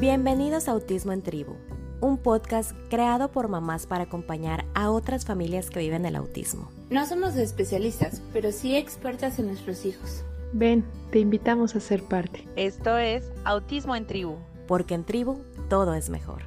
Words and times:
Bienvenidos 0.00 0.68
a 0.68 0.72
Autismo 0.72 1.12
en 1.12 1.22
Tribu, 1.22 1.54
un 2.00 2.18
podcast 2.18 2.72
creado 2.90 3.30
por 3.30 3.46
mamás 3.46 3.86
para 3.86 4.04
acompañar 4.04 4.64
a 4.74 4.90
otras 4.90 5.24
familias 5.24 5.70
que 5.70 5.78
viven 5.78 6.04
el 6.04 6.16
autismo. 6.16 6.68
No 6.90 7.06
somos 7.06 7.36
especialistas, 7.36 8.20
pero 8.32 8.50
sí 8.50 8.74
expertas 8.74 9.38
en 9.38 9.46
nuestros 9.46 9.86
hijos. 9.86 10.24
Ven, 10.52 10.84
te 11.12 11.20
invitamos 11.20 11.76
a 11.76 11.80
ser 11.80 12.02
parte. 12.02 12.44
Esto 12.56 12.98
es 12.98 13.30
Autismo 13.44 13.94
en 13.94 14.06
Tribu. 14.08 14.36
Porque 14.66 14.94
en 14.94 15.04
tribu 15.04 15.38
todo 15.70 15.94
es 15.94 16.10
mejor. 16.10 16.42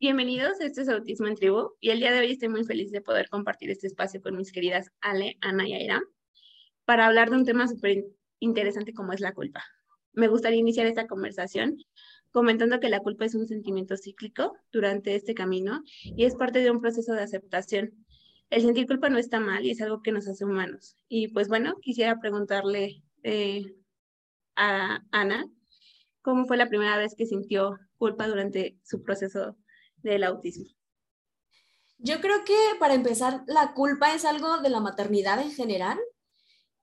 Bienvenidos, 0.00 0.58
este 0.60 0.82
es 0.82 0.88
Autismo 0.88 1.26
en 1.26 1.34
Tribu 1.34 1.74
y 1.80 1.90
el 1.90 2.00
día 2.00 2.12
de 2.12 2.20
hoy 2.20 2.32
estoy 2.32 2.48
muy 2.48 2.64
feliz 2.64 2.90
de 2.92 3.02
poder 3.02 3.28
compartir 3.28 3.70
este 3.70 3.88
espacio 3.88 4.22
con 4.22 4.36
mis 4.38 4.52
queridas 4.52 4.90
Ale, 5.02 5.36
Ana 5.42 5.68
y 5.68 5.74
Aira 5.74 6.00
para 6.86 7.06
hablar 7.06 7.28
de 7.28 7.36
un 7.36 7.44
tema 7.44 7.68
súper 7.68 8.06
interesante 8.40 8.92
como 8.92 9.12
es 9.12 9.20
la 9.20 9.32
culpa. 9.32 9.64
Me 10.12 10.28
gustaría 10.28 10.58
iniciar 10.58 10.86
esta 10.86 11.06
conversación 11.06 11.76
comentando 12.30 12.80
que 12.80 12.88
la 12.88 13.00
culpa 13.00 13.24
es 13.24 13.34
un 13.34 13.46
sentimiento 13.46 13.96
cíclico 13.96 14.56
durante 14.72 15.14
este 15.14 15.34
camino 15.34 15.82
y 16.02 16.24
es 16.24 16.34
parte 16.34 16.60
de 16.60 16.70
un 16.70 16.80
proceso 16.80 17.14
de 17.14 17.22
aceptación. 17.22 17.92
El 18.50 18.62
sentir 18.62 18.86
culpa 18.86 19.08
no 19.08 19.18
está 19.18 19.40
mal 19.40 19.64
y 19.64 19.70
es 19.70 19.80
algo 19.80 20.02
que 20.02 20.12
nos 20.12 20.28
hace 20.28 20.44
humanos. 20.44 20.96
Y 21.08 21.28
pues 21.28 21.48
bueno, 21.48 21.76
quisiera 21.80 22.20
preguntarle 22.20 23.02
eh, 23.22 23.74
a 24.54 25.02
Ana, 25.10 25.46
¿cómo 26.22 26.46
fue 26.46 26.56
la 26.56 26.68
primera 26.68 26.96
vez 26.96 27.14
que 27.16 27.26
sintió 27.26 27.78
culpa 27.98 28.28
durante 28.28 28.78
su 28.82 29.02
proceso 29.02 29.56
del 29.96 30.24
autismo? 30.24 30.66
Yo 31.98 32.20
creo 32.20 32.44
que 32.44 32.56
para 32.78 32.94
empezar, 32.94 33.42
la 33.46 33.72
culpa 33.72 34.14
es 34.14 34.24
algo 34.24 34.58
de 34.58 34.68
la 34.68 34.80
maternidad 34.80 35.40
en 35.40 35.50
general, 35.50 35.98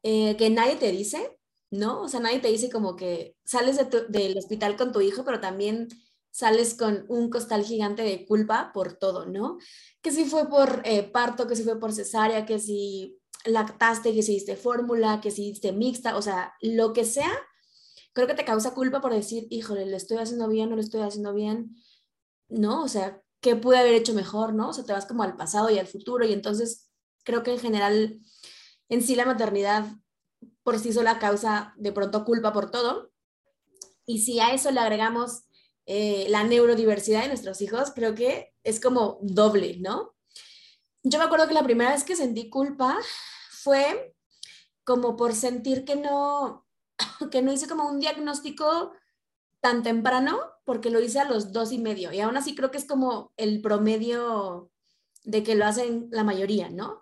eh, 0.01 0.35
que 0.37 0.49
nadie 0.49 0.75
te 0.75 0.91
dice, 0.91 1.37
¿no? 1.73 2.01
O 2.03 2.07
sea, 2.07 2.19
nadie 2.19 2.39
te 2.39 2.49
dice 2.49 2.69
como 2.69 2.95
que 2.95 3.35
sales 3.43 3.79
del 4.09 4.37
hospital 4.37 4.77
con 4.77 4.91
tu 4.91 5.01
hijo, 5.01 5.25
pero 5.25 5.39
también 5.39 5.87
sales 6.29 6.75
con 6.75 7.05
un 7.09 7.31
costal 7.31 7.63
gigante 7.63 8.03
de 8.03 8.27
culpa 8.27 8.71
por 8.73 8.93
todo, 8.93 9.25
¿no? 9.25 9.57
Que 10.01 10.11
si 10.11 10.25
fue 10.25 10.47
por 10.49 10.83
eh, 10.85 11.01
parto, 11.01 11.47
que 11.47 11.55
si 11.55 11.63
fue 11.63 11.79
por 11.79 11.91
cesárea, 11.91 12.45
que 12.45 12.59
si 12.59 13.19
lactaste, 13.45 14.13
que 14.13 14.21
si 14.21 14.33
hiciste 14.33 14.55
fórmula, 14.55 15.19
que 15.19 15.31
si 15.31 15.49
hiciste 15.49 15.71
mixta, 15.71 16.15
o 16.15 16.21
sea, 16.21 16.53
lo 16.61 16.93
que 16.93 17.05
sea, 17.05 17.31
creo 18.13 18.27
que 18.27 18.35
te 18.35 18.45
causa 18.45 18.75
culpa 18.75 19.01
por 19.01 19.11
decir, 19.11 19.47
híjole, 19.49 19.87
¿le 19.87 19.97
estoy 19.97 20.17
haciendo 20.17 20.47
bien, 20.49 20.69
no 20.69 20.75
lo 20.75 20.81
estoy 20.81 21.01
haciendo 21.01 21.33
bien? 21.33 21.75
¿No? 22.49 22.83
O 22.83 22.87
sea, 22.87 23.19
¿qué 23.41 23.55
pude 23.55 23.79
haber 23.79 23.95
hecho 23.95 24.13
mejor, 24.13 24.53
no? 24.53 24.69
O 24.69 24.73
sea, 24.73 24.83
te 24.83 24.93
vas 24.93 25.07
como 25.07 25.23
al 25.23 25.37
pasado 25.37 25.71
y 25.71 25.79
al 25.79 25.87
futuro 25.87 26.23
y 26.23 26.33
entonces 26.33 26.91
creo 27.23 27.41
que 27.41 27.51
en 27.51 27.59
general, 27.59 28.19
en 28.89 29.01
sí 29.01 29.15
la 29.15 29.25
maternidad 29.25 29.87
por 30.63 30.79
sí 30.79 30.93
sola 30.93 31.19
causa 31.19 31.73
de 31.77 31.91
pronto 31.91 32.25
culpa 32.25 32.53
por 32.53 32.71
todo. 32.71 33.11
Y 34.05 34.19
si 34.19 34.39
a 34.39 34.53
eso 34.53 34.71
le 34.71 34.79
agregamos 34.79 35.43
eh, 35.85 36.27
la 36.29 36.43
neurodiversidad 36.43 37.21
de 37.21 37.27
nuestros 37.27 37.61
hijos, 37.61 37.91
creo 37.93 38.15
que 38.15 38.53
es 38.63 38.79
como 38.79 39.19
doble, 39.21 39.77
¿no? 39.79 40.15
Yo 41.03 41.19
me 41.19 41.25
acuerdo 41.25 41.47
que 41.47 41.53
la 41.53 41.63
primera 41.63 41.91
vez 41.91 42.03
que 42.03 42.15
sentí 42.15 42.49
culpa 42.49 42.97
fue 43.49 44.15
como 44.85 45.15
por 45.15 45.33
sentir 45.33 45.83
que 45.85 45.95
no, 45.95 46.65
que 47.31 47.41
no 47.41 47.51
hice 47.51 47.67
como 47.67 47.87
un 47.87 47.99
diagnóstico 47.99 48.93
tan 49.59 49.83
temprano, 49.83 50.39
porque 50.65 50.89
lo 50.89 50.99
hice 50.99 51.19
a 51.19 51.25
los 51.25 51.51
dos 51.53 51.71
y 51.71 51.77
medio. 51.77 52.11
Y 52.11 52.19
aún 52.19 52.35
así 52.37 52.55
creo 52.55 52.71
que 52.71 52.77
es 52.77 52.85
como 52.85 53.33
el 53.37 53.61
promedio 53.61 54.71
de 55.23 55.43
que 55.43 55.55
lo 55.55 55.65
hacen 55.65 56.09
la 56.11 56.23
mayoría, 56.23 56.69
¿no? 56.69 57.01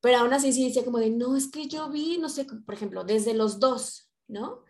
Pero 0.00 0.18
aún 0.18 0.32
así 0.32 0.52
sí 0.52 0.66
decía 0.66 0.84
como 0.84 0.98
de, 0.98 1.10
no, 1.10 1.36
es 1.36 1.50
que 1.50 1.66
yo 1.68 1.88
vi, 1.90 2.18
no 2.18 2.28
sé, 2.28 2.44
por 2.44 2.74
ejemplo, 2.74 3.04
desde 3.04 3.34
los 3.34 3.58
dos, 3.58 4.10
¿no? 4.28 4.62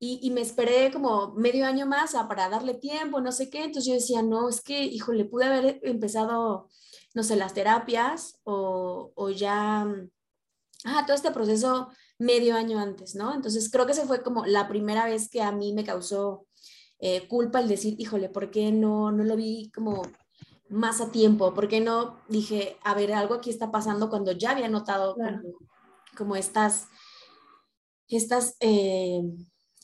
Y, 0.00 0.20
y, 0.22 0.30
me 0.30 0.42
esperé 0.42 0.92
como 0.92 1.32
medio 1.34 1.66
año 1.66 1.84
más 1.84 2.12
para 2.28 2.48
darle 2.48 2.74
tiempo, 2.74 3.20
no 3.20 3.32
sé 3.32 3.50
qué. 3.50 3.64
Entonces 3.64 3.86
yo 3.86 3.94
decía, 3.94 4.22
no, 4.22 4.48
es 4.48 4.60
que, 4.60 4.84
híjole, 4.84 5.24
pude 5.24 5.46
haber 5.46 5.80
empezado, 5.82 6.68
no 7.14 7.22
sé, 7.24 7.34
las 7.34 7.52
terapias 7.52 8.38
o, 8.44 9.12
o 9.16 9.30
ya, 9.30 9.82
ah, 10.84 11.04
todo 11.04 11.16
este 11.16 11.32
proceso 11.32 11.88
medio 12.18 12.54
año 12.56 12.78
antes, 12.78 13.14
¿no? 13.14 13.34
Entonces 13.34 13.70
creo 13.70 13.86
que 13.86 13.92
ese 13.92 14.06
fue 14.06 14.22
como 14.22 14.46
la 14.46 14.68
primera 14.68 15.04
vez 15.04 15.28
que 15.28 15.42
a 15.42 15.52
mí 15.52 15.72
me 15.72 15.84
causó 15.84 16.46
eh, 17.00 17.28
culpa 17.28 17.60
el 17.60 17.68
decir, 17.68 17.94
híjole, 17.98 18.28
¿por 18.28 18.50
qué 18.50 18.72
no, 18.72 19.12
no 19.12 19.24
lo 19.24 19.36
vi 19.36 19.70
como 19.72 20.02
más 20.68 21.00
a 21.00 21.10
tiempo? 21.10 21.54
¿Por 21.54 21.68
qué 21.68 21.80
no 21.80 22.20
dije, 22.28 22.76
a 22.82 22.94
ver, 22.94 23.12
algo 23.12 23.34
aquí 23.34 23.50
está 23.50 23.70
pasando 23.70 24.10
cuando 24.10 24.32
ya 24.32 24.50
había 24.50 24.68
notado 24.68 25.16
como, 26.16 26.36
estas, 26.36 26.88
estas, 28.08 28.56
eh, 28.60 29.22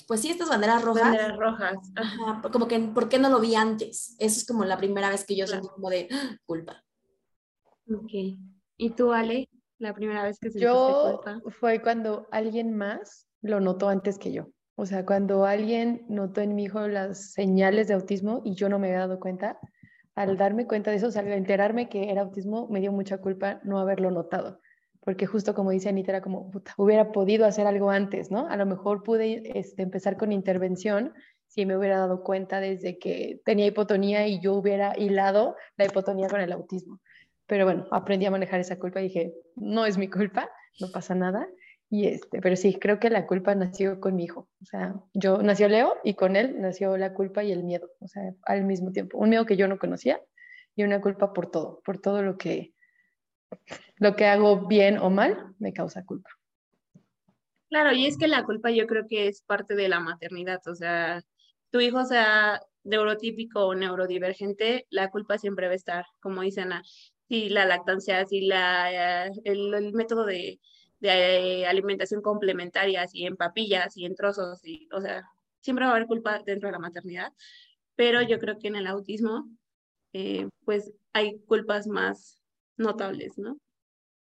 pues 0.06 0.20
sí, 0.20 0.30
estas 0.30 0.48
banderas 0.48 0.82
rojas. 0.82 1.04
Banderas 1.04 1.36
rojas. 1.36 1.76
Ajá, 1.96 2.42
como 2.52 2.68
que, 2.68 2.78
¿por 2.78 3.08
qué 3.08 3.18
no 3.18 3.30
lo 3.30 3.40
vi 3.40 3.54
antes? 3.54 4.16
Eso 4.18 4.38
es 4.38 4.46
como 4.46 4.64
la 4.64 4.76
primera 4.76 5.10
vez 5.10 5.24
que 5.24 5.36
yo 5.36 5.46
sentí 5.46 5.68
como 5.68 5.90
de 5.90 6.08
¡ah! 6.10 6.36
culpa. 6.46 6.82
Ok. 7.92 8.38
¿Y 8.76 8.90
tú, 8.90 9.12
Ale? 9.12 9.48
La 9.78 9.94
primera 9.94 10.22
vez 10.22 10.38
que 10.38 10.50
sentiste 10.50 10.64
yo, 10.64 11.20
culpa. 11.22 11.40
fue 11.50 11.82
cuando 11.82 12.26
alguien 12.30 12.76
más 12.76 13.28
lo 13.42 13.60
notó 13.60 13.88
antes 13.88 14.18
que 14.18 14.32
yo. 14.32 14.48
O 14.76 14.86
sea, 14.86 15.06
cuando 15.06 15.44
alguien 15.44 16.04
notó 16.08 16.40
en 16.40 16.54
mi 16.54 16.64
hijo 16.64 16.88
las 16.88 17.32
señales 17.32 17.88
de 17.88 17.94
autismo 17.94 18.42
y 18.44 18.54
yo 18.54 18.68
no 18.68 18.78
me 18.78 18.88
había 18.88 19.00
dado 19.00 19.20
cuenta, 19.20 19.58
al 20.14 20.36
darme 20.36 20.66
cuenta 20.66 20.90
de 20.90 20.98
eso, 20.98 21.08
o 21.08 21.10
sea, 21.10 21.22
al 21.22 21.32
enterarme 21.32 21.88
que 21.88 22.10
era 22.10 22.22
autismo, 22.22 22.68
me 22.68 22.80
dio 22.80 22.92
mucha 22.92 23.18
culpa 23.18 23.60
no 23.64 23.78
haberlo 23.78 24.10
notado, 24.10 24.60
porque 25.00 25.26
justo 25.26 25.54
como 25.54 25.70
dice 25.70 25.88
Anita, 25.88 26.12
era 26.12 26.20
como, 26.22 26.50
puta, 26.50 26.72
hubiera 26.76 27.12
podido 27.12 27.46
hacer 27.46 27.66
algo 27.66 27.90
antes, 27.90 28.30
¿no? 28.30 28.48
A 28.48 28.56
lo 28.56 28.66
mejor 28.66 29.02
pude 29.02 29.58
este, 29.58 29.82
empezar 29.82 30.16
con 30.16 30.32
intervención 30.32 31.12
si 31.46 31.66
me 31.66 31.76
hubiera 31.76 31.98
dado 31.98 32.22
cuenta 32.22 32.60
desde 32.60 32.98
que 32.98 33.40
tenía 33.44 33.66
hipotonía 33.66 34.26
y 34.26 34.40
yo 34.40 34.54
hubiera 34.54 34.98
hilado 34.98 35.56
la 35.76 35.84
hipotonía 35.84 36.28
con 36.28 36.40
el 36.40 36.50
autismo. 36.52 37.00
Pero 37.46 37.64
bueno, 37.64 37.86
aprendí 37.92 38.26
a 38.26 38.30
manejar 38.30 38.60
esa 38.60 38.78
culpa 38.78 39.00
y 39.00 39.04
dije, 39.04 39.34
no 39.54 39.86
es 39.86 39.98
mi 39.98 40.08
culpa, 40.08 40.50
no 40.80 40.88
pasa 40.92 41.14
nada. 41.14 41.46
Y 41.94 42.08
este, 42.08 42.40
pero 42.40 42.56
sí, 42.56 42.74
creo 42.74 42.98
que 42.98 43.08
la 43.08 43.24
culpa 43.24 43.54
nació 43.54 44.00
con 44.00 44.16
mi 44.16 44.24
hijo. 44.24 44.48
O 44.60 44.64
sea, 44.64 44.96
yo 45.12 45.40
nació 45.44 45.68
Leo 45.68 45.94
y 46.02 46.14
con 46.14 46.34
él 46.34 46.60
nació 46.60 46.96
la 46.96 47.14
culpa 47.14 47.44
y 47.44 47.52
el 47.52 47.62
miedo, 47.62 47.88
o 48.00 48.08
sea, 48.08 48.34
al 48.46 48.64
mismo 48.64 48.90
tiempo. 48.90 49.16
Un 49.16 49.28
miedo 49.28 49.46
que 49.46 49.56
yo 49.56 49.68
no 49.68 49.78
conocía 49.78 50.20
y 50.74 50.82
una 50.82 51.00
culpa 51.00 51.32
por 51.32 51.52
todo, 51.52 51.80
por 51.84 52.00
todo 52.00 52.20
lo 52.22 52.36
que 52.36 52.74
lo 53.98 54.16
que 54.16 54.26
hago 54.26 54.66
bien 54.66 54.98
o 54.98 55.08
mal 55.08 55.54
me 55.60 55.72
causa 55.72 56.04
culpa. 56.04 56.30
Claro, 57.70 57.92
y 57.92 58.06
es 58.06 58.18
que 58.18 58.26
la 58.26 58.42
culpa 58.42 58.72
yo 58.72 58.88
creo 58.88 59.06
que 59.08 59.28
es 59.28 59.42
parte 59.42 59.76
de 59.76 59.88
la 59.88 60.00
maternidad, 60.00 60.66
o 60.66 60.74
sea, 60.74 61.22
tu 61.70 61.78
hijo 61.78 62.04
sea 62.06 62.60
neurotípico 62.82 63.66
o 63.66 63.76
neurodivergente, 63.76 64.88
la 64.90 65.12
culpa 65.12 65.38
siempre 65.38 65.68
va 65.68 65.74
a 65.74 65.76
estar, 65.76 66.06
como 66.18 66.42
dicen, 66.42 66.70
si 67.28 67.50
la 67.50 67.66
lactancia, 67.66 68.26
si 68.26 68.40
la, 68.40 69.30
el 69.44 69.92
método 69.92 70.26
de, 70.26 70.58
de 71.12 71.66
alimentación 71.66 72.22
complementaria, 72.22 73.02
así 73.02 73.24
en 73.26 73.36
papillas 73.36 73.96
y 73.96 74.06
en 74.06 74.14
trozos, 74.14 74.64
y, 74.64 74.88
o 74.92 75.00
sea, 75.00 75.28
siempre 75.60 75.84
va 75.84 75.92
a 75.92 75.96
haber 75.96 76.06
culpa 76.06 76.40
dentro 76.44 76.68
de 76.68 76.72
la 76.72 76.78
maternidad, 76.78 77.32
pero 77.94 78.22
yo 78.22 78.38
creo 78.38 78.58
que 78.58 78.68
en 78.68 78.76
el 78.76 78.86
autismo, 78.86 79.48
eh, 80.12 80.48
pues 80.64 80.92
hay 81.12 81.38
culpas 81.40 81.86
más 81.86 82.40
notables, 82.76 83.38
¿no? 83.38 83.58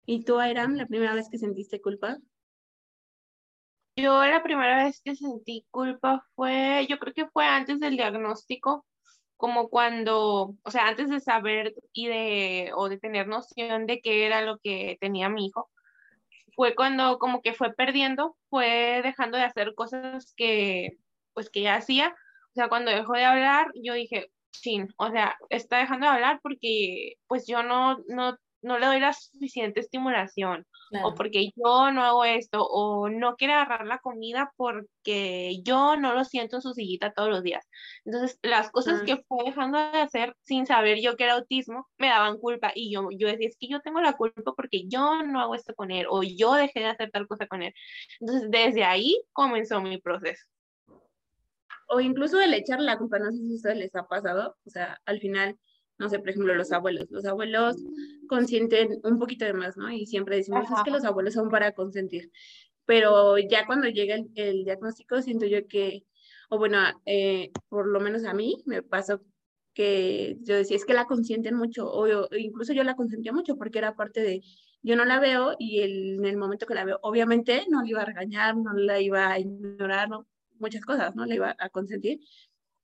¿Y 0.06 0.24
tú, 0.24 0.40
Airam, 0.40 0.76
la 0.76 0.86
primera 0.86 1.14
vez 1.14 1.30
que 1.30 1.38
sentiste 1.38 1.82
culpa? 1.82 2.18
Yo 3.96 4.24
la 4.24 4.44
primera 4.44 4.84
vez 4.84 5.02
que 5.04 5.16
sentí 5.16 5.66
culpa 5.72 6.24
fue, 6.36 6.86
yo 6.88 7.00
creo 7.00 7.14
que 7.14 7.28
fue 7.30 7.46
antes 7.46 7.80
del 7.80 7.98
diagnóstico, 7.98 8.86
como 9.38 9.70
cuando, 9.70 10.56
o 10.62 10.72
sea, 10.72 10.88
antes 10.88 11.10
de 11.10 11.20
saber 11.20 11.74
y 11.94 12.08
de, 12.08 12.72
o 12.76 12.90
de 12.90 13.00
tener 13.00 13.28
noción 13.28 13.88
de 13.88 14.00
qué 14.02 14.28
era 14.28 14.44
lo 14.44 14.60
que 14.60 14.98
tenía 15.02 15.30
mi 15.30 15.48
hijo, 15.48 15.72
fue 16.58 16.76
cuando 16.76 17.20
como 17.20 17.44
que 17.44 17.54
fue 17.54 17.74
perdiendo, 17.74 18.36
fue 18.50 19.02
dejando 19.04 19.38
de 19.38 19.44
hacer 19.44 19.76
cosas 19.76 20.34
que, 20.36 20.98
pues 21.34 21.52
que 21.52 21.62
ya 21.62 21.76
hacía. 21.76 22.10
O 22.10 22.54
sea, 22.56 22.68
cuando 22.68 22.90
dejó 22.92 23.14
de 23.14 23.26
hablar, 23.26 23.68
yo 23.76 23.94
dije, 23.94 24.32
sí, 24.52 24.82
o 24.98 25.12
sea, 25.12 25.38
está 25.52 25.78
dejando 25.78 26.08
de 26.08 26.14
hablar 26.14 26.40
porque 26.42 27.14
pues 27.28 27.46
yo 27.48 27.62
no, 27.62 28.00
no 28.08 28.38
no 28.62 28.80
le 28.80 28.86
doy 28.86 29.00
la 29.00 29.14
suficiente 29.14 29.80
estimulación 29.80 30.66
o 31.04 31.14
porque 31.16 31.52
yo 31.56 31.92
no 31.92 32.04
hago 32.04 32.26
esto 32.26 32.66
o 32.66 33.10
no 33.10 33.36
quiere 33.36 33.54
agarrar 33.54 33.86
la 33.86 34.00
comida 34.00 34.54
porque 34.56 35.60
yo 35.64 35.98
no 35.98 36.14
lo 36.14 36.24
siento 36.24 36.58
en 36.58 36.62
su 36.62 36.74
sillita 36.74 37.12
todos 37.12 37.30
los 37.30 37.44
días. 37.44 37.68
Entonces, 38.06 38.40
las 38.42 38.72
cosas 38.72 39.02
que 39.02 39.18
fue 39.28 39.46
dejando 39.46 39.78
de 39.78 40.00
hacer 40.00 40.36
sin 40.44 40.66
saber 40.66 41.00
yo 41.02 41.18
que 41.18 41.26
era 41.26 41.34
autismo 41.34 41.88
me 41.98 42.08
daban 42.08 42.38
culpa 42.38 42.72
y 42.74 42.92
yo, 42.92 43.10
yo 43.12 43.28
decía, 43.28 43.48
es 43.48 43.58
que 43.60 43.68
yo 43.68 43.82
tengo 43.82 44.02
la 44.02 44.14
culpa 44.14 44.54
porque 44.56 44.88
yo 44.88 45.24
no 45.24 45.42
hago 45.42 45.56
esto 45.56 45.74
con 45.76 45.92
él 45.92 46.06
o 46.10 46.24
yo 46.24 46.54
dejé 46.54 46.80
de 46.80 46.88
hacer 46.88 47.12
tal 47.12 47.28
cosa 47.28 47.48
con 47.48 47.64
él. 47.64 47.74
Entonces, 48.20 48.50
desde 48.50 48.84
ahí 48.84 49.22
comenzó 49.34 49.82
mi 49.82 50.00
proceso. 50.00 50.46
O 51.90 52.00
incluso 52.02 52.40
el 52.42 52.54
echar 52.54 52.82
la 52.82 52.98
culpa, 52.98 53.20
no 53.20 53.32
sé 53.32 53.38
si 53.38 53.52
a 53.52 53.56
ustedes 53.56 53.78
les 53.78 53.96
ha 53.96 54.08
pasado, 54.08 54.58
o 54.66 54.70
sea, 54.70 55.00
al 55.06 55.20
final 55.20 55.58
no 56.00 56.10
sé, 56.10 56.20
por 56.20 56.30
ejemplo, 56.30 56.54
los 56.56 56.72
abuelos. 56.72 57.08
Los 57.12 57.26
abuelos 57.26 57.76
consienten 58.28 59.00
un 59.04 59.20
poquito 59.20 59.46
de 59.46 59.54
más, 59.54 59.78
¿no? 59.78 59.92
Y 59.92 60.06
siempre 60.06 60.38
decimos, 60.38 60.66
es 60.70 60.84
que 60.84 60.92
los 60.92 61.04
abuelos 61.06 61.34
son 61.34 61.50
para 61.50 61.72
consentir. 61.74 62.32
pero 62.86 63.38
ya 63.38 63.66
cuando 63.66 63.88
llega 63.90 64.16
el, 64.16 64.30
el 64.36 64.64
diagnóstico 64.66 65.22
siento 65.22 65.46
yo 65.46 65.68
que, 65.68 66.06
o 66.50 66.58
bueno, 66.58 66.78
eh, 67.06 67.52
por 67.70 67.88
lo 67.88 68.00
menos 68.00 68.24
a 68.26 68.34
mí 68.34 68.64
me 68.66 68.82
pasó 68.84 69.22
que 69.74 70.38
yo 70.42 70.56
decía, 70.56 70.78
es 70.78 70.86
que 70.86 70.94
la 70.94 71.06
consienten 71.06 71.56
mucho, 71.56 71.92
o, 71.92 72.08
yo- 72.08 72.28
incluso 72.38 72.74
yo 72.74 72.84
la 72.84 72.96
consentía 72.96 73.32
mucho 73.34 73.58
porque 73.58 73.78
era 73.80 73.96
parte 73.96 74.22
de, 74.22 74.42
yo 74.82 74.96
no 74.96 75.06
la 75.06 75.20
veo 75.20 75.56
y 75.60 75.82
el- 75.82 76.16
en 76.20 76.26
el 76.26 76.38
momento 76.38 76.66
que 76.66 76.76
la 76.76 76.86
veo, 76.86 77.00
obviamente 77.04 77.66
no 77.70 77.82
la 77.84 77.90
iba 77.90 78.02
a 78.02 78.06
regañar, 78.06 78.56
no 78.58 78.74
la 78.74 79.00
iba 79.02 79.32
a 79.32 79.40
ignorar, 79.40 80.10
no, 80.10 80.28
muchas 80.60 80.84
cosas, 80.86 81.16
¿no? 81.16 81.26
La 81.26 81.36
iba 81.36 81.56
a 81.60 81.70
consentir. 81.70 82.20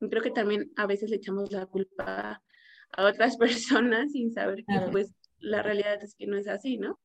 Y 0.02 0.10
creo 0.10 0.22
que 0.22 0.32
también 0.32 0.72
a 0.76 0.86
veces 0.86 1.10
le 1.10 1.16
echamos 1.18 1.52
la 1.52 1.66
culpa 1.66 2.44
a 2.98 3.06
otras 3.06 3.38
personas 3.78 4.12
sin 4.12 4.34
saber 4.34 4.58
que 4.58 4.64
Claro. 4.66 4.92
pues 4.92 5.12
la 5.40 5.62
realidad 5.62 6.02
es 6.04 6.16
que 6.16 6.28
no 6.28 6.38
es 6.38 6.48
así, 6.48 6.78
¿no? 6.78 7.00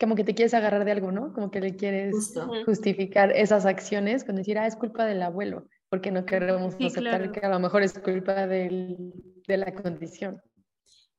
Como 0.00 0.16
que 0.16 0.24
te 0.24 0.34
quieres 0.34 0.54
agarrar 0.54 0.84
de 0.84 0.90
algo, 0.90 1.12
¿no? 1.12 1.32
Como 1.32 1.50
que 1.50 1.60
le 1.60 1.76
quieres 1.76 2.12
Justo. 2.12 2.50
Justificar 2.66 3.30
esas 3.32 3.64
acciones 3.64 4.24
con 4.24 4.34
decir, 4.36 4.58
ah, 4.58 4.66
es 4.66 4.74
culpa 4.76 5.04
del 5.06 5.22
abuelo, 5.22 5.68
porque 5.88 6.10
no 6.10 6.26
queremos 6.26 6.74
Sí, 6.74 6.86
aceptar 6.86 7.18
claro. 7.20 7.32
que 7.32 7.40
a 7.40 7.48
lo 7.48 7.60
mejor 7.60 7.82
es 7.84 7.96
culpa 8.00 8.46
del- 8.48 9.12
de 9.46 9.56
la 9.56 9.72
condición. 9.72 10.42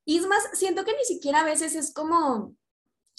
Y 0.04 0.18
es 0.18 0.26
más, 0.26 0.42
siento 0.52 0.84
que 0.84 0.92
ni 0.92 1.04
siquiera 1.04 1.40
a 1.40 1.44
veces 1.44 1.74
es 1.74 1.92
como 1.94 2.54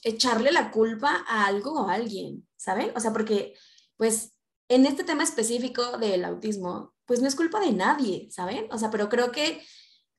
echarle 0.03 0.51
la 0.51 0.69
culpa 0.71 1.25
a 1.27 1.47
algo 1.47 1.71
o 1.73 1.89
a 1.89 1.93
alguien, 1.95 2.47
¿saben? 2.55 2.91
O 2.95 2.99
sea, 2.99 3.11
porque, 3.11 3.55
pues, 3.97 4.35
en 4.69 4.85
este 4.85 5.03
tema 5.03 5.23
específico 5.23 5.97
del 5.97 6.23
autismo, 6.23 6.93
pues 7.05 7.21
no 7.21 7.27
es 7.27 7.35
culpa 7.35 7.59
de 7.59 7.71
nadie, 7.73 8.27
¿saben? 8.31 8.67
O 8.71 8.77
sea, 8.77 8.91
pero 8.91 9.09
creo 9.09 9.31
que 9.31 9.61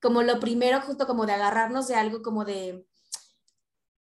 como 0.00 0.22
lo 0.22 0.40
primero, 0.40 0.80
justo 0.80 1.06
como 1.06 1.26
de 1.26 1.32
agarrarnos 1.32 1.88
de 1.88 1.94
algo 1.94 2.22
como 2.22 2.44
de, 2.44 2.86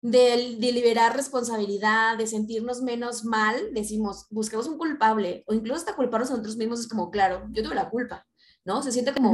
de, 0.01 0.57
de 0.59 0.71
liberar 0.71 1.15
responsabilidad, 1.15 2.17
de 2.17 2.27
sentirnos 2.27 2.81
menos 2.81 3.25
mal, 3.25 3.73
decimos, 3.73 4.27
busquemos 4.29 4.67
un 4.67 4.77
culpable, 4.77 5.43
o 5.47 5.53
incluso 5.53 5.79
hasta 5.79 5.95
culparnos 5.95 6.29
a 6.29 6.33
nosotros 6.33 6.57
mismos 6.57 6.81
es 6.81 6.87
como, 6.87 7.09
claro, 7.09 7.47
yo 7.51 7.63
tuve 7.63 7.75
la 7.75 7.89
culpa, 7.89 8.25
¿no? 8.63 8.83
Se 8.83 8.91
siente 8.91 9.13
como, 9.13 9.33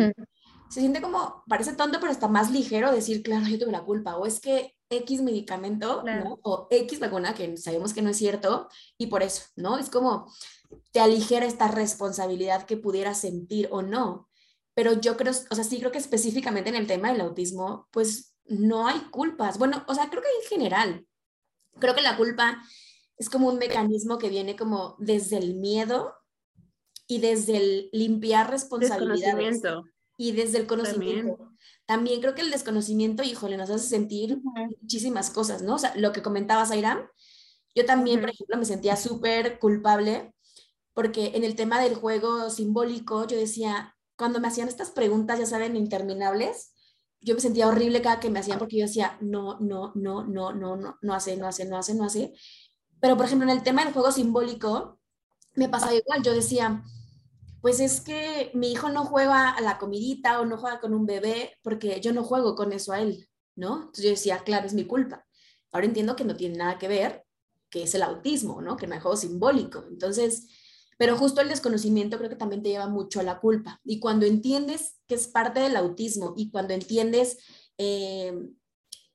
se 0.69 0.80
siente 0.80 1.01
como, 1.01 1.44
parece 1.48 1.74
tonto, 1.74 2.00
pero 2.00 2.12
está 2.12 2.27
más 2.27 2.50
ligero 2.50 2.92
decir, 2.92 3.21
claro, 3.24 3.45
yo 3.48 3.60
tuve 3.60 3.71
la 3.71 3.83
culpa, 3.83 4.15
o 4.18 4.25
es 4.25 4.39
que 4.39 4.75
X 4.89 5.21
medicamento, 5.21 6.01
Claro. 6.01 6.24
¿no? 6.24 6.39
O 6.44 6.68
X 6.69 7.00
vacuna, 7.00 7.33
que 7.33 7.57
sabemos 7.57 7.94
que 7.94 8.01
no 8.01 8.10
es 8.10 8.18
cierto, 8.18 8.69
y 8.98 9.07
por 9.07 9.24
eso, 9.24 9.44
¿no? 9.56 9.77
Es 9.77 9.89
como, 9.89 10.31
te 10.92 11.00
aligera 11.00 11.45
esta 11.45 11.68
responsabilidad 11.68 12.65
que 12.65 12.77
pudieras 12.77 13.19
sentir 13.19 13.68
o 13.71 13.81
no. 13.81 14.30
Pero 14.74 15.00
yo 15.00 15.18
creo, 15.18 15.31
o 15.31 15.56
sea, 15.56 15.64
sí 15.64 15.80
creo 15.80 15.92
que 15.92 15.98
específicamente 15.98 16.70
en 16.70 16.75
el 16.75 16.88
tema 16.88 17.12
del 17.12 17.22
autismo, 17.22 17.88
pues 17.92 18.36
no 18.46 18.88
hay 18.88 19.00
culpas. 19.12 19.58
Bueno, 19.58 19.84
o 19.88 19.96
sea, 19.96 20.10
creo 20.10 20.22
que 20.22 20.30
en 20.42 20.50
general, 20.50 21.08
creo 21.80 21.96
que 21.96 22.02
la 22.02 22.18
culpa 22.18 22.62
es 23.18 23.30
como 23.30 23.48
un 23.48 23.58
mecanismo 23.58 24.18
que 24.18 24.30
viene 24.30 24.56
como 24.56 24.96
desde 25.00 25.38
el 25.38 25.56
miedo 25.56 26.16
y 27.08 27.20
desde 27.20 27.58
el 27.58 27.90
limpiar 27.92 28.50
responsabilidades 28.50 29.62
Desconocimiento. 29.62 29.84
y 30.18 30.31
desde 30.31 30.58
el 30.58 30.68
conocimiento. 30.68 31.52
También. 31.86 32.22
creo 32.22 32.34
que 32.34 32.42
el 32.42 32.52
desconocimiento, 32.52 33.24
híjole, 33.24 33.58
nos 33.58 33.70
hace 33.70 33.88
sentir 33.88 34.42
muchísimas 34.81 35.30
cosas, 35.30 35.62
¿no? 35.62 35.75
O 35.75 35.80
sea, 35.80 35.94
lo 35.96 36.12
que 36.12 36.22
comentabas, 36.22 36.72
Airam, 36.72 37.08
yo 37.75 37.86
también, 37.86 38.22
por 38.22 38.30
ejemplo, 38.30 38.58
me 38.58 38.66
sentía 38.66 38.96
súper 38.96 39.60
culpable 39.60 40.34
porque 40.94 41.31
en 41.36 41.44
el 41.44 41.56
tema 41.56 41.81
del 41.81 41.96
juego 41.96 42.50
simbólico, 42.50 43.28
yo 43.28 43.38
decía, 43.38 43.96
cuando 44.24 44.40
me 44.40 44.48
hacían 44.48 44.70
estas 44.70 44.90
preguntas, 44.90 45.38
ya 45.38 45.46
saben, 45.46 45.75
interminables, 45.75 46.74
yo 47.20 47.36
me 47.36 47.42
sentía 47.42 47.68
horrible 47.68 48.02
cada 48.02 48.22
que 48.22 48.30
me 48.30 48.40
hacían 48.40 48.58
porque 48.58 48.78
yo 48.78 48.86
decía, 48.86 49.18
no, 49.20 49.60
no, 49.60 49.92
no, 49.96 50.24
no, 50.24 50.54
no, 50.54 50.78
no, 50.78 50.98
no 51.02 51.14
hace, 51.14 51.36
no 51.36 51.46
hace, 51.46 51.66
no 51.66 51.75
hace, 51.75 51.94
no 51.94 52.06
hace. 52.06 52.34
Pero, 53.02 53.18
por 53.18 53.25
ejemplo, 53.25 53.46
en 53.52 53.58
el 53.58 53.64
tema 53.64 53.84
del 53.84 53.92
juego 53.92 54.14
simbólico, 54.14 55.02
me 55.56 55.68
pasaba 55.68 55.94
igual, 55.94 56.24
yo 56.24 56.34
decía, 56.34 56.86
pues 57.60 57.81
es 57.81 58.00
que 58.00 58.50
mi 58.54 58.72
hijo 58.72 58.88
no 58.88 59.04
juega 59.04 59.50
a 59.50 59.60
la 59.60 59.78
comidita 59.78 60.40
o 60.40 60.46
no 60.46 60.56
juega 60.56 60.80
con 60.80 60.94
un 60.94 61.06
bebé 61.06 61.58
porque 61.62 62.00
yo 62.00 62.14
no 62.14 62.24
juego 62.24 62.56
con 62.56 62.72
eso 62.72 62.94
a 62.94 63.02
él, 63.02 63.28
¿no? 63.58 63.75
Entonces 63.75 64.06
yo 64.06 64.12
decía, 64.12 64.38
claro, 64.46 64.68
es 64.68 64.74
mi 64.74 64.86
culpa. 64.86 65.25
Ahora 65.74 65.86
entiendo 65.86 66.16
que 66.16 66.24
no 66.24 66.38
tiene 66.38 66.56
nada 66.56 66.80
que 66.80 66.88
ver, 66.88 67.25
que 67.70 67.84
es 67.84 67.94
el 67.94 68.04
autismo, 68.04 68.62
¿no? 68.62 68.78
Que 68.78 68.88
no 68.88 68.94
hay 68.94 69.02
juego 69.02 69.18
simbólico. 69.18 69.84
Entonces, 69.90 70.48
pero 70.98 71.18
justo 71.18 71.42
el 71.42 71.50
desconocimiento 71.50 72.18
creo 72.18 72.30
que 72.30 72.36
también 72.36 72.63
te 72.63 72.69
lleva 72.69 72.88
mucho 72.88 73.19
a 73.19 73.24
la 73.24 73.40
culpa. 73.40 73.80
Y 73.84 74.00
cuando 74.00 74.25
entiendes 74.25 75.00
que 75.07 75.16
es 75.16 75.28
parte 75.28 75.60
del 75.60 75.75
autismo 75.75 76.34
y 76.38 76.51
cuando 76.51 76.74
entiendes 76.74 77.38
eh, 77.78 78.34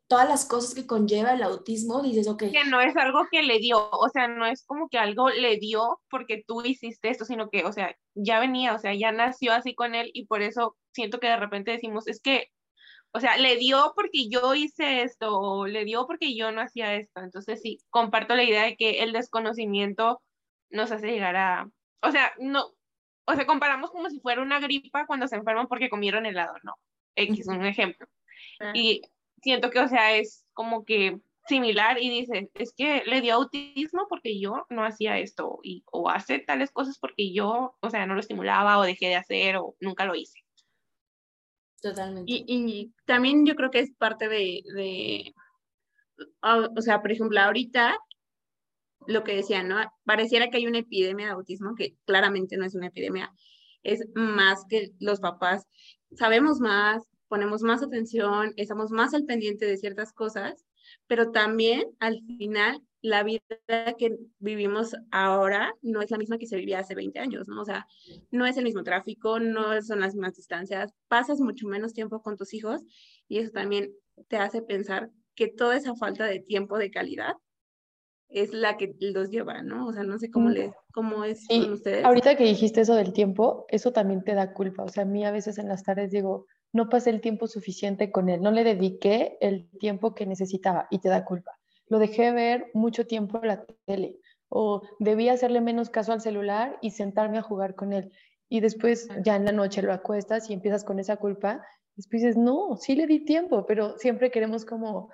todas 0.09 0.29
las 0.29 0.47
cosas 0.47 0.75
que 0.75 0.87
conlleva 0.87 1.35
el 1.35 1.43
autismo, 1.43 2.03
dices, 2.03 2.29
ok, 2.29 2.45
que 2.51 2.65
no 2.65 2.81
es 2.81 2.97
algo 2.97 3.27
que 3.31 3.43
le 3.43 3.59
dio, 3.59 3.91
o 3.91 4.09
sea, 4.09 4.27
no 4.27 4.47
es 4.47 4.65
como 4.65 4.89
que 4.89 4.99
algo 4.99 5.29
le 5.29 5.59
dio 5.59 6.01
porque 6.11 6.43
tú 6.47 6.63
hiciste 6.65 7.11
esto, 7.11 7.27
sino 7.27 7.51
que, 7.51 7.65
o 7.65 7.73
sea, 7.73 7.95
ya 8.15 8.41
venía, 8.41 8.75
o 8.75 8.79
sea, 8.79 8.95
ya 8.95 9.13
nació 9.13 9.53
así 9.53 9.75
con 9.75 9.95
él 9.95 10.11
y 10.15 10.27
por 10.27 10.41
eso 10.43 10.77
siento 10.93 11.21
que 11.21 11.29
de 11.29 11.37
repente 11.37 11.73
decimos, 11.73 12.09
es 12.09 12.21
que, 12.21 12.49
o 13.13 13.21
sea, 13.21 13.37
le 13.37 13.57
dio 13.57 13.93
porque 13.95 14.29
yo 14.31 14.55
hice 14.55 15.03
esto, 15.03 15.39
o 15.39 15.67
le 15.67 15.85
dio 15.85 16.07
porque 16.07 16.35
yo 16.35 16.53
no 16.53 16.63
hacía 16.63 16.95
esto. 16.95 17.21
Entonces 17.21 17.61
sí, 17.63 17.79
comparto 17.91 18.35
la 18.35 18.45
idea 18.45 18.65
de 18.65 18.77
que 18.77 19.03
el 19.03 19.13
desconocimiento 19.13 20.21
nos 20.71 20.91
hace 20.93 21.09
llegar 21.09 21.37
a, 21.37 21.71
o 22.03 22.11
sea, 22.11 22.33
no, 22.39 22.75
o 23.27 23.35
sea, 23.35 23.47
comparamos 23.47 23.91
como 23.91 24.09
si 24.09 24.21
fuera 24.21 24.43
una 24.43 24.61
gripa 24.61 25.07
cuando 25.07 25.29
se 25.29 25.37
enferman 25.37 25.69
porque 25.69 25.91
comieron 25.91 26.27
helado, 26.27 26.55
¿no? 26.63 26.75
X, 27.15 27.47
un 27.49 27.65
ejemplo. 27.65 28.07
Ah, 28.61 28.73
Y 28.75 29.03
siento 29.43 29.71
que, 29.71 29.81
o 29.81 29.89
sea, 29.89 30.17
es 30.17 30.47
como 30.53 30.85
que 30.85 31.21
similar 31.47 31.99
y 32.01 32.11
dices, 32.11 32.49
es 32.55 32.73
que 32.75 33.03
le 33.07 33.21
dio 33.21 33.35
autismo 33.35 34.07
porque 34.09 34.39
yo 34.39 34.67
no 34.69 34.85
hacía 34.85 35.19
esto 35.19 35.61
y, 35.63 35.83
o 35.91 36.11
hace 36.11 36.39
tales 36.41 36.71
cosas 36.71 36.99
porque 36.99 37.33
yo, 37.33 37.77
o 37.81 37.91
sea, 37.91 38.07
no 38.07 38.15
lo 38.15 38.21
estimulaba 38.21 38.79
o 38.79 38.83
dejé 38.83 39.09
de 39.09 39.17
hacer 39.17 39.57
o 39.57 39.75
nunca 39.81 40.05
lo 40.05 40.15
hice. 40.15 40.39
totalmente. 41.83 42.31
Y, 42.31 42.45
y 42.47 42.93
también 43.07 43.47
yo 43.47 43.55
creo 43.57 43.71
que 43.71 43.81
es 43.81 43.95
parte 43.95 44.29
de, 44.29 44.63
de 44.75 45.35
ah, 46.43 46.69
o 46.77 46.83
sea, 46.83 47.01
por 47.01 47.13
ejemplo, 47.13 47.41
ahorita 47.41 47.99
lo 49.07 49.25
que 49.25 49.35
decían, 49.35 49.69
¿no? 49.69 49.77
Pareciera 50.05 50.51
que 50.51 50.59
hay 50.59 50.67
una 50.67 50.79
epidemia 50.79 51.27
de 51.27 51.33
autismo, 51.33 51.75
que 51.75 51.97
claramente 52.05 52.57
no 52.57 52.65
es 52.65 52.75
una 52.75 52.89
epidemia, 52.89 53.33
es 53.83 54.07
más 54.15 54.65
que 54.69 54.93
los 54.99 55.21
papás 55.21 55.67
sabemos 56.17 56.61
más, 56.61 57.05
ponemos 57.29 57.63
más 57.63 57.83
atención, 57.83 58.53
estamos 58.57 58.91
más 58.91 59.15
al 59.15 59.25
pendiente 59.25 59.67
de 59.67 59.77
ciertas 59.77 60.13
cosas, 60.13 60.65
pero 61.07 61.31
también 61.31 61.85
al 62.01 62.23
final 62.39 62.81
la 63.01 63.23
vida 63.23 63.43
que 63.99 64.17
vivimos 64.39 64.97
ahora 65.11 65.73
no 65.83 66.01
es 66.03 66.11
la 66.11 66.19
misma 66.19 66.39
que 66.39 66.47
se 66.47 66.57
vivía 66.57 66.81
hace 66.81 66.95
20 66.95 67.19
años, 67.19 67.47
¿no? 67.47 67.61
O 67.61 67.65
sea, 67.65 67.87
no 68.31 68.47
es 68.47 68.57
el 68.57 68.65
mismo 68.65 68.83
tráfico, 68.83 69.39
no 69.39 69.81
son 69.83 70.01
las 70.01 70.15
mismas 70.15 70.35
distancias, 70.35 70.93
pasas 71.07 71.41
mucho 71.41 71.69
menos 71.69 71.93
tiempo 71.93 72.23
con 72.23 72.37
tus 72.37 72.55
hijos 72.55 72.81
y 73.29 73.39
eso 73.39 73.53
también 73.53 73.93
te 74.29 74.39
hace 74.39 74.63
pensar 74.63 75.11
que 75.35 75.49
toda 75.49 75.77
esa 75.77 75.95
falta 75.95 76.25
de 76.25 76.41
tiempo 76.41 76.79
de 76.79 76.91
calidad 76.91 77.35
es 78.29 78.53
la 78.53 78.77
que 78.77 78.95
los 79.01 79.31
lleva, 79.31 79.63
¿no? 79.63 79.87
O 79.87 79.93
sea, 79.93 80.03
no 80.05 80.19
sé 80.19 80.31
cómo, 80.31 80.49
Mm. 80.49 80.53
les, 80.53 80.73
cómo 80.93 81.25
es 81.25 81.45
Sí, 81.47 81.61
con 81.63 81.73
ustedes. 81.73 82.05
ahorita 82.05 82.37
que 82.37 82.45
dijiste 82.45 82.83
eso 82.83 82.95
del 82.95 83.13
tiempo, 83.13 83.65
eso 83.69 83.93
también 83.93 84.23
te 84.25 84.35
da 84.35 84.53
culpa. 84.53 84.85
O 84.85 84.89
sea, 84.89 85.05
a 85.05 85.07
mí 85.07 85.25
a 85.25 85.31
veces 85.31 85.59
en 85.59 85.69
las 85.69 85.83
tardes 85.83 86.11
digo, 86.11 86.47
no 86.73 86.89
pasé 86.91 87.11
el 87.11 87.21
tiempo 87.23 87.47
suficiente 87.47 88.11
con 88.13 88.29
él, 88.29 88.43
no 88.43 88.51
le 88.51 88.65
dediqué 88.65 89.39
el 89.41 89.71
tiempo 89.79 90.15
que 90.15 90.27
necesitaba 90.27 90.87
y 90.91 90.99
te 90.99 91.09
da 91.09 91.25
culpa. 91.25 91.53
Lo 91.87 91.99
dejé 91.99 92.33
ver 92.33 92.71
mucho 92.75 93.07
tiempo 93.07 93.39
en 93.43 93.49
la 93.49 93.65
tele 93.87 94.19
o 94.51 94.83
debí 94.99 95.29
hacerle 95.31 95.61
menos 95.63 95.89
caso 95.89 96.13
al 96.13 96.21
celular 96.21 96.79
y 96.83 96.91
sentarme 96.91 97.39
a 97.39 97.43
jugar 97.43 97.75
con 97.75 97.93
él. 97.95 98.13
Y 98.51 98.61
después 98.61 99.09
ya 99.25 99.37
en 99.37 99.45
la 99.47 99.53
noche 99.53 99.81
lo 99.83 99.93
acuestas 99.93 100.51
y 100.51 100.53
empiezas 100.55 100.85
con 100.85 100.99
esa 100.99 101.17
culpa. 101.17 101.63
Después 101.97 102.23
dices, 102.23 102.37
no, 102.37 102.77
sí 102.77 102.95
le 102.95 103.07
di 103.07 103.25
tiempo, 103.25 103.65
pero 103.67 103.97
siempre 103.99 104.31
queremos 104.31 104.65
como 104.67 105.11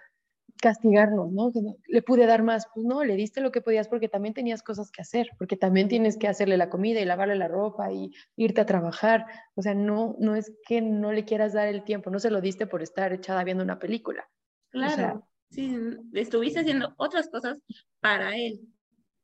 castigarnos, 0.60 1.30
¿no? 1.32 1.52
Le 1.88 2.02
pude 2.02 2.26
dar 2.26 2.42
más, 2.42 2.66
pues 2.74 2.86
no, 2.86 3.04
le 3.04 3.16
diste 3.16 3.40
lo 3.40 3.52
que 3.52 3.60
podías 3.60 3.88
porque 3.88 4.08
también 4.08 4.34
tenías 4.34 4.62
cosas 4.62 4.90
que 4.90 5.02
hacer, 5.02 5.28
porque 5.38 5.56
también 5.56 5.88
tienes 5.88 6.16
que 6.16 6.28
hacerle 6.28 6.56
la 6.56 6.70
comida 6.70 7.00
y 7.00 7.04
lavarle 7.04 7.36
la 7.36 7.48
ropa 7.48 7.92
y 7.92 8.12
irte 8.36 8.60
a 8.62 8.66
trabajar. 8.66 9.26
O 9.54 9.62
sea, 9.62 9.74
no, 9.74 10.16
no 10.18 10.36
es 10.36 10.52
que 10.66 10.80
no 10.80 11.12
le 11.12 11.24
quieras 11.24 11.52
dar 11.52 11.68
el 11.68 11.84
tiempo, 11.84 12.10
no 12.10 12.18
se 12.18 12.30
lo 12.30 12.40
diste 12.40 12.66
por 12.66 12.82
estar 12.82 13.12
echada 13.12 13.44
viendo 13.44 13.62
una 13.62 13.78
película. 13.78 14.28
Claro, 14.70 14.94
sea- 14.94 15.20
sí, 15.50 15.76
estuviste 16.14 16.60
haciendo 16.60 16.94
otras 16.96 17.28
cosas 17.28 17.58
para 18.00 18.36
él, 18.36 18.60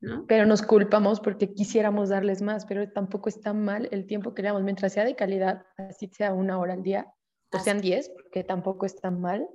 ¿no? 0.00 0.26
Pero 0.26 0.46
nos 0.46 0.62
culpamos 0.62 1.20
porque 1.20 1.52
quisiéramos 1.52 2.10
darles 2.10 2.42
más, 2.42 2.66
pero 2.66 2.90
tampoco 2.90 3.28
está 3.28 3.52
mal 3.54 3.88
el 3.92 4.06
tiempo 4.06 4.34
que 4.34 4.42
le 4.42 4.48
damos, 4.48 4.62
mientras 4.62 4.92
sea 4.92 5.04
de 5.04 5.16
calidad, 5.16 5.64
así 5.76 6.08
sea 6.12 6.32
una 6.34 6.58
hora 6.58 6.74
al 6.74 6.82
día, 6.82 7.12
o 7.52 7.58
sean 7.58 7.80
diez, 7.80 8.10
porque 8.10 8.44
tampoco 8.44 8.86
está 8.86 9.10
mal, 9.10 9.48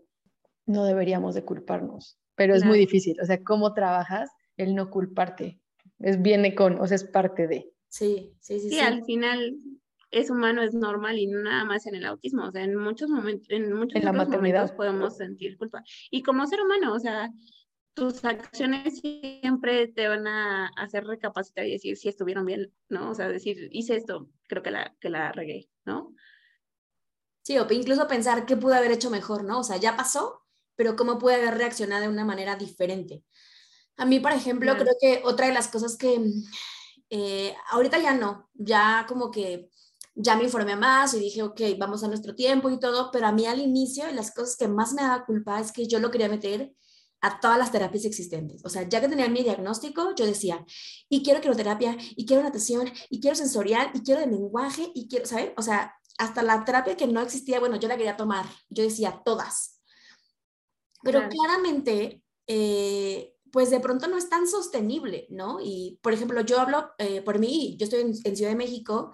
no 0.66 0.86
deberíamos 0.86 1.36
de 1.36 1.44
culparnos. 1.46 2.20
Pero 2.36 2.54
es 2.56 2.66
muy 2.66 2.78
difícil, 2.78 3.18
o 3.22 3.26
sea, 3.26 3.44
cómo 3.44 3.74
trabajas 3.74 4.30
el 4.58 4.76
no 4.76 4.90
culparte. 4.90 5.62
Es 6.00 6.22
viene 6.22 6.54
con, 6.56 6.80
o 6.80 6.88
sea, 6.88 6.96
es 6.96 7.04
parte 7.06 7.48
de. 7.48 7.72
Sí, 7.88 8.36
sí, 8.42 8.60
sí, 8.60 8.70
Sí, 8.70 8.76
sí. 8.78 8.80
al 8.80 9.04
final 9.06 9.56
es 10.12 10.30
humano, 10.30 10.62
es 10.64 10.74
normal 10.74 11.18
y 11.20 11.28
no 11.28 11.42
nada 11.42 11.66
más 11.66 11.86
en 11.88 11.96
el 11.96 12.06
autismo, 12.06 12.46
o 12.48 12.52
sea, 12.52 12.64
en 12.64 12.76
muchos 12.76 13.10
momentos, 13.10 13.50
en 13.50 13.72
muchos 13.74 13.96
En 13.96 14.06
la 14.06 14.12
momentos 14.12 14.30
maternidad. 14.30 14.76
podemos 14.76 15.18
sentir 15.18 15.58
culpa. 15.58 15.84
Y 16.12 16.24
como 16.24 16.46
ser 16.48 16.62
humano, 16.62 16.94
o 16.94 17.00
sea, 17.00 17.32
tus 17.94 18.24
acciones 18.26 19.00
siempre 19.00 19.88
te 19.88 20.08
van 20.08 20.28
a 20.28 20.68
hacer 20.78 21.06
recapacitar 21.06 21.66
y 21.66 21.72
decir 21.74 21.98
si 21.98 22.10
estuvieron 22.10 22.46
bien, 22.46 22.74
¿no? 22.90 23.12
O 23.12 23.14
sea, 23.16 23.30
decir, 23.30 23.70
hice 23.72 23.96
esto, 23.96 24.30
creo 24.48 24.62
que 24.64 24.72
la, 24.72 24.96
que 25.00 25.10
la 25.10 25.32
regué, 25.32 25.70
¿no? 25.86 26.14
Sí, 27.44 27.58
o 27.58 27.68
incluso 27.72 28.08
pensar 28.08 28.46
qué 28.46 28.58
pude 28.58 28.76
haber 28.76 28.92
hecho 28.92 29.10
mejor, 29.10 29.44
¿no? 29.46 29.60
O 29.60 29.64
sea, 29.64 29.78
ya 29.78 29.96
pasó, 29.96 30.45
pero 30.76 30.96
cómo 30.96 31.18
pude 31.18 31.36
haber 31.36 31.58
reaccionado 31.58 32.04
de 32.04 32.10
una 32.10 32.26
manera 32.26 32.56
diferente. 32.56 33.24
A 33.98 34.06
mí, 34.06 34.20
por 34.20 34.32
ejemplo, 34.32 34.76
creo 34.78 34.96
que 35.00 35.22
otra 35.24 35.48
de 35.48 35.54
las 35.54 35.68
cosas 35.68 35.98
que 35.98 36.20
eh, 37.10 37.56
ahorita 37.70 38.00
ya 38.00 38.14
no, 38.14 38.50
ya 38.54 39.06
como 39.08 39.32
que 39.32 39.70
ya 40.16 40.36
me 40.36 40.44
informé 40.46 40.76
más 40.76 41.14
y 41.14 41.20
dije, 41.20 41.44
ok, 41.44 41.62
vamos 41.78 42.04
a 42.04 42.08
nuestro 42.08 42.36
tiempo 42.36 42.70
y 42.70 42.80
todo, 42.80 43.12
pero 43.12 43.28
a 43.28 43.32
mí 43.32 43.46
al 43.46 43.60
inicio 43.60 44.10
las 44.12 44.34
cosas 44.34 44.56
que 44.56 44.68
más 44.68 44.94
me 44.94 45.02
daba 45.02 45.26
culpa 45.26 45.60
es 45.60 45.72
que 45.72 45.88
yo 45.88 46.00
lo 46.00 46.10
quería 46.10 46.30
meter 46.30 46.74
a 47.22 47.40
todas 47.40 47.58
las 47.58 47.72
terapias 47.72 48.06
existentes. 48.06 48.64
O 48.64 48.70
sea, 48.70 48.88
ya 48.88 49.02
que 49.02 49.10
tenía 49.10 49.28
mi 49.30 49.44
diagnóstico, 49.44 50.14
yo 50.16 50.26
decía, 50.26 50.64
y 51.10 51.24
quiero 51.24 51.42
quiroterapia, 51.42 51.98
y 52.16 52.26
quiero 52.26 52.44
natación, 52.44 52.92
y 53.10 53.20
quiero 53.20 53.36
sensorial, 53.36 53.90
y 53.94 54.02
quiero 54.02 54.22
de 54.22 54.28
lenguaje, 54.28 54.92
y 54.94 55.08
quiero, 55.08 55.26
¿sabes? 55.26 55.52
O 55.58 55.62
sea, 55.62 55.96
hasta 56.18 56.44
la 56.44 56.64
terapia 56.64 56.96
que 56.96 57.08
no 57.08 57.22
existía, 57.22 57.60
bueno, 57.60 57.78
yo 57.78 57.88
la 57.88 57.98
quería 57.98 58.16
tomar. 58.16 58.46
Yo 58.70 58.84
decía, 58.84 59.22
todas. 59.26 59.75
Pero 61.06 61.30
claramente, 61.30 62.22
eh, 62.48 63.34
pues 63.52 63.70
de 63.70 63.80
pronto 63.80 64.08
no 64.08 64.18
es 64.18 64.28
tan 64.28 64.48
sostenible, 64.48 65.28
¿no? 65.30 65.60
Y, 65.62 66.00
por 66.02 66.14
ejemplo, 66.14 66.42
yo 66.42 66.60
hablo 66.60 66.90
eh, 66.98 67.22
por 67.22 67.40
mí, 67.40 67.78
yo 67.80 67.86
estoy 67.86 68.02
en, 68.02 68.14
en 68.24 68.36
Ciudad 68.36 68.52
de 68.52 68.58
México, 68.58 69.14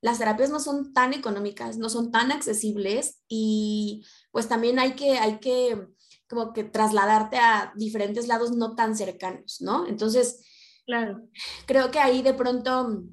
las 0.00 0.18
terapias 0.18 0.50
no 0.50 0.60
son 0.60 0.92
tan 0.92 1.14
económicas, 1.14 1.78
no 1.78 1.88
son 1.88 2.10
tan 2.10 2.30
accesibles 2.30 3.22
y 3.28 4.04
pues 4.30 4.48
también 4.48 4.78
hay 4.78 4.92
que, 4.92 5.18
hay 5.18 5.38
que 5.38 5.88
como 6.28 6.52
que 6.52 6.64
trasladarte 6.64 7.38
a 7.38 7.72
diferentes 7.76 8.28
lados 8.28 8.52
no 8.52 8.74
tan 8.74 8.96
cercanos, 8.96 9.60
¿no? 9.60 9.86
Entonces, 9.86 10.44
claro. 10.84 11.22
creo 11.66 11.90
que 11.90 11.98
ahí 11.98 12.22
de 12.22 12.34
pronto 12.34 13.04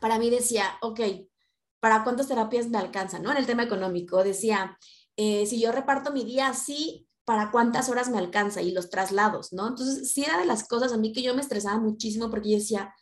para 0.00 0.18
mí 0.18 0.28
decía, 0.28 0.76
ok, 0.82 1.00
¿para 1.80 2.04
cuántas 2.04 2.28
terapias 2.28 2.68
me 2.68 2.78
alcanzan? 2.78 3.22
¿no? 3.22 3.30
En 3.30 3.38
el 3.38 3.46
tema 3.46 3.62
económico 3.62 4.22
decía, 4.22 4.78
eh, 5.16 5.46
si 5.46 5.60
yo 5.60 5.72
reparto 5.72 6.12
mi 6.12 6.24
día 6.24 6.48
así, 6.48 7.08
¿para 7.24 7.50
cuántas 7.50 7.88
horas 7.88 8.10
me 8.10 8.18
alcanza? 8.18 8.62
Y 8.62 8.72
los 8.72 8.90
traslados, 8.90 9.52
¿no? 9.52 9.68
Entonces, 9.68 10.12
sí 10.12 10.24
era 10.24 10.38
de 10.38 10.46
las 10.46 10.68
cosas 10.68 10.92
a 10.92 10.96
mí 10.96 11.12
que 11.12 11.22
yo 11.22 11.34
me 11.34 11.40
estresaba 11.40 11.78
muchísimo 11.80 12.30
porque 12.30 12.50
yo 12.50 12.58
decía, 12.58 12.94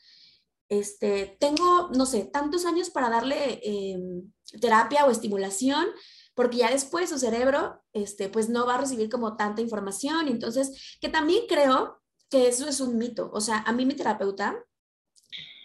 este, 0.68 1.36
tengo, 1.38 1.90
no 1.94 2.06
sé, 2.06 2.24
tantos 2.24 2.64
años 2.64 2.88
para 2.88 3.10
darle 3.10 3.60
em, 3.62 4.32
terapia 4.60 5.04
o 5.04 5.10
estimulación, 5.10 5.86
porque 6.34 6.58
ya 6.58 6.70
después 6.70 7.10
su 7.10 7.18
cerebro, 7.18 7.82
este, 7.92 8.28
pues 8.28 8.48
no 8.48 8.66
va 8.66 8.76
a 8.76 8.80
recibir 8.80 9.10
como 9.10 9.36
tanta 9.36 9.60
información. 9.60 10.28
Entonces, 10.28 10.96
que 11.00 11.08
también 11.10 11.44
creo 11.46 12.00
que 12.30 12.48
eso 12.48 12.66
es 12.66 12.80
un 12.80 12.96
mito. 12.96 13.30
O 13.34 13.40
sea, 13.40 13.58
a 13.58 13.72
mí 13.72 13.84
mi 13.84 13.94
terapeuta, 13.94 14.56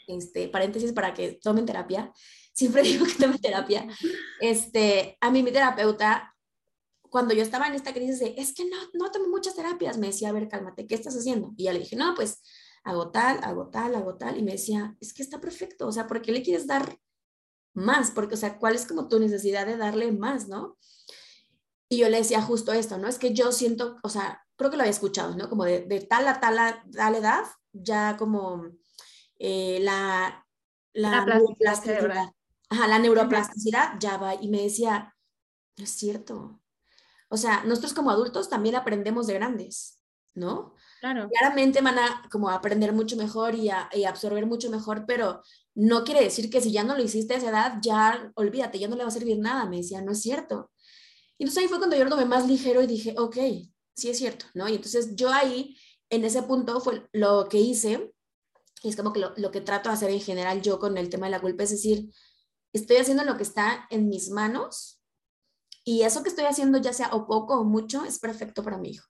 este, 0.08 0.50
paréntesis 0.50 0.92
para 0.92 1.14
que 1.14 1.40
tomen 1.42 1.66
terapia, 1.66 2.12
siempre 2.54 2.82
digo 2.82 3.06
que 3.06 3.14
tomen 3.14 3.40
terapia, 3.40 3.88
este, 4.42 5.18
a 5.22 5.32
mí 5.32 5.42
mi 5.44 5.52
terapeuta, 5.52 6.36
cuando 7.10 7.34
yo 7.34 7.42
estaba 7.42 7.68
en 7.68 7.74
esta 7.74 7.94
crisis 7.94 8.20
de, 8.20 8.36
es 8.38 8.54
que 8.54 8.66
no, 8.66 8.78
no 8.94 9.12
tomo 9.12 9.28
muchas 9.30 9.56
terapias, 9.56 9.98
me 9.98 10.08
decía, 10.08 10.30
a 10.30 10.34
ver, 10.34 10.48
cálmate, 10.48 10.88
¿qué 10.88 10.96
estás 10.96 11.16
haciendo? 11.16 11.54
Y 11.58 11.66
ya 11.66 11.74
le 11.74 11.80
dije, 11.80 11.96
no, 11.96 12.14
pues 12.16 12.42
hago 12.84 13.12
tal, 13.12 13.40
hago 13.44 13.70
tal, 13.70 13.96
hago 13.96 14.16
tal, 14.18 14.38
y 14.38 14.44
me 14.44 14.54
decía, 14.54 14.96
es 15.00 15.14
que 15.14 15.24
está 15.24 15.42
perfecto, 15.42 15.88
o 15.88 15.92
sea, 15.92 16.08
¿por 16.08 16.22
qué 16.22 16.32
le 16.32 16.44
quieres 16.44 16.68
dar 16.68 16.98
más? 17.74 18.12
Porque, 18.12 18.36
o 18.36 18.38
sea, 18.38 18.58
¿cuál 18.58 18.76
es 18.76 18.86
como 18.86 19.08
tu 19.08 19.20
necesidad 19.20 19.66
de 19.66 19.78
darle 19.78 20.12
más, 20.12 20.48
no? 20.48 20.78
Y 21.90 22.00
yo 22.00 22.10
le 22.10 22.18
decía 22.18 22.42
justo 22.42 22.74
esto, 22.74 22.98
¿no? 22.98 23.08
Es 23.08 23.18
que 23.18 23.34
yo 23.34 23.52
siento, 23.52 23.98
o 24.04 24.10
sea, 24.10 24.46
creo 24.58 24.72
que 24.72 24.78
lo 24.78 24.84
había 24.84 24.92
escuchado, 24.92 25.36
¿no? 25.36 25.50
Como 25.50 25.64
de, 25.64 26.06
tal 26.10 26.28
a 26.28 26.40
tal, 26.40 26.60
a 26.60 26.84
tal 26.92 27.16
edad, 27.16 27.44
ya 27.72 28.18
como 28.18 28.66
eh, 29.40 29.80
la, 29.82 30.46
la, 30.94 31.26
neuroplasticidad, 31.26 32.32
ajá, 32.70 32.88
la 32.88 33.00
neuroplasticidad 33.00 33.94
ya 34.00 34.18
va. 34.18 34.36
Y 34.36 34.50
me 34.50 34.64
decía, 34.64 35.16
no 35.78 35.84
es 35.84 35.92
cierto. 35.92 36.60
O 37.29 37.38
sea, 37.38 37.63
nosotros 37.65 37.93
como 37.93 38.12
adultos 38.12 38.50
también 38.50 38.75
aprendemos 38.75 39.27
de 39.27 39.34
grandes, 39.34 40.01
¿no? 40.34 40.74
Claro. 41.00 41.29
Claramente 41.29 41.81
van 41.81 42.00
a 42.00 42.27
como 42.31 42.50
aprender 42.50 42.93
mucho 42.93 43.17
mejor 43.17 43.55
y, 43.55 43.69
a, 43.69 43.89
absorber 44.07 44.46
mucho 44.46 44.69
mejor, 44.69 45.05
pero 45.05 45.41
no 45.75 46.03
quiere 46.03 46.24
decir 46.24 46.50
que 46.50 46.62
si 46.62 46.72
ya 46.72 46.84
no 46.84 46.96
lo 46.96 47.03
hiciste 47.03 47.34
a 47.34 47.38
esa 47.38 47.50
edad, 47.50 47.77
ya 47.81 48.31
olvídate, 48.36 48.79
ya 48.79 48.88
no 48.88 48.96
le 48.96 49.03
va 49.03 49.10
a 49.10 49.12
servir 49.12 49.38
nada. 49.39 49.65
Me 49.65 49.77
decía, 49.77 50.01
no 50.01 50.13
es 50.13 50.22
cierto. 50.22 50.72
Y 51.38 51.43
entonces 51.43 51.63
ahí 51.63 51.69
fue 51.69 51.77
cuando 51.77 51.96
yo 51.96 52.03
lo 52.03 52.10
tomé 52.10 52.25
más 52.25 52.48
ligero 52.48 52.81
y 52.81 52.88
dije, 52.88 53.13
ok, 53.17 53.38
sí 53.96 54.10
es 54.10 54.17
cierto, 54.17 54.46
¿no? 54.53 54.67
Y 54.67 54.75
entonces 54.75 55.15
yo 55.15 55.31
ahí, 55.31 55.77
en 56.10 56.24
ese 56.24 56.41
punto, 56.43 56.79
fue 56.79 57.07
lo 57.12 57.48
que 57.50 57.60
hice, 57.60 58.13
y 58.81 58.89
es 58.89 58.96
como 58.96 59.13
que 59.13 59.19
lo, 59.19 59.34
lo 59.38 59.51
que 59.51 59.62
trato 59.62 59.89
de 59.89 59.96
hacer 59.96 60.10
en 60.10 60.22
general 60.22 60.62
yo 60.62 60.79
con 60.79 60.98
el 60.98 61.10
tema 61.10 61.27
de 61.27 61.31
la 61.31 61.41
culpa, 61.41 61.63
es 61.63 61.72
decir, 61.72 62.10
estoy 62.74 62.98
haciendo 62.98 63.24
lo 63.24 63.38
que 63.38 63.43
está 63.43 63.86
en 63.91 64.10
mis 64.10 64.29
manos 64.29 64.97
y 65.88 66.03
eso 66.03 66.22
que 66.22 66.27
estoy 66.27 66.44
haciendo, 66.44 66.79
ya 66.79 66.91
sea 66.91 67.12
o 67.13 67.25
poco 67.25 67.62
o 67.62 67.63
mucho, 67.63 68.03
es 68.03 68.20
perfecto 68.20 68.62
para 68.62 68.77
mi 68.77 68.89
hijo. 68.89 69.08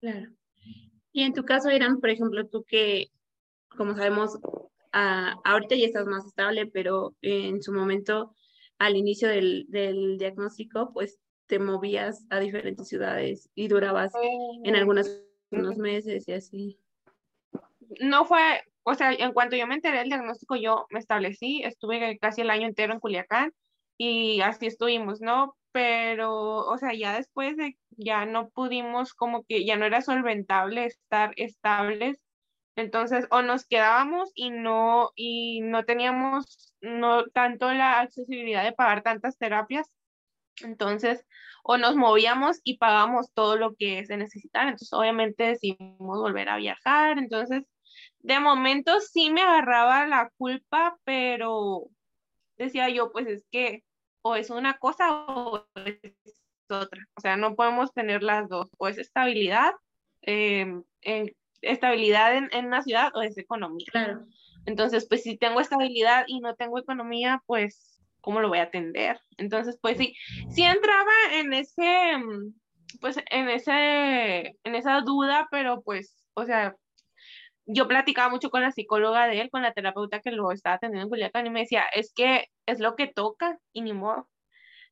Claro. 0.00 0.32
Y 1.12 1.24
en 1.24 1.34
tu 1.34 1.44
caso, 1.44 1.70
Irán, 1.70 2.00
por 2.00 2.08
ejemplo, 2.08 2.48
tú 2.48 2.64
que, 2.66 3.10
como 3.76 3.94
sabemos, 3.94 4.38
ahorita 4.92 5.74
ya 5.74 5.84
estás 5.84 6.06
más 6.06 6.24
estable, 6.24 6.68
pero 6.68 7.14
en 7.20 7.62
su 7.62 7.74
momento, 7.74 8.34
al 8.78 8.96
inicio 8.96 9.28
del, 9.28 9.66
del, 9.68 10.16
diagnóstico, 10.16 10.90
pues 10.94 11.20
te 11.48 11.58
movías 11.58 12.24
a 12.30 12.40
diferentes 12.40 12.88
ciudades 12.88 13.50
y 13.54 13.68
durabas 13.68 14.10
en 14.64 14.74
algunos 14.74 15.22
unos 15.50 15.76
meses 15.76 16.26
y 16.28 16.32
así. 16.32 16.80
No 18.00 18.24
fue, 18.24 18.62
o 18.84 18.94
sea, 18.94 19.12
en 19.12 19.34
cuanto 19.34 19.54
yo 19.54 19.66
me 19.66 19.74
enteré 19.74 19.98
del 19.98 20.08
diagnóstico, 20.08 20.56
yo 20.56 20.86
me 20.88 20.98
establecí, 20.98 21.62
estuve 21.62 22.18
casi 22.18 22.40
el 22.40 22.48
año 22.48 22.66
entero 22.66 22.94
en 22.94 23.00
Culiacán 23.00 23.52
y 23.98 24.40
así 24.40 24.66
estuvimos, 24.66 25.20
¿no? 25.20 25.56
Pero, 25.72 26.58
o 26.58 26.78
sea, 26.78 26.94
ya 26.94 27.14
después 27.16 27.56
de 27.56 27.76
ya 27.96 28.26
no 28.26 28.48
pudimos, 28.50 29.14
como 29.14 29.44
que 29.44 29.64
ya 29.64 29.76
no 29.76 29.86
era 29.86 30.02
solventable 30.02 30.84
estar 30.86 31.32
estables. 31.36 32.20
Entonces, 32.76 33.26
o 33.30 33.42
nos 33.42 33.66
quedábamos 33.66 34.32
y 34.34 34.50
no, 34.50 35.10
y 35.16 35.60
no 35.62 35.84
teníamos 35.84 36.74
no 36.80 37.24
tanto 37.26 37.72
la 37.72 38.00
accesibilidad 38.00 38.64
de 38.64 38.72
pagar 38.72 39.02
tantas 39.02 39.38
terapias. 39.38 39.90
Entonces, 40.62 41.24
o 41.64 41.78
nos 41.78 41.96
movíamos 41.96 42.60
y 42.64 42.78
pagamos 42.78 43.32
todo 43.34 43.56
lo 43.56 43.74
que 43.74 44.04
se 44.06 44.16
necesitara. 44.16 44.66
Entonces, 44.70 44.92
obviamente 44.92 45.44
decidimos 45.44 46.18
volver 46.20 46.48
a 46.48 46.56
viajar. 46.56 47.18
Entonces, 47.18 47.64
de 48.20 48.40
momento 48.40 49.00
sí 49.00 49.30
me 49.30 49.42
agarraba 49.42 50.06
la 50.06 50.30
culpa, 50.36 50.96
pero 51.04 51.88
decía 52.56 52.88
yo, 52.88 53.12
pues 53.12 53.26
es 53.26 53.44
que 53.50 53.82
o 54.22 54.36
es 54.36 54.50
una 54.50 54.78
cosa 54.78 55.26
o 55.26 55.66
es 55.74 56.00
otra. 56.68 57.00
O 57.16 57.20
sea, 57.20 57.36
no 57.36 57.54
podemos 57.54 57.92
tener 57.92 58.22
las 58.22 58.48
dos. 58.48 58.70
O 58.78 58.88
es 58.88 58.98
estabilidad, 58.98 59.72
em, 60.22 60.82
en, 61.02 61.34
estabilidad 61.60 62.36
en, 62.36 62.48
en, 62.52 62.66
una 62.66 62.82
ciudad 62.82 63.12
o 63.14 63.22
es 63.22 63.36
economía. 63.36 63.86
Claro. 63.90 64.24
Entonces, 64.66 65.06
pues 65.08 65.22
si 65.22 65.36
tengo 65.36 65.60
estabilidad 65.60 66.24
y 66.26 66.40
no 66.40 66.54
tengo 66.54 66.78
economía, 66.78 67.42
pues, 67.46 68.02
¿cómo 68.20 68.40
lo 68.40 68.48
voy 68.48 68.58
a 68.58 68.64
atender? 68.64 69.20
Entonces, 69.36 69.78
pues 69.80 69.98
sí, 69.98 70.14
sí 70.50 70.62
entraba 70.62 71.12
en 71.32 71.52
ese, 71.52 72.10
em, 72.12 72.54
pues 73.00 73.18
en 73.30 73.50
ese, 73.50 74.56
en 74.64 74.74
esa 74.74 75.00
duda, 75.02 75.48
pero 75.50 75.82
pues, 75.82 76.16
o 76.34 76.44
sea, 76.46 76.76
yo 77.66 77.88
platicaba 77.88 78.28
mucho 78.30 78.50
con 78.50 78.62
la 78.62 78.72
psicóloga 78.72 79.26
de 79.26 79.40
él, 79.40 79.50
con 79.50 79.62
la 79.62 79.72
terapeuta 79.72 80.20
que 80.20 80.30
lo 80.32 80.52
estaba 80.52 80.76
atendiendo 80.76 81.06
en 81.06 81.10
Culiacán 81.10 81.46
y 81.46 81.50
me 81.50 81.60
decía, 81.60 81.84
es 81.94 82.12
que 82.14 82.48
es 82.66 82.80
lo 82.80 82.96
que 82.96 83.06
toca 83.08 83.58
y 83.72 83.82
ni 83.82 83.92
modo 83.92 84.28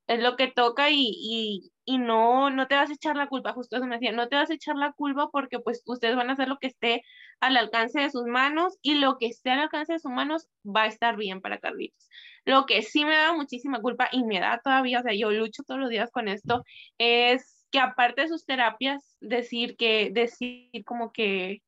es 0.06 0.20
lo 0.20 0.36
que 0.36 0.48
toca 0.48 0.90
y, 0.90 1.70
y, 1.84 1.98
no, 1.98 2.50
no 2.50 2.66
te 2.66 2.74
vas 2.74 2.90
a 2.90 2.94
echar 2.94 3.16
la 3.16 3.28
culpa, 3.28 3.52
justo 3.52 3.76
eso 3.76 3.86
me 3.86 3.96
decía, 3.96 4.12
no 4.12 4.28
te 4.28 4.36
vas 4.36 4.50
a 4.50 4.54
echar 4.54 4.76
la 4.76 4.92
culpa 4.92 5.28
porque 5.30 5.58
pues 5.58 5.82
ustedes 5.86 6.16
van 6.16 6.30
a 6.30 6.34
hacer 6.34 6.48
lo 6.48 6.58
que 6.58 6.68
esté 6.68 7.02
al 7.40 7.56
alcance 7.56 8.00
de 8.00 8.10
sus 8.10 8.24
manos 8.24 8.78
y 8.82 8.94
lo 8.94 9.18
que 9.18 9.26
esté 9.26 9.50
al 9.50 9.60
alcance 9.60 9.94
de 9.94 9.98
sus 9.98 10.10
manos 10.10 10.48
va 10.64 10.82
a 10.84 10.86
estar 10.86 11.16
bien 11.16 11.40
para 11.40 11.58
Carlitos. 11.58 12.08
Lo 12.44 12.66
que 12.66 12.82
sí 12.82 13.04
me 13.04 13.16
da 13.16 13.32
muchísima 13.32 13.80
culpa 13.80 14.08
y 14.12 14.24
me 14.24 14.40
da 14.40 14.60
todavía, 14.62 15.00
o 15.00 15.02
sea, 15.02 15.14
yo 15.14 15.30
lucho 15.30 15.62
todos 15.64 15.80
los 15.80 15.90
días 15.90 16.10
con 16.10 16.28
esto, 16.28 16.64
es 16.98 17.66
que 17.70 17.80
aparte 17.80 18.22
de 18.22 18.28
sus 18.28 18.44
terapias, 18.44 19.16
decir 19.20 19.76
que, 19.76 20.10
decir 20.12 20.70
como 20.84 21.12
que 21.12 21.62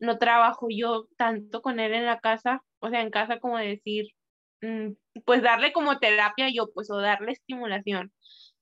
no 0.00 0.18
trabajo 0.18 0.68
yo 0.70 1.06
tanto 1.16 1.62
con 1.62 1.80
él 1.80 1.94
en 1.94 2.06
la 2.06 2.20
casa, 2.20 2.62
o 2.80 2.90
sea, 2.90 3.02
en 3.02 3.10
casa 3.10 3.40
como 3.40 3.58
decir, 3.58 4.06
Mm, 4.62 4.92
pues 5.24 5.42
darle 5.42 5.72
como 5.72 5.98
terapia 5.98 6.48
yo, 6.52 6.70
pues, 6.74 6.90
o 6.90 6.98
darle 6.98 7.32
estimulación. 7.32 8.12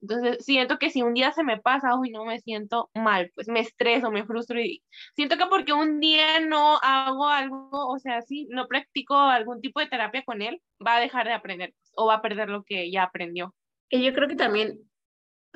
Entonces, 0.00 0.44
siento 0.44 0.78
que 0.78 0.90
si 0.90 1.02
un 1.02 1.14
día 1.14 1.32
se 1.32 1.42
me 1.42 1.58
pasa, 1.60 1.96
uy, 1.98 2.10
no 2.10 2.24
me 2.24 2.38
siento 2.40 2.88
mal, 2.94 3.32
pues 3.34 3.48
me 3.48 3.60
estreso, 3.60 4.10
me 4.12 4.24
frustro 4.24 4.60
y 4.60 4.84
siento 5.16 5.36
que 5.36 5.46
porque 5.46 5.72
un 5.72 5.98
día 6.00 6.38
no 6.40 6.78
hago 6.82 7.28
algo, 7.28 7.68
o 7.72 7.98
sea, 7.98 8.22
si 8.22 8.46
no 8.50 8.68
practico 8.68 9.16
algún 9.16 9.60
tipo 9.60 9.80
de 9.80 9.88
terapia 9.88 10.22
con 10.24 10.40
él, 10.40 10.60
va 10.84 10.96
a 10.96 11.00
dejar 11.00 11.26
de 11.26 11.32
aprender 11.32 11.74
o 11.96 12.06
va 12.06 12.14
a 12.16 12.22
perder 12.22 12.48
lo 12.48 12.62
que 12.62 12.90
ya 12.92 13.02
aprendió. 13.04 13.54
Y 13.90 14.04
yo 14.04 14.12
creo 14.14 14.28
que 14.28 14.36
también 14.36 14.78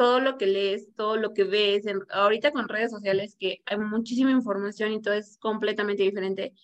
todo 0.03 0.19
lo 0.19 0.37
que 0.37 0.47
lees, 0.47 0.93
todo 0.97 1.17
lo 1.17 1.33
que 1.33 1.45
ves, 1.45 1.85
ahorita 2.11 2.51
con 2.51 2.69
redes 2.69 2.91
sociales 2.91 3.37
que 3.39 3.63
hay 3.67 3.79
muchísima 3.79 4.33
información 4.33 4.93
y 4.93 5.01
todo 5.01 5.15
es 5.15 5.39
completamente 5.39 6.03
diferente, 6.03 6.55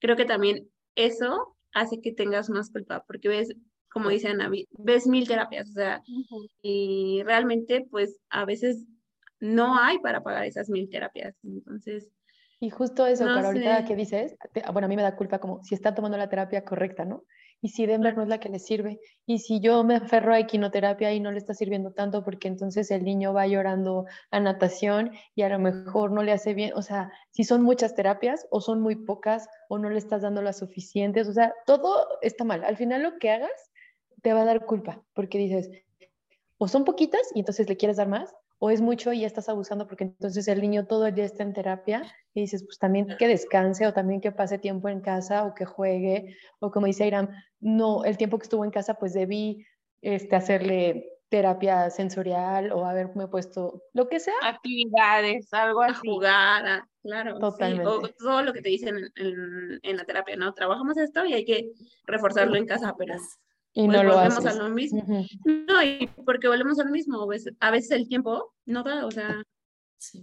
creo 0.00 0.16
que 0.16 0.26
también 0.26 0.68
eso 0.94 1.56
hace 1.72 2.02
que 2.02 2.12
tengas 2.12 2.50
más 2.50 2.70
culpa, 2.70 3.02
porque 3.06 3.28
ves, 3.28 3.56
como 3.90 4.10
dice 4.10 4.28
Ana, 4.28 4.50
ves 4.72 5.06
mil 5.06 5.26
terapias, 5.26 5.70
o 5.70 5.72
sea, 5.72 6.02
y 6.60 7.22
realmente 7.24 7.86
pues 7.90 8.20
a 8.28 8.44
veces 8.44 8.84
no 9.40 9.78
hay 9.78 9.98
para 10.00 10.22
pagar 10.22 10.44
esas 10.44 10.68
mil 10.68 10.90
terapias, 10.90 11.34
entonces... 11.42 12.10
Y 12.60 12.68
justo 12.68 13.06
eso, 13.06 13.24
no 13.24 13.32
ahorita 13.32 13.86
que 13.86 13.96
dices, 13.96 14.36
bueno, 14.74 14.84
a 14.84 14.88
mí 14.88 14.96
me 14.96 15.02
da 15.02 15.16
culpa 15.16 15.38
como 15.38 15.62
si 15.64 15.74
está 15.74 15.94
tomando 15.94 16.18
la 16.18 16.28
terapia 16.28 16.64
correcta, 16.64 17.06
¿no? 17.06 17.24
Y 17.64 17.70
si 17.70 17.86
Denver 17.86 18.14
no 18.14 18.24
es 18.24 18.28
la 18.28 18.40
que 18.40 18.50
le 18.50 18.58
sirve, 18.58 19.00
y 19.24 19.38
si 19.38 19.58
yo 19.58 19.84
me 19.84 19.96
aferro 19.96 20.34
a 20.34 20.38
equinoterapia 20.38 21.14
y 21.14 21.20
no 21.20 21.32
le 21.32 21.38
está 21.38 21.54
sirviendo 21.54 21.92
tanto 21.92 22.22
porque 22.22 22.46
entonces 22.46 22.90
el 22.90 23.04
niño 23.04 23.32
va 23.32 23.46
llorando 23.46 24.04
a 24.30 24.38
natación 24.38 25.12
y 25.34 25.40
a 25.44 25.48
lo 25.48 25.58
mejor 25.58 26.12
no 26.12 26.22
le 26.22 26.32
hace 26.32 26.52
bien, 26.52 26.72
o 26.74 26.82
sea, 26.82 27.10
si 27.30 27.42
son 27.42 27.62
muchas 27.62 27.94
terapias 27.94 28.46
o 28.50 28.60
son 28.60 28.82
muy 28.82 28.96
pocas 28.96 29.48
o 29.70 29.78
no 29.78 29.88
le 29.88 29.96
estás 29.96 30.20
dando 30.20 30.42
las 30.42 30.58
suficientes, 30.58 31.26
o 31.26 31.32
sea, 31.32 31.54
todo 31.64 32.06
está 32.20 32.44
mal. 32.44 32.64
Al 32.64 32.76
final 32.76 33.02
lo 33.02 33.16
que 33.18 33.30
hagas 33.30 33.70
te 34.20 34.34
va 34.34 34.42
a 34.42 34.44
dar 34.44 34.66
culpa 34.66 35.02
porque 35.14 35.38
dices, 35.38 35.70
o 36.58 36.68
son 36.68 36.84
poquitas 36.84 37.22
y 37.34 37.38
entonces 37.38 37.66
le 37.66 37.78
quieres 37.78 37.96
dar 37.96 38.08
más, 38.08 38.30
o 38.58 38.70
es 38.70 38.80
mucho 38.80 39.12
y 39.12 39.20
ya 39.20 39.26
estás 39.26 39.48
abusando 39.48 39.86
porque 39.86 40.04
entonces 40.04 40.48
el 40.48 40.60
niño 40.60 40.86
todo 40.86 41.06
el 41.06 41.14
día 41.14 41.24
está 41.24 41.42
en 41.42 41.52
terapia 41.52 42.02
y 42.32 42.42
dices, 42.42 42.64
pues 42.64 42.78
también 42.78 43.16
que 43.18 43.28
descanse 43.28 43.86
o 43.86 43.92
también 43.92 44.20
que 44.20 44.32
pase 44.32 44.58
tiempo 44.58 44.88
en 44.88 45.00
casa 45.00 45.44
o 45.44 45.54
que 45.54 45.64
juegue 45.64 46.36
o 46.60 46.70
como 46.70 46.86
dice 46.86 47.06
Iram, 47.06 47.28
no, 47.60 48.04
el 48.04 48.16
tiempo 48.16 48.38
que 48.38 48.44
estuvo 48.44 48.64
en 48.64 48.70
casa 48.70 48.94
pues 48.94 49.12
debí 49.12 49.66
este, 50.02 50.36
hacerle 50.36 51.10
terapia 51.28 51.90
sensorial 51.90 52.70
o 52.72 52.84
haberme 52.84 53.26
puesto 53.26 53.82
lo 53.92 54.08
que 54.08 54.20
sea. 54.20 54.34
Actividades, 54.42 55.52
algo 55.52 55.82
así. 55.82 56.08
A 56.08 56.12
jugar, 56.12 56.84
claro. 57.02 57.38
Totalmente. 57.38 57.86
o 57.86 58.08
todo 58.08 58.42
lo 58.42 58.52
que 58.52 58.62
te 58.62 58.68
dicen 58.68 59.10
en, 59.16 59.80
en, 59.82 59.96
la 59.96 60.04
terapia, 60.04 60.36
¿no? 60.36 60.52
Trabajamos 60.52 60.96
esto 60.96 61.24
y 61.24 61.32
hay 61.32 61.44
que 61.44 61.72
reforzarlo 62.06 62.56
en 62.56 62.66
casa, 62.66 62.94
pero 62.96 63.14
y 63.74 63.86
pues 63.86 63.96
no 63.96 64.04
lo 64.04 64.14
volvemos 64.14 64.46
a 64.46 64.54
lo 64.54 64.68
mismo. 64.70 65.04
No, 65.44 65.82
y 65.82 66.08
porque 66.24 66.46
volvemos 66.46 66.78
a 66.78 66.84
lo 66.84 66.90
mismo, 66.90 67.28
a 67.60 67.70
veces 67.70 67.90
el 67.90 68.08
tiempo 68.08 68.54
no 68.66 68.84
da, 68.84 69.04
o 69.04 69.10
sea, 69.10 69.42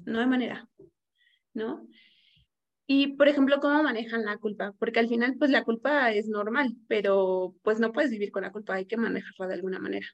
no 0.06 0.20
hay 0.20 0.26
manera, 0.26 0.70
¿no? 1.54 1.86
Y, 2.88 3.08
por 3.16 3.28
ejemplo, 3.28 3.60
¿cómo 3.60 3.84
manejan 3.84 4.26
la 4.26 4.38
culpa? 4.38 4.74
Porque 4.80 5.00
al 5.00 5.10
final, 5.10 5.36
pues 5.38 5.52
la 5.52 5.64
culpa 5.64 6.12
es 6.12 6.28
normal, 6.28 6.76
pero 6.88 7.54
pues 7.62 7.80
no 7.80 7.92
puedes 7.92 8.10
vivir 8.12 8.32
con 8.32 8.44
la 8.44 8.52
culpa, 8.52 8.76
hay 8.76 8.86
que 8.86 8.98
manejarla 8.98 9.48
de 9.48 9.54
alguna 9.54 9.80
manera. 9.80 10.08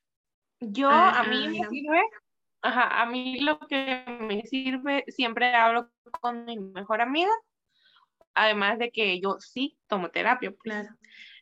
Yo, 0.59 0.89
a 0.89 1.23
mí 1.23 1.47
me 1.47 1.67
sirve, 1.69 2.01
ajá, 2.63 3.01
a 3.01 3.05
mí 3.05 3.39
lo 3.41 3.59
que 3.59 4.03
me 4.19 4.43
sirve, 4.47 5.05
siempre 5.09 5.53
hablo 5.53 5.91
con 6.21 6.45
mi 6.45 6.57
mejor 6.57 7.01
amiga, 7.01 7.31
además 8.33 8.79
de 8.79 8.89
que 8.89 9.19
yo 9.21 9.37
sí 9.39 9.77
tomo 9.87 10.09
terapia. 10.09 10.49
Pues. 10.49 10.61
Claro 10.63 10.89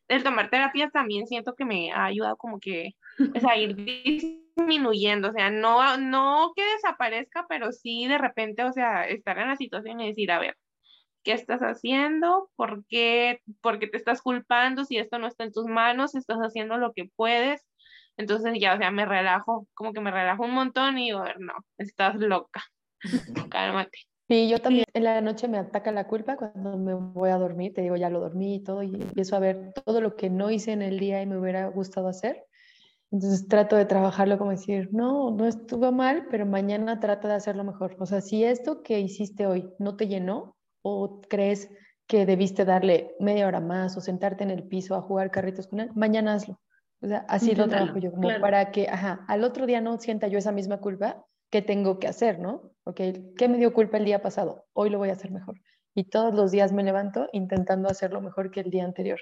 el 0.07 0.23
tomar 0.23 0.49
terapia 0.49 0.89
también 0.89 1.27
siento 1.27 1.55
que 1.55 1.65
me 1.65 1.91
ha 1.91 2.05
ayudado 2.05 2.37
como 2.37 2.59
que, 2.59 2.91
o 3.35 3.39
sea, 3.39 3.57
ir 3.57 3.75
disminuyendo, 3.75 5.29
o 5.29 5.31
sea, 5.31 5.49
no, 5.49 5.97
no 5.97 6.53
que 6.55 6.63
desaparezca, 6.63 7.45
pero 7.49 7.71
sí 7.71 8.07
de 8.07 8.17
repente, 8.17 8.63
o 8.63 8.71
sea, 8.71 9.07
estar 9.07 9.37
en 9.39 9.49
la 9.49 9.55
situación 9.55 9.99
y 10.01 10.07
decir, 10.07 10.31
a 10.31 10.39
ver, 10.39 10.55
¿qué 11.23 11.33
estás 11.33 11.61
haciendo? 11.61 12.49
¿Por 12.55 12.85
qué, 12.87 13.41
¿Por 13.61 13.79
qué 13.79 13.87
te 13.87 13.97
estás 13.97 14.21
culpando 14.21 14.85
si 14.85 14.97
esto 14.97 15.19
no 15.19 15.27
está 15.27 15.43
en 15.43 15.51
tus 15.51 15.65
manos? 15.65 16.15
Estás 16.15 16.37
haciendo 16.39 16.77
lo 16.77 16.93
que 16.93 17.09
puedes. 17.15 17.65
Entonces 18.17 18.53
ya, 18.59 18.75
o 18.75 18.77
sea, 18.77 18.91
me 18.91 19.05
relajo, 19.05 19.67
como 19.73 19.91
que 19.93 20.01
me 20.01 20.11
relajo 20.11 20.43
un 20.43 20.53
montón 20.53 20.97
y 20.97 21.05
digo, 21.05 21.19
a 21.19 21.25
ver, 21.25 21.39
no, 21.39 21.53
estás 21.77 22.15
loca, 22.15 22.63
cálmate. 23.51 23.99
Sí, 24.27 24.49
yo 24.49 24.59
también 24.59 24.85
en 24.93 25.03
la 25.03 25.21
noche 25.21 25.47
me 25.47 25.59
ataca 25.59 25.91
la 25.91 26.07
culpa 26.07 26.35
cuando 26.35 26.77
me 26.77 26.95
voy 26.95 27.29
a 27.29 27.37
dormir, 27.37 27.73
te 27.73 27.81
digo, 27.81 27.95
ya 27.95 28.09
lo 28.09 28.19
dormí 28.19 28.55
y 28.55 28.63
todo, 28.63 28.81
y 28.81 28.95
empiezo 28.95 29.35
a 29.35 29.39
ver 29.39 29.71
todo 29.85 30.01
lo 30.01 30.15
que 30.15 30.31
no 30.31 30.49
hice 30.49 30.71
en 30.71 30.81
el 30.81 30.99
día 30.99 31.21
y 31.21 31.27
me 31.27 31.37
hubiera 31.37 31.67
gustado 31.67 32.07
hacer. 32.07 32.43
Entonces 33.11 33.47
trato 33.47 33.75
de 33.75 33.85
trabajarlo 33.85 34.39
como 34.39 34.49
decir, 34.49 34.89
no, 34.91 35.29
no 35.29 35.45
estuvo 35.45 35.91
mal, 35.91 36.27
pero 36.31 36.45
mañana 36.47 36.99
trata 36.99 37.27
de 37.27 37.35
hacerlo 37.35 37.63
mejor. 37.63 37.95
O 37.99 38.05
sea, 38.07 38.21
si 38.21 38.43
esto 38.43 38.81
que 38.81 38.99
hiciste 38.99 39.45
hoy 39.45 39.69
no 39.77 39.95
te 39.95 40.07
llenó 40.07 40.55
o 40.81 41.21
crees 41.29 41.69
que 42.07 42.25
debiste 42.25 42.65
darle 42.65 43.15
media 43.19 43.47
hora 43.47 43.59
más 43.59 43.95
o 43.95 44.01
sentarte 44.01 44.43
en 44.43 44.49
el 44.49 44.63
piso 44.63 44.95
a 44.95 45.01
jugar 45.01 45.29
carritos 45.29 45.67
con 45.67 45.81
él, 45.81 45.91
mañana 45.95 46.33
hazlo. 46.33 46.59
O 47.01 47.07
sea, 47.07 47.25
así 47.29 47.53
lo 47.53 47.67
trabajo 47.67 47.99
yo, 47.99 48.11
como 48.11 48.29
para 48.41 48.71
que, 48.71 48.87
ajá, 48.89 49.23
al 49.27 49.43
otro 49.43 49.67
día 49.67 49.81
no 49.81 49.99
sienta 49.99 50.27
yo 50.27 50.39
esa 50.39 50.51
misma 50.51 50.79
culpa 50.79 51.25
qué 51.49 51.61
tengo 51.61 51.99
que 51.99 52.07
hacer, 52.07 52.39
¿no? 52.39 52.71
Ok, 52.83 53.01
¿qué 53.37 53.47
me 53.47 53.57
dio 53.57 53.73
culpa 53.73 53.97
el 53.97 54.05
día 54.05 54.21
pasado? 54.21 54.65
Hoy 54.73 54.89
lo 54.89 54.97
voy 54.97 55.09
a 55.09 55.13
hacer 55.13 55.31
mejor. 55.31 55.55
Y 55.95 56.05
todos 56.05 56.33
los 56.33 56.51
días 56.51 56.73
me 56.73 56.83
levanto 56.83 57.29
intentando 57.31 57.89
hacerlo 57.89 58.21
mejor 58.21 58.51
que 58.51 58.59
el 58.59 58.69
día 58.69 58.83
anterior. 58.83 59.19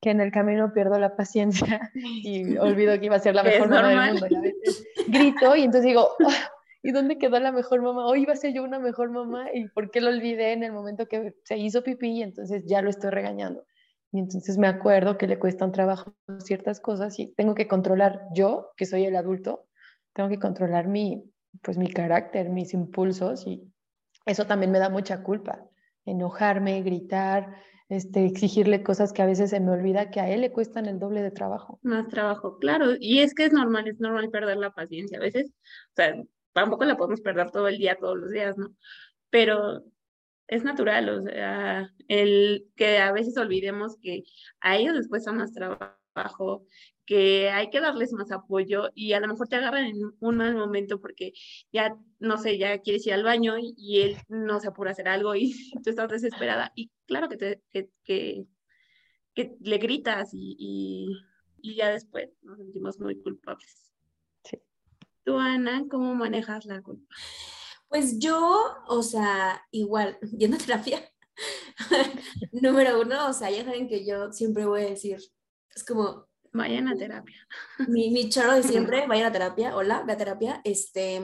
Que 0.00 0.10
en 0.10 0.20
el 0.20 0.32
camino 0.32 0.72
pierdo 0.72 0.98
la 0.98 1.16
paciencia 1.16 1.90
y 1.94 2.56
olvido 2.56 2.98
que 2.98 3.06
iba 3.06 3.16
a 3.16 3.20
ser 3.20 3.34
la 3.34 3.42
mejor 3.42 3.68
mamá 3.68 4.06
del 4.06 4.12
mundo. 4.12 4.26
Y 4.30 4.34
a 4.36 4.40
veces 4.40 4.84
grito 5.08 5.56
y 5.56 5.62
entonces 5.62 5.84
digo, 5.84 6.08
ah, 6.26 6.50
¿y 6.82 6.92
dónde 6.92 7.18
quedó 7.18 7.38
la 7.40 7.52
mejor 7.52 7.82
mamá? 7.82 8.06
Hoy 8.06 8.22
iba 8.22 8.32
a 8.32 8.36
ser 8.36 8.54
yo 8.54 8.62
una 8.62 8.78
mejor 8.78 9.10
mamá 9.10 9.46
y 9.52 9.68
¿por 9.68 9.90
qué 9.90 10.00
lo 10.00 10.08
olvidé 10.08 10.52
en 10.52 10.62
el 10.62 10.72
momento 10.72 11.06
que 11.06 11.34
se 11.44 11.58
hizo 11.58 11.82
pipí 11.82 12.18
y 12.18 12.22
entonces 12.22 12.64
ya 12.66 12.82
lo 12.82 12.90
estoy 12.90 13.10
regañando? 13.10 13.64
Y 14.12 14.18
entonces 14.18 14.58
me 14.58 14.68
acuerdo 14.68 15.16
que 15.16 15.26
le 15.26 15.38
cuesta 15.38 15.64
un 15.64 15.72
trabajo 15.72 16.14
ciertas 16.38 16.80
cosas 16.80 17.18
y 17.18 17.34
tengo 17.34 17.54
que 17.54 17.66
controlar 17.66 18.26
yo, 18.34 18.70
que 18.76 18.84
soy 18.84 19.04
el 19.06 19.16
adulto, 19.16 19.66
tengo 20.12 20.28
que 20.28 20.38
controlar 20.38 20.86
mi, 20.86 21.24
pues 21.60 21.78
mi 21.78 21.92
carácter, 21.92 22.48
mis 22.48 22.74
impulsos 22.74 23.46
y 23.46 23.62
eso 24.26 24.46
también 24.46 24.72
me 24.72 24.78
da 24.78 24.88
mucha 24.88 25.22
culpa. 25.22 25.64
Enojarme, 26.04 26.82
gritar, 26.82 27.54
este, 27.88 28.24
exigirle 28.24 28.82
cosas 28.82 29.12
que 29.12 29.22
a 29.22 29.26
veces 29.26 29.50
se 29.50 29.60
me 29.60 29.70
olvida 29.70 30.10
que 30.10 30.20
a 30.20 30.30
él 30.30 30.40
le 30.40 30.52
cuestan 30.52 30.86
el 30.86 30.98
doble 30.98 31.22
de 31.22 31.30
trabajo. 31.30 31.78
Más 31.82 32.08
trabajo, 32.08 32.58
claro. 32.58 32.92
Y 32.98 33.20
es 33.20 33.34
que 33.34 33.44
es 33.44 33.52
normal, 33.52 33.86
es 33.86 34.00
normal 34.00 34.30
perder 34.30 34.56
la 34.56 34.70
paciencia. 34.70 35.18
A 35.18 35.20
veces, 35.20 35.50
o 35.50 35.94
sea, 35.96 36.14
tampoco 36.52 36.84
la 36.84 36.96
podemos 36.96 37.20
perder 37.20 37.50
todo 37.50 37.68
el 37.68 37.78
día, 37.78 37.98
todos 38.00 38.16
los 38.16 38.30
días, 38.30 38.56
¿no? 38.56 38.74
Pero 39.30 39.82
es 40.48 40.64
natural, 40.64 41.08
o 41.08 41.22
sea, 41.22 41.90
el 42.08 42.66
que 42.76 42.98
a 42.98 43.12
veces 43.12 43.36
olvidemos 43.36 43.96
que 44.00 44.24
a 44.60 44.76
ellos 44.76 44.94
les 44.94 45.08
cuesta 45.08 45.32
más 45.32 45.52
trabajo, 45.52 46.66
que 47.06 47.50
hay 47.50 47.70
que 47.70 47.80
darles 47.80 48.12
más 48.12 48.30
apoyo 48.30 48.90
y 48.94 49.12
a 49.12 49.20
lo 49.20 49.28
mejor 49.28 49.48
te 49.48 49.56
agarran 49.56 49.86
en 49.86 50.12
un 50.20 50.36
mal 50.36 50.54
momento 50.54 51.00
porque 51.00 51.32
ya, 51.72 51.96
no 52.20 52.38
sé, 52.38 52.58
ya 52.58 52.78
quieres 52.78 53.06
ir 53.06 53.14
al 53.14 53.24
baño 53.24 53.54
y, 53.58 54.00
él 54.00 54.16
no 54.28 54.60
se 54.60 54.68
apura 54.68 54.90
a 54.90 54.92
hacer 54.92 55.08
algo 55.08 55.34
y 55.34 55.52
tú 55.84 55.90
estás 55.90 56.08
desesperada. 56.08 56.72
Y 56.74 56.90
claro 57.06 57.28
que, 57.28 57.36
te, 57.36 57.62
que, 57.70 57.90
que, 59.34 59.56
le 59.60 59.78
gritas 59.78 60.30
y, 60.32 61.16
y, 61.62 61.76
ya 61.76 61.90
después 61.90 62.30
nos 62.42 62.58
sentimos 62.58 63.00
muy 63.00 63.20
culpables. 63.20 63.92
Sí. 64.44 64.58
Tú, 65.24 65.38
Ana, 65.38 65.84
¿cómo 65.90 66.14
manejas 66.14 66.66
la 66.66 66.82
culpa? 66.82 67.14
Pues 67.88 68.18
yo, 68.18 68.76
o 68.86 69.02
sea, 69.02 69.62
igual, 69.70 70.18
yendo 70.38 70.56
a 70.56 70.60
terapia, 70.60 71.00
número 72.52 73.00
uno, 73.00 73.28
o 73.28 73.32
sea, 73.32 73.50
ya 73.50 73.64
saben 73.64 73.88
que 73.88 74.06
yo 74.06 74.32
siempre 74.32 74.66
voy 74.66 74.82
a 74.82 74.90
decir, 74.90 75.18
es 75.74 75.84
como, 75.84 76.26
Vayan 76.52 76.88
a 76.88 76.96
terapia. 76.96 77.48
Mi, 77.88 78.10
mi 78.10 78.28
choro 78.28 78.52
de 78.52 78.62
siempre, 78.62 79.06
vayan 79.08 79.26
a 79.26 79.32
terapia, 79.32 79.74
hola, 79.74 80.02
ve 80.06 80.12
a 80.12 80.16
terapia. 80.16 80.60
Este, 80.64 81.20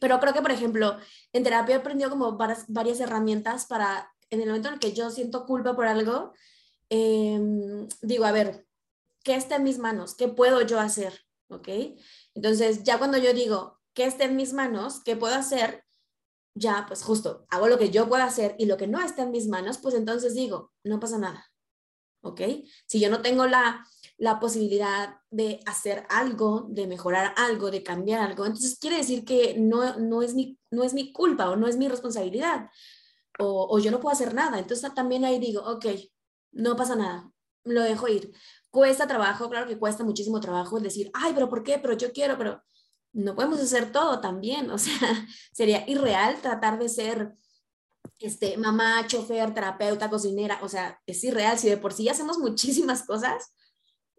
pero 0.00 0.20
creo 0.20 0.32
que, 0.32 0.42
por 0.42 0.50
ejemplo, 0.50 0.96
en 1.32 1.42
terapia 1.42 1.76
he 1.76 1.78
aprendido 1.78 2.10
como 2.10 2.36
varias, 2.36 2.64
varias 2.68 3.00
herramientas 3.00 3.66
para, 3.66 4.12
en 4.30 4.40
el 4.40 4.48
momento 4.48 4.68
en 4.68 4.74
el 4.74 4.80
que 4.80 4.92
yo 4.92 5.10
siento 5.10 5.46
culpa 5.46 5.74
por 5.74 5.86
algo, 5.86 6.32
em, 6.90 7.88
digo, 8.02 8.24
a 8.24 8.32
ver, 8.32 8.66
¿qué 9.24 9.34
está 9.34 9.56
en 9.56 9.64
mis 9.64 9.78
manos? 9.78 10.14
¿Qué 10.14 10.28
puedo 10.28 10.62
yo 10.62 10.78
hacer? 10.78 11.20
¿Ok? 11.48 11.68
Entonces, 12.34 12.84
ya 12.84 12.98
cuando 12.98 13.18
yo 13.18 13.32
digo, 13.32 13.80
¿qué 13.94 14.04
está 14.04 14.24
en 14.24 14.36
mis 14.36 14.52
manos? 14.52 15.02
¿Qué 15.04 15.16
puedo 15.16 15.34
hacer? 15.34 15.84
Ya, 16.54 16.84
pues 16.86 17.02
justo, 17.02 17.46
hago 17.50 17.68
lo 17.68 17.78
que 17.78 17.90
yo 17.90 18.08
puedo 18.08 18.22
hacer 18.22 18.56
y 18.58 18.66
lo 18.66 18.76
que 18.76 18.86
no 18.86 19.00
está 19.00 19.22
en 19.22 19.30
mis 19.30 19.48
manos, 19.48 19.78
pues 19.78 19.94
entonces 19.94 20.34
digo, 20.34 20.72
no 20.84 21.00
pasa 21.00 21.18
nada. 21.18 21.46
¿Ok? 22.20 22.40
Si 22.86 23.00
yo 23.00 23.10
no 23.10 23.22
tengo 23.22 23.46
la, 23.46 23.84
la 24.18 24.40
posibilidad 24.40 25.20
de 25.30 25.60
hacer 25.64 26.04
algo, 26.10 26.66
de 26.68 26.86
mejorar 26.86 27.32
algo, 27.36 27.70
de 27.70 27.82
cambiar 27.82 28.20
algo. 28.20 28.44
Entonces 28.44 28.78
quiere 28.78 28.96
decir 28.96 29.24
que 29.24 29.56
no, 29.58 29.96
no, 29.98 30.22
es, 30.22 30.34
mi, 30.34 30.58
no 30.70 30.84
es 30.84 30.92
mi 30.92 31.12
culpa 31.12 31.48
o 31.48 31.56
no 31.56 31.68
es 31.68 31.76
mi 31.76 31.88
responsabilidad 31.88 32.68
o, 33.38 33.78
yo 33.78 33.90
no 33.90 34.00
puedo 34.00 34.12
hacer 34.12 34.34
nada. 34.34 34.58
Entonces 34.58 34.92
también 34.94 35.24
ahí 35.24 35.38
digo, 35.38 35.62
ok, 35.62 35.86
no 36.52 36.76
pasa 36.76 36.96
nada, 36.96 37.30
lo 37.64 37.82
dejo 37.82 38.08
ir. 38.08 38.32
Cuesta 38.70 39.06
trabajo, 39.06 39.48
claro 39.48 39.66
que 39.66 39.78
cuesta 39.78 40.04
muchísimo 40.04 40.40
trabajo 40.40 40.80
decir, 40.80 41.10
ay, 41.14 41.32
pero 41.34 41.48
¿por 41.48 41.62
qué? 41.62 41.78
Pero 41.78 41.94
yo 41.94 42.12
quiero, 42.12 42.36
pero 42.36 42.62
no 43.12 43.34
podemos 43.34 43.60
hacer 43.60 43.92
todo 43.92 44.20
también. 44.20 44.70
O 44.78 44.78
sea, 44.78 45.26
sería 45.52 45.88
irreal 45.88 46.40
tratar 46.42 46.78
de 46.78 46.88
ser 46.88 47.34
este, 48.18 48.56
mamá, 48.56 49.06
chofer, 49.06 49.54
terapeuta, 49.54 50.10
cocinera. 50.10 50.58
O 50.62 50.68
sea, 50.68 51.00
es 51.06 51.22
irreal. 51.24 51.58
Si 51.58 51.68
de 51.68 51.76
por 51.76 51.92
sí 51.92 52.08
hacemos 52.08 52.38
muchísimas 52.38 53.04
cosas, 53.04 53.54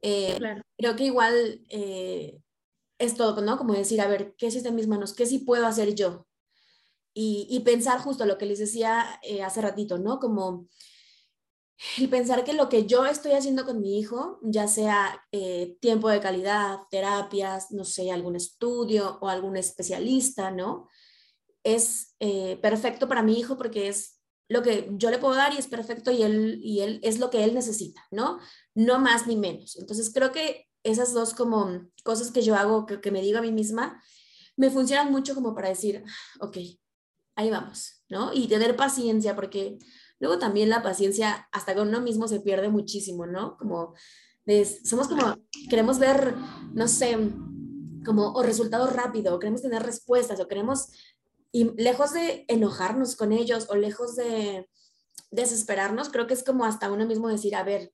eh, 0.01 0.39
Creo 0.77 0.95
que 0.95 1.05
igual, 1.05 1.65
eh, 1.69 2.39
es 2.99 3.15
todo, 3.15 3.41
¿no? 3.41 3.57
Como 3.57 3.73
decir, 3.73 4.01
a 4.01 4.07
ver, 4.07 4.35
¿qué 4.37 4.47
es 4.47 4.63
de 4.63 4.71
mis 4.71 4.87
manos? 4.87 5.13
¿Qué 5.13 5.25
sí 5.25 5.39
puedo 5.39 5.65
hacer 5.65 5.95
yo? 5.95 6.27
Y, 7.13 7.47
y 7.49 7.61
pensar 7.61 7.99
justo 7.99 8.25
lo 8.25 8.37
que 8.37 8.45
les 8.45 8.59
decía 8.59 9.19
eh, 9.23 9.41
hace 9.41 9.61
ratito, 9.61 9.97
¿no? 9.97 10.19
Como 10.19 10.67
el 11.97 12.09
pensar 12.09 12.43
que 12.43 12.53
lo 12.53 12.67
que 12.67 12.85
yo 12.85 13.05
estoy 13.05 13.31
haciendo 13.31 13.65
con 13.65 13.79
mi 13.79 13.99
hijo, 13.99 14.39
ya 14.43 14.67
sea 14.67 15.25
eh, 15.31 15.77
tiempo 15.79 16.09
de 16.09 16.19
calidad, 16.19 16.79
terapias, 16.91 17.71
no 17.71 17.85
sé, 17.85 18.11
algún 18.11 18.35
estudio 18.35 19.17
o 19.21 19.29
algún 19.29 19.55
especialista, 19.55 20.51
¿no? 20.51 20.89
Es 21.63 22.15
eh, 22.19 22.57
perfecto 22.61 23.07
para 23.07 23.23
mi 23.23 23.39
hijo 23.39 23.57
porque 23.57 23.87
es 23.87 24.19
lo 24.49 24.61
que 24.61 24.89
yo 24.93 25.09
le 25.11 25.19
puedo 25.19 25.35
dar 25.35 25.53
y 25.53 25.57
es 25.57 25.67
perfecto 25.67 26.11
y 26.11 26.23
él, 26.23 26.59
y 26.63 26.81
él 26.81 26.99
es 27.03 27.19
lo 27.19 27.29
que 27.29 27.43
él 27.43 27.53
necesita, 27.53 28.03
¿no? 28.11 28.39
No 28.79 28.99
más 28.99 29.27
ni 29.27 29.35
menos. 29.35 29.77
Entonces 29.77 30.11
creo 30.13 30.31
que 30.31 30.67
esas 30.83 31.13
dos 31.13 31.33
como 31.33 31.89
cosas 32.03 32.31
que 32.31 32.41
yo 32.41 32.55
hago, 32.55 32.85
que, 32.85 33.11
me 33.11 33.21
digo 33.21 33.39
a 33.39 33.41
mí 33.41 33.51
misma, 33.51 34.01
me 34.55 34.69
funcionan 34.69 35.11
mucho 35.11 35.35
como 35.35 35.53
para 35.53 35.69
decir, 35.69 36.03
ok, 36.39 36.57
ahí 37.35 37.49
vamos, 37.49 38.03
¿no? 38.09 38.33
Y 38.33 38.47
tener 38.47 38.75
paciencia 38.75 39.35
porque 39.35 39.79
Luego 40.19 40.37
también 40.37 40.69
la 40.69 40.83
paciencia 40.83 41.47
hasta 41.51 41.73
con 41.73 41.87
uno 41.87 42.01
mismo 42.01 42.27
se 42.27 42.41
pierde 42.41 42.69
muchísimo, 42.69 43.25
¿no? 43.25 43.57
Como 43.57 43.93
somos 44.83 45.07
como, 45.07 45.37
queremos 45.69 45.99
ver, 45.99 46.33
no 46.73 46.87
sé, 46.87 47.17
como 48.03 48.33
o 48.33 48.43
resultados 48.43 48.91
rápidos, 48.93 49.33
o 49.33 49.39
queremos 49.39 49.61
tener 49.61 49.83
respuestas, 49.83 50.39
o 50.39 50.47
queremos, 50.47 50.89
y 51.51 51.71
lejos 51.81 52.13
de 52.13 52.45
enojarnos 52.47 53.15
con 53.15 53.31
ellos, 53.31 53.67
o 53.69 53.75
lejos 53.75 54.15
de 54.15 54.67
desesperarnos, 55.29 56.09
creo 56.09 56.25
que 56.25 56.33
es 56.33 56.43
como 56.43 56.65
hasta 56.65 56.91
uno 56.91 57.05
mismo 57.05 57.27
decir, 57.29 57.55
a 57.55 57.63
ver, 57.63 57.93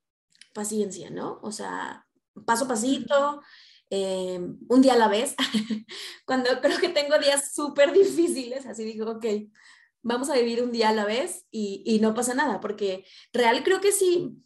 paciencia, 0.56 1.12
¿no? 1.12 1.40
O 1.44 1.52
sea, 1.52 2.08
paso 2.46 2.66
a 2.66 2.68
pasito, 2.70 3.42
eh, 3.92 4.40
un 4.68 4.82
día 4.82 4.94
a 4.94 4.98
la 4.98 5.10
vez. 5.10 5.36
Cuando 6.26 6.50
creo 6.62 6.80
que 6.80 6.90
tengo 6.90 7.20
días 7.20 7.54
súper 7.54 7.92
difíciles, 7.94 8.66
así 8.66 8.84
digo, 8.84 9.12
ok, 9.12 9.26
vamos 10.02 10.30
a 10.30 10.36
vivir 10.36 10.64
un 10.64 10.72
día 10.72 10.90
a 10.90 10.94
la 10.94 11.06
vez 11.06 11.46
y, 11.52 12.00
no 12.02 12.14
pasa 12.14 12.34
nada, 12.34 12.60
porque 12.62 13.06
real 13.34 13.64
creo 13.64 13.82
que 13.82 13.92
si 13.92 14.42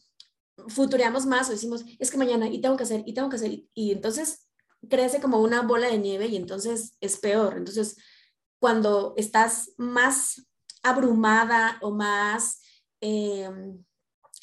futureamos 0.68 1.26
más 1.26 1.48
o 1.50 1.52
decimos, 1.52 1.86
es 2.00 2.12
que 2.12 2.18
mañana 2.18 2.48
y 2.48 2.60
tengo 2.60 2.76
que 2.76 2.84
hacer 2.84 3.04
y 3.06 3.14
tengo 3.14 3.30
que 3.30 3.38
hacer, 3.38 3.64
y, 3.74 3.92
entonces 3.92 4.48
crece 4.90 5.22
como 5.22 5.40
una 5.42 5.62
bola 5.62 5.88
de 5.88 5.98
nieve 5.98 6.28
y 6.28 6.38
entonces 6.38 6.98
es 7.02 7.18
peor. 7.20 7.58
Entonces, 7.58 7.98
cuando 8.60 9.14
estás 9.18 9.74
más 9.78 10.48
abrumada 10.84 11.78
o 11.82 11.92
más, 11.92 12.62
em, 13.02 13.84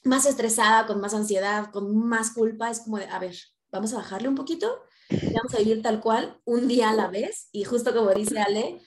más 0.06 0.24
estresada, 0.26 0.86
con 0.86 1.00
más 1.00 1.14
ansiedad, 1.14 1.70
con 1.70 1.96
más 1.96 2.30
culpa, 2.32 2.70
es 2.70 2.80
como 2.80 2.98
de, 2.98 3.06
a 3.06 3.18
ver, 3.18 3.36
vamos 3.70 3.92
a 3.92 3.98
bajarle 3.98 4.28
un 4.28 4.34
poquito, 4.34 4.82
vamos 5.10 5.54
a 5.54 5.58
vivir 5.58 5.82
tal 5.82 6.00
cual, 6.00 6.40
un 6.44 6.68
día 6.68 6.90
a 6.90 6.94
la 6.94 7.08
vez, 7.08 7.48
y 7.52 7.64
justo 7.64 7.94
como 7.94 8.10
dice 8.12 8.38
Ale, 8.38 8.80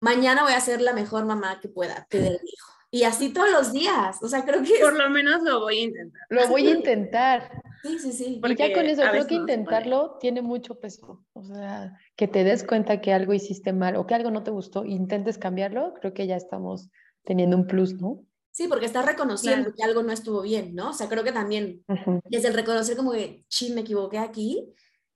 mañana 0.00 0.42
voy 0.42 0.52
a 0.52 0.60
ser 0.60 0.80
la 0.80 0.92
mejor 0.92 1.24
mamá 1.24 1.58
que 1.60 1.68
pueda 1.68 2.06
mi 2.12 2.18
hijo. 2.20 2.72
Y 2.88 3.02
así 3.02 3.30
todos 3.30 3.50
los 3.50 3.72
días. 3.72 4.22
O 4.22 4.28
sea, 4.28 4.44
creo 4.44 4.62
que... 4.62 4.78
Por 4.80 4.96
lo 4.96 5.10
menos 5.10 5.42
lo 5.42 5.60
voy 5.60 5.80
a 5.80 5.82
intentar. 5.82 6.22
Lo 6.30 6.48
voy 6.48 6.68
a 6.68 6.70
intentar. 6.70 7.62
Sí, 7.82 7.98
sí, 7.98 8.12
sí. 8.12 8.38
Porque 8.40 8.68
ya 8.68 8.74
con 8.74 8.86
eso, 8.86 9.02
creo 9.10 9.26
que 9.26 9.34
intentarlo 9.34 10.16
tiene 10.18 10.40
mucho 10.40 10.78
peso. 10.78 11.24
O 11.32 11.42
sea, 11.42 11.98
que 12.14 12.28
te 12.28 12.44
des 12.44 12.64
cuenta 12.64 13.00
que 13.00 13.12
algo 13.12 13.34
hiciste 13.34 13.72
mal 13.72 13.96
o 13.96 14.06
que 14.06 14.14
algo 14.14 14.30
no 14.30 14.44
te 14.44 14.52
gustó, 14.52 14.84
intentes 14.84 15.36
cambiarlo, 15.36 15.94
creo 15.94 16.14
que 16.14 16.26
ya 16.26 16.36
estamos 16.36 16.88
teniendo 17.24 17.56
un 17.56 17.66
plus, 17.66 17.94
¿no? 17.94 18.24
Sí, 18.56 18.68
porque 18.68 18.86
estás 18.86 19.04
reconociendo 19.04 19.70
que 19.76 19.84
algo 19.84 20.02
no 20.02 20.12
estuvo 20.12 20.40
bien, 20.40 20.74
¿no? 20.74 20.88
O 20.88 20.92
sea, 20.94 21.10
creo 21.10 21.22
que 21.22 21.32
también 21.32 21.84
desde 22.24 22.48
el 22.48 22.54
reconocer 22.54 22.96
como 22.96 23.12
que, 23.12 23.44
sí, 23.50 23.70
me 23.74 23.82
equivoqué 23.82 24.16
aquí, 24.16 24.72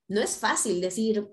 no 0.09 0.21
es 0.21 0.37
fácil 0.37 0.83
decir, 0.83 1.27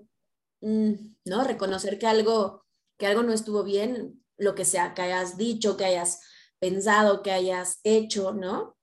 mm, 0.62 0.92
¿no? 1.26 1.44
Reconocer 1.44 1.98
que 1.98 2.06
algo 2.06 2.64
que 2.96 3.06
algo 3.06 3.22
no 3.22 3.34
estuvo 3.34 3.62
bien, 3.62 4.24
lo 4.38 4.54
que 4.54 4.64
sea 4.64 4.94
que 4.94 5.02
hayas 5.02 5.36
dicho, 5.36 5.76
que 5.76 5.84
hayas 5.84 6.22
pensado, 6.58 7.22
que 7.22 7.30
hayas 7.30 7.80
hecho, 7.84 8.32
¿no? 8.32 8.78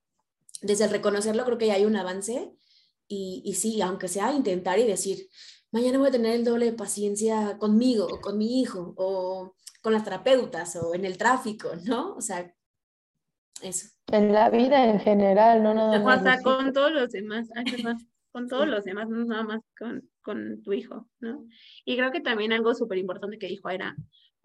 Desde 0.62 0.84
el 0.84 0.92
reconocerlo 0.92 1.46
creo 1.46 1.58
que 1.58 1.66
ya 1.66 1.74
hay 1.74 1.86
un 1.86 1.96
avance 1.96 2.54
y, 3.08 3.42
y 3.44 3.56
sí, 3.56 3.82
aunque 3.82 4.08
sea 4.08 4.34
intentar 4.34 4.78
y 4.78 4.86
decir, 4.86 5.30
mañana 5.72 5.98
voy 5.98 6.10
a 6.10 6.12
tener 6.12 6.36
el 6.36 6.46
doble 6.46 6.68
de 6.68 6.74
paciencia 6.74 7.58
conmigo, 7.58 8.06
o 8.06 8.22
con 8.22 8.38
mi 8.38 8.62
hijo, 8.62 8.94
o 8.98 9.56
con 9.82 9.94
las 9.94 10.04
terapeutas, 10.04 10.76
o 10.76 10.94
en 10.94 11.06
el 11.06 11.18
tráfico, 11.18 11.72
¿no? 11.86 12.14
O 12.16 12.22
sea, 12.22 12.54
eso. 13.62 13.90
En 14.12 14.34
la 14.34 14.50
vida 14.50 14.86
en 14.90 15.00
general, 15.00 15.64
no 15.64 15.74
nada 15.74 16.00
más. 16.00 16.18
Hasta 16.18 16.42
con 16.42 16.74
todos 16.74 16.92
los 16.92 17.12
demás, 17.12 17.50
con 18.32 18.48
todos 18.48 18.68
los 18.68 18.84
demás, 18.84 19.10
no 19.10 19.26
nada 19.26 19.44
más 19.44 19.62
con, 19.78 20.10
con 20.22 20.62
tu 20.62 20.74
hijo, 20.74 21.08
¿no? 21.20 21.46
Y 21.86 21.98
creo 21.98 22.12
que 22.12 22.22
también 22.22 22.54
algo 22.54 22.74
súper 22.74 22.98
importante 22.98 23.38
que 23.38 23.48
dijo 23.48 23.70
era 23.70 23.96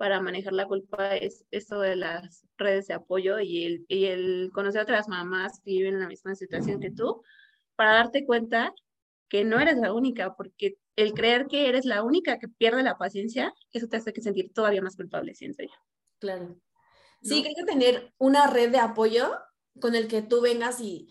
para 0.01 0.23
manejar 0.23 0.55
la 0.55 0.64
culpa 0.64 1.14
es 1.14 1.44
esto 1.51 1.79
de 1.79 1.94
las 1.94 2.46
redes 2.57 2.87
de 2.87 2.94
apoyo 2.94 3.38
y 3.38 3.66
el, 3.66 3.85
y 3.87 4.07
el 4.07 4.51
conocer 4.51 4.81
a 4.81 4.85
otras 4.85 5.09
mamás 5.09 5.61
que 5.62 5.73
viven 5.73 5.92
en 5.92 6.01
la 6.01 6.09
misma 6.09 6.35
situación 6.35 6.81
que 6.81 6.90
tú, 6.90 7.23
para 7.77 7.92
darte 7.92 8.25
cuenta 8.25 8.73
que 9.29 9.44
no 9.44 9.61
eres 9.61 9.77
la 9.77 9.92
única, 9.92 10.35
porque 10.37 10.79
el 10.96 11.12
creer 11.12 11.49
que 11.49 11.68
eres 11.68 11.85
la 11.85 12.03
única 12.03 12.38
que 12.38 12.49
pierde 12.49 12.83
la 12.83 12.96
paciencia, 12.96 13.53
eso 13.73 13.88
te 13.88 13.99
hace 13.99 14.14
que 14.14 14.23
sentir 14.23 14.53
todavía 14.55 14.81
más 14.81 14.96
culpable, 14.96 15.35
siento 15.35 15.62
yo. 15.62 15.68
Claro. 16.18 16.57
Sí, 17.22 17.42
creo 17.42 17.54
que 17.54 17.64
tener 17.64 18.14
una 18.18 18.46
red 18.46 18.70
de 18.70 18.78
apoyo 18.78 19.30
con 19.80 19.94
el 19.94 20.09
que 20.09 20.22
tú 20.22 20.40
vengas 20.40 20.80
y, 20.80 21.09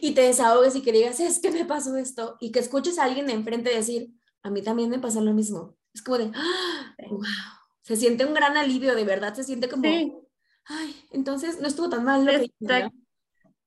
y 0.00 0.12
te 0.12 0.22
desahogues 0.22 0.76
y 0.76 0.82
que 0.82 0.92
digas, 0.92 1.20
es 1.20 1.40
que 1.40 1.50
me 1.50 1.64
pasó 1.64 1.96
esto, 1.96 2.36
y 2.40 2.52
que 2.52 2.60
escuches 2.60 2.98
a 2.98 3.04
alguien 3.04 3.26
de 3.26 3.32
enfrente 3.32 3.74
decir, 3.74 4.10
a 4.42 4.50
mí 4.50 4.62
también 4.62 4.90
me 4.90 4.98
pasa 4.98 5.20
lo 5.20 5.32
mismo. 5.32 5.76
Es 5.92 6.02
como 6.02 6.18
de, 6.18 6.26
wow, 7.08 7.22
se 7.82 7.96
siente 7.96 8.24
un 8.24 8.34
gran 8.34 8.56
alivio, 8.56 8.94
de 8.94 9.04
verdad, 9.04 9.34
se 9.34 9.44
siente 9.44 9.68
como, 9.68 9.88
ay, 10.64 11.04
entonces 11.10 11.60
no 11.60 11.68
estuvo 11.68 11.88
tan 11.88 12.04
mal 12.04 12.24
lo 12.24 12.32
que 12.32 12.90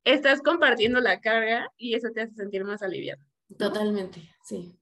Estás 0.05 0.41
compartiendo 0.41 1.01
la 1.01 1.19
carga 1.19 1.71
y 1.77 1.93
eso 1.93 2.09
te 2.13 2.21
hace 2.21 2.33
sentir 2.33 2.63
más 2.63 2.81
aliviado. 2.81 3.21
Totalmente, 3.57 4.27
sí. 4.43 4.75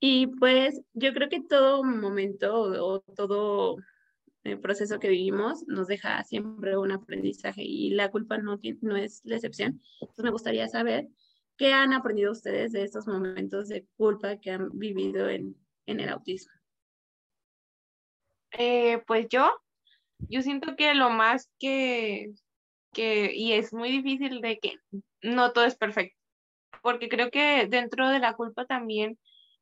Y 0.00 0.26
pues 0.26 0.80
yo 0.94 1.12
creo 1.12 1.28
que 1.28 1.40
todo 1.40 1.84
momento 1.84 2.52
o, 2.84 3.00
todo 3.14 3.76
el 4.44 4.58
proceso 4.58 4.98
que 4.98 5.08
vivimos 5.08 5.66
nos 5.68 5.86
deja 5.86 6.22
siempre 6.24 6.76
un 6.76 6.92
aprendizaje 6.92 7.62
y 7.62 7.90
la 7.90 8.10
culpa 8.10 8.38
no, 8.38 8.58
es 8.62 9.20
la 9.24 9.36
excepción. 9.36 9.80
Entonces 10.00 10.24
me 10.24 10.30
gustaría 10.30 10.68
saber 10.68 11.08
qué 11.56 11.72
han 11.72 11.92
aprendido 11.92 12.32
ustedes 12.32 12.72
de 12.72 12.82
estos 12.82 13.06
momentos 13.06 13.68
de 13.68 13.86
culpa 13.96 14.38
que 14.38 14.50
han 14.50 14.70
vivido 14.72 15.28
en, 15.28 15.56
en 15.86 16.00
el 16.00 16.08
autismo. 16.08 16.52
Eh, 18.58 19.02
pues 19.06 19.28
yo, 19.28 19.50
yo 20.18 20.42
siento 20.42 20.76
que 20.76 20.92
lo 20.94 21.10
más 21.10 21.50
que, 21.58 22.32
que, 22.92 23.32
y 23.34 23.52
es 23.52 23.72
muy 23.72 23.90
difícil 23.90 24.40
de 24.40 24.58
que 24.58 24.76
no 25.22 25.52
todo 25.52 25.64
es 25.64 25.76
perfecto, 25.76 26.18
porque 26.82 27.08
creo 27.08 27.30
que 27.30 27.66
dentro 27.68 28.10
de 28.10 28.18
la 28.18 28.34
culpa 28.34 28.66
también 28.66 29.18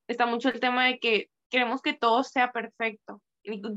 está 0.09 0.27
mucho 0.27 0.49
el 0.49 0.59
tema 0.59 0.87
de 0.87 0.99
que 0.99 1.31
queremos 1.51 1.83
que 1.83 1.93
todo 1.93 2.25
sea 2.25 2.51
perfecto. 2.51 3.23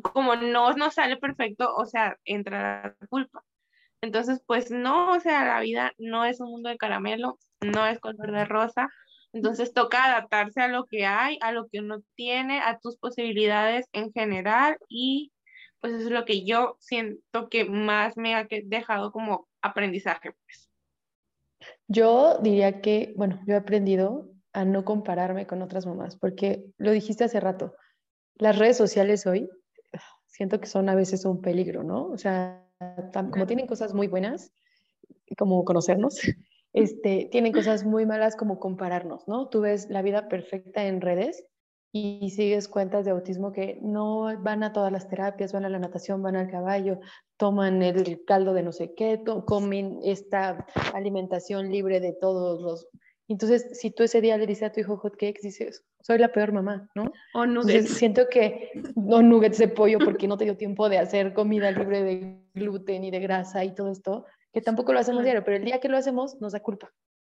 Como 0.01 0.35
no 0.35 0.73
nos 0.73 0.95
sale 0.95 1.17
perfecto, 1.17 1.73
o 1.75 1.85
sea, 1.85 2.17
entra 2.25 2.95
la 2.99 3.07
culpa. 3.07 3.43
Entonces, 4.01 4.41
pues 4.45 4.69
no, 4.69 5.13
o 5.13 5.19
sea, 5.19 5.45
la 5.45 5.61
vida 5.61 5.93
no 5.97 6.25
es 6.25 6.41
un 6.41 6.49
mundo 6.49 6.69
de 6.69 6.77
caramelo, 6.77 7.39
no 7.61 7.87
es 7.87 7.99
color 7.99 8.31
de 8.31 8.45
rosa. 8.45 8.89
Entonces 9.31 9.73
toca 9.73 10.05
adaptarse 10.05 10.61
a 10.61 10.67
lo 10.67 10.85
que 10.85 11.05
hay, 11.05 11.39
a 11.41 11.51
lo 11.51 11.67
que 11.67 11.79
uno 11.79 12.03
tiene, 12.15 12.59
a 12.59 12.79
tus 12.79 12.97
posibilidades 12.97 13.87
en 13.93 14.11
general 14.11 14.77
y 14.89 15.31
pues 15.79 15.93
eso 15.93 16.05
es 16.05 16.11
lo 16.11 16.23
que 16.23 16.45
yo 16.45 16.77
siento 16.79 17.49
que 17.49 17.65
más 17.65 18.15
me 18.15 18.35
ha 18.35 18.47
dejado 18.63 19.11
como 19.11 19.49
aprendizaje. 19.61 20.31
Pues. 20.31 20.69
Yo 21.87 22.37
diría 22.39 22.79
que, 22.79 23.13
bueno, 23.17 23.41
yo 23.45 23.55
he 23.55 23.57
aprendido 23.57 24.29
a 24.53 24.63
no 24.63 24.85
compararme 24.85 25.45
con 25.45 25.61
otras 25.61 25.85
mamás, 25.85 26.15
porque 26.15 26.63
lo 26.77 26.91
dijiste 26.91 27.25
hace 27.25 27.39
rato, 27.39 27.73
las 28.35 28.57
redes 28.57 28.77
sociales 28.77 29.25
hoy 29.25 29.49
siento 30.27 30.59
que 30.59 30.67
son 30.67 30.89
a 30.89 30.95
veces 30.95 31.25
un 31.25 31.41
peligro, 31.41 31.83
¿no? 31.83 32.07
O 32.07 32.17
sea, 32.17 32.67
como 33.31 33.45
tienen 33.45 33.67
cosas 33.67 33.93
muy 33.93 34.07
buenas, 34.07 34.51
como 35.37 35.63
conocernos, 35.63 36.19
este, 36.73 37.29
tienen 37.31 37.53
cosas 37.53 37.85
muy 37.85 38.05
malas 38.05 38.35
como 38.35 38.59
compararnos, 38.59 39.27
¿no? 39.27 39.47
Tú 39.49 39.61
ves 39.61 39.89
la 39.89 40.01
vida 40.01 40.27
perfecta 40.27 40.85
en 40.85 41.01
redes 41.01 41.45
y 41.95 42.31
sigues 42.31 42.67
cuentas 42.67 43.05
de 43.05 43.11
autismo 43.11 43.51
que 43.51 43.77
no 43.83 44.23
van 44.41 44.63
a 44.63 44.73
todas 44.73 44.91
las 44.91 45.07
terapias, 45.07 45.53
van 45.53 45.65
a 45.65 45.69
la 45.69 45.77
natación, 45.77 46.23
van 46.23 46.35
al 46.35 46.49
caballo, 46.49 46.99
toman 47.37 47.83
el 47.83 48.25
caldo 48.25 48.55
de 48.55 48.63
no 48.63 48.71
sé 48.71 48.95
qué, 48.95 49.23
comen 49.45 49.99
esta 50.03 50.65
alimentación 50.93 51.71
libre 51.71 51.99
de 51.99 52.13
todos 52.13 52.59
los... 52.61 52.87
Entonces, 53.27 53.79
si 53.79 53.91
tú 53.91 54.03
ese 54.03 54.21
día 54.21 54.37
le 54.37 54.45
dices 54.45 54.63
a 54.63 54.71
tu 54.71 54.81
hijo 54.81 54.97
hot 54.97 55.13
cakes, 55.13 55.41
dices, 55.41 55.85
soy 56.01 56.17
la 56.17 56.31
peor 56.31 56.51
mamá, 56.51 56.89
¿no? 56.93 57.11
O 57.33 57.45
nuggets. 57.45 57.93
siento 57.93 58.27
que, 58.29 58.71
no 58.95 59.21
nuggets 59.21 59.57
de 59.57 59.69
pollo 59.69 59.99
porque 59.99 60.27
no 60.27 60.37
te 60.37 60.43
dio 60.43 60.57
tiempo 60.57 60.89
de 60.89 60.97
hacer 60.97 61.33
comida 61.33 61.71
libre 61.71 62.03
de 62.03 62.39
gluten 62.53 63.03
y 63.03 63.11
de 63.11 63.19
grasa 63.19 63.63
y 63.63 63.73
todo 63.73 63.91
esto, 63.91 64.25
que 64.51 64.61
tampoco 64.61 64.93
lo 64.93 64.99
hacemos 64.99 65.23
diario, 65.23 65.43
pero 65.43 65.57
el 65.57 65.65
día 65.65 65.79
que 65.79 65.89
lo 65.89 65.97
hacemos 65.97 66.39
nos 66.41 66.51
da 66.51 66.59
culpa. 66.59 66.91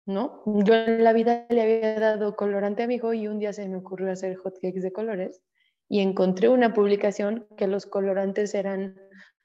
¿no? 0.06 0.42
Yo 0.46 0.74
en 0.74 1.02
la 1.04 1.12
vida 1.12 1.46
le 1.50 1.62
había 1.62 1.98
dado 1.98 2.36
colorante 2.36 2.84
a 2.84 2.86
mi 2.86 2.94
hijo 2.94 3.12
y 3.12 3.26
un 3.26 3.40
día 3.40 3.52
se 3.52 3.68
me 3.68 3.76
ocurrió 3.76 4.10
hacer 4.10 4.36
hotcakes 4.36 4.80
de 4.80 4.92
colores 4.92 5.42
y 5.88 6.00
encontré 6.00 6.48
una 6.48 6.72
publicación 6.72 7.46
que 7.56 7.66
los 7.66 7.86
colorantes 7.86 8.54
eran 8.54 8.98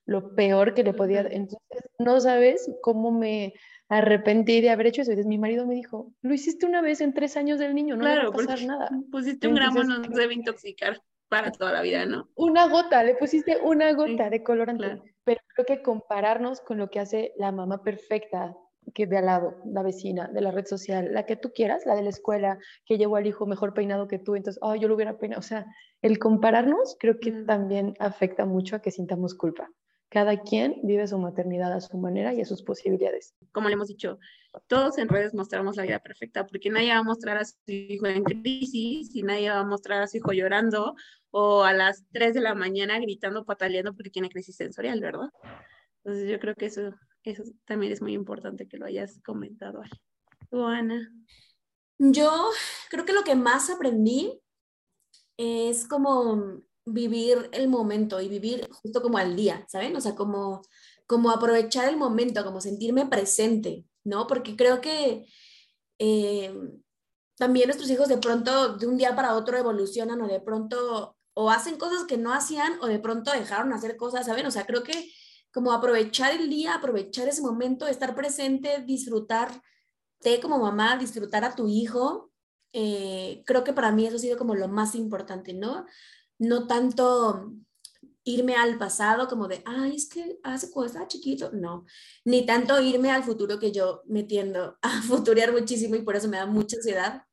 lo 0.06 0.36
peor 0.36 0.73
que 0.73 0.84
le 0.84 0.93
podía. 0.93 1.21
Entonces, 1.21 1.89
no 1.99 2.19
sabes 2.19 2.69
cómo 2.82 3.12
me 3.12 3.54
arrepentí 3.91 4.62
de 4.62 4.69
haber 4.69 4.88
hecho 4.88 5.01
eso. 5.01 5.12
Entonces, 5.12 5.27
mi 5.27 5.38
marido 5.38 5.67
me 5.67 5.75
dijo, 5.75 6.13
lo 6.21 6.34
hiciste 6.34 6.65
una 6.65 6.82
vez 6.82 7.01
en 7.01 7.13
tres 7.13 7.36
años 7.36 7.60
del 7.60 7.75
niño, 7.75 7.97
no 7.97 8.06
le 8.06 8.23
va 8.23 8.30
a 8.30 8.32
pasar 8.32 8.63
nada. 8.63 8.89
Pusiste 9.12 9.47
un 9.47 9.56
gramo, 9.56 9.84
no 9.84 9.99
debe 9.99 10.34
intoxicar 10.34 11.01
para 11.27 11.51
toda 11.51 11.73
la 11.73 11.82
vida, 11.82 12.06
¿no? 12.06 12.30
Una 12.36 12.67
gota, 12.67 13.04
le 13.04 13.15
pusiste 13.15 13.58
una 13.63 13.93
gota 13.93 14.30
de 14.30 14.43
colorante. 14.43 15.01
Pero 15.23 15.41
creo 15.54 15.65
que 15.65 15.82
compararnos 15.82 16.62
con 16.62 16.77
lo 16.77 16.89
que 16.89 16.99
hace 16.99 17.34
la 17.38 17.51
mamá 17.51 17.84
perfecta, 17.84 18.56
que 18.93 19.08
de 19.08 19.17
al 19.17 19.25
lado, 19.27 19.56
la 19.65 19.84
vecina, 19.84 20.27
de 20.27 20.41
la 20.41 20.51
red 20.51 20.65
social, 20.65 21.13
la 21.13 21.25
que 21.25 21.36
tú 21.36 21.51
quieras, 21.54 21.86
la 21.86 21.95
de 21.95 22.01
la 22.01 22.10
escuela, 22.10 22.58
que 22.86 22.97
llevó 22.97 23.17
al 23.17 23.27
hijo 23.27 23.45
mejor 23.45 23.73
peinado 23.73 24.08
que 24.08 24.19
tú, 24.19 24.36
entonces, 24.36 24.60
oh, 24.62 24.75
yo 24.75 24.88
lo 24.88 24.95
hubiera 24.95 25.19
peinado. 25.19 25.39
O 25.39 25.43
sea, 25.43 25.65
el 26.01 26.17
compararnos 26.17 26.97
creo 26.99 27.19
que 27.19 27.32
también 27.32 27.93
afecta 27.99 28.45
mucho 28.45 28.75
a 28.75 28.82
que 28.82 28.91
sintamos 28.91 29.36
culpa. 29.36 29.69
Cada 30.12 30.41
quien 30.41 30.76
vive 30.84 31.08
su 31.08 31.17
maternidad 31.17 31.71
a 31.71 31.80
su 31.80 31.97
manera 31.97 32.34
y 32.34 32.41
a 32.41 32.45
sus 32.45 32.63
posibilidades. 32.63 33.34
Como 33.54 33.69
le 33.69 33.76
hemos 33.76 33.88
dicho, 33.88 34.19
todos 34.67 34.97
en 34.97 35.08
redes 35.08 35.34
mostramos 35.34 35.78
la 35.78 35.84
vida 35.84 36.00
perfecta, 36.00 36.45
porque 36.45 36.69
nadie 36.69 36.89
va 36.89 36.97
a 36.97 37.04
mostrar 37.04 37.38
a 37.38 37.45
su 37.45 37.56
hijo 37.67 38.08
en 38.08 38.26
crisis 38.26 39.15
y 39.15 39.24
nadie 39.24 39.50
va 39.50 39.60
a 39.60 39.65
mostrar 39.65 40.02
a 40.02 40.08
su 40.08 40.17
hijo 40.17 40.34
llorando 40.34 40.95
o 41.30 41.63
a 41.63 41.71
las 41.71 42.04
3 42.12 42.34
de 42.34 42.41
la 42.41 42.54
mañana 42.56 43.00
gritando, 43.00 43.45
pataleando 43.45 43.93
porque 43.93 44.10
tiene 44.10 44.28
crisis 44.28 44.58
sensorial, 44.58 45.00
¿verdad? 45.00 45.30
Entonces 46.04 46.30
yo 46.30 46.39
creo 46.41 46.56
que 46.56 46.65
eso, 46.65 46.93
eso 47.24 47.43
también 47.63 47.93
es 47.93 48.02
muy 48.02 48.12
importante 48.12 48.67
que 48.67 48.76
lo 48.76 48.88
hayas 48.88 49.21
comentado. 49.24 49.82
¿Tú, 50.50 50.65
Ana? 50.65 51.10
Yo 52.00 52.50
creo 52.89 53.06
que 53.06 53.13
lo 53.13 53.24
que 53.24 53.36
más 53.36 53.69
aprendí 53.69 54.41
es 55.38 55.88
como 55.88 56.63
vivir 56.85 57.49
el 57.53 57.67
momento 57.67 58.21
y 58.21 58.27
vivir 58.27 58.67
justo 58.71 59.01
como 59.01 59.17
al 59.17 59.35
día, 59.35 59.65
¿saben? 59.67 59.95
O 59.95 60.01
sea, 60.01 60.15
como, 60.15 60.61
como 61.07 61.31
aprovechar 61.31 61.87
el 61.89 61.97
momento, 61.97 62.43
como 62.43 62.61
sentirme 62.61 63.05
presente, 63.05 63.85
¿no? 64.03 64.27
Porque 64.27 64.55
creo 64.55 64.81
que 64.81 65.27
eh, 65.99 66.53
también 67.37 67.67
nuestros 67.67 67.89
hijos 67.89 68.07
de 68.07 68.17
pronto, 68.17 68.77
de 68.77 68.87
un 68.87 68.97
día 68.97 69.15
para 69.15 69.35
otro, 69.35 69.57
evolucionan 69.57 70.21
o 70.21 70.27
de 70.27 70.39
pronto 70.39 71.15
o 71.33 71.49
hacen 71.49 71.77
cosas 71.77 72.05
que 72.05 72.17
no 72.17 72.33
hacían 72.33 72.73
o 72.81 72.87
de 72.87 72.99
pronto 72.99 73.31
dejaron 73.31 73.73
hacer 73.73 73.95
cosas, 73.97 74.25
¿saben? 74.25 74.45
O 74.45 74.51
sea, 74.51 74.65
creo 74.65 74.83
que 74.83 75.11
como 75.53 75.71
aprovechar 75.71 76.33
el 76.33 76.49
día, 76.49 76.75
aprovechar 76.75 77.27
ese 77.27 77.41
momento, 77.41 77.87
estar 77.87 78.15
presente, 78.15 78.83
disfrutar 78.85 79.61
de 80.21 80.39
como 80.39 80.59
mamá, 80.59 80.97
disfrutar 80.97 81.43
a 81.43 81.55
tu 81.55 81.67
hijo, 81.67 82.31
eh, 82.73 83.43
creo 83.45 83.63
que 83.63 83.73
para 83.73 83.91
mí 83.91 84.05
eso 84.05 84.15
ha 84.15 84.19
sido 84.19 84.37
como 84.37 84.55
lo 84.55 84.67
más 84.67 84.95
importante, 84.95 85.53
¿no? 85.53 85.85
No 86.41 86.65
tanto 86.65 87.54
irme 88.23 88.56
al 88.56 88.77
pasado 88.77 89.27
como 89.27 89.47
de, 89.47 89.62
ay, 89.65 89.95
es 89.95 90.08
que 90.10 90.39
hace 90.43 90.69
cuando 90.71 91.08
chiquito, 91.08 91.51
no, 91.54 91.86
ni 92.25 92.45
tanto 92.45 92.80
irme 92.80 93.12
al 93.12 93.23
futuro 93.23 93.60
que 93.60 93.71
yo 93.71 94.01
me 94.06 94.23
tiendo 94.23 94.77
a 94.82 95.01
futurear 95.04 95.51
muchísimo 95.51 95.95
y 95.95 96.01
por 96.01 96.15
eso 96.15 96.27
me 96.27 96.38
da 96.38 96.45
mucha 96.45 96.77
ansiedad, 96.77 97.23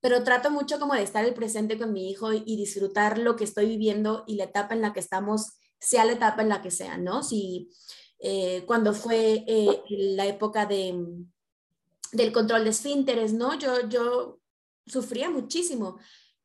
pero 0.00 0.22
trato 0.22 0.50
mucho 0.50 0.78
como 0.78 0.94
de 0.94 1.02
estar 1.02 1.24
el 1.24 1.34
presente 1.34 1.76
con 1.76 1.92
mi 1.92 2.10
hijo 2.10 2.32
y 2.32 2.56
disfrutar 2.56 3.18
lo 3.18 3.36
que 3.36 3.44
estoy 3.44 3.66
viviendo 3.66 4.24
y 4.26 4.36
la 4.36 4.44
etapa 4.44 4.74
en 4.74 4.82
la 4.82 4.92
que 4.92 5.00
estamos, 5.00 5.58
sea 5.80 6.04
la 6.04 6.12
etapa 6.12 6.42
en 6.42 6.48
la 6.48 6.62
que 6.62 6.70
sea, 6.70 6.98
¿no? 6.98 7.22
Si 7.22 7.70
eh, 8.20 8.64
cuando 8.66 8.94
fue 8.94 9.44
eh, 9.46 9.82
la 9.88 10.26
época 10.26 10.66
de, 10.66 11.04
del 12.12 12.32
control 12.32 12.64
de 12.64 12.70
esfínteres, 12.70 13.32
¿no? 13.32 13.58
Yo, 13.58 13.88
yo 13.88 14.40
sufría 14.86 15.30
muchísimo, 15.30 15.98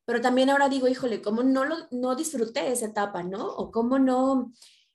pero 0.05 0.21
también 0.21 0.49
ahora 0.49 0.69
digo, 0.69 0.87
híjole, 0.87 1.21
¿cómo 1.21 1.43
no, 1.43 1.63
lo, 1.65 1.75
no 1.91 2.15
disfruté 2.15 2.71
esa 2.71 2.87
etapa, 2.87 3.23
¿no? 3.23 3.47
O 3.47 3.71
cómo 3.71 3.99
no 3.99 4.51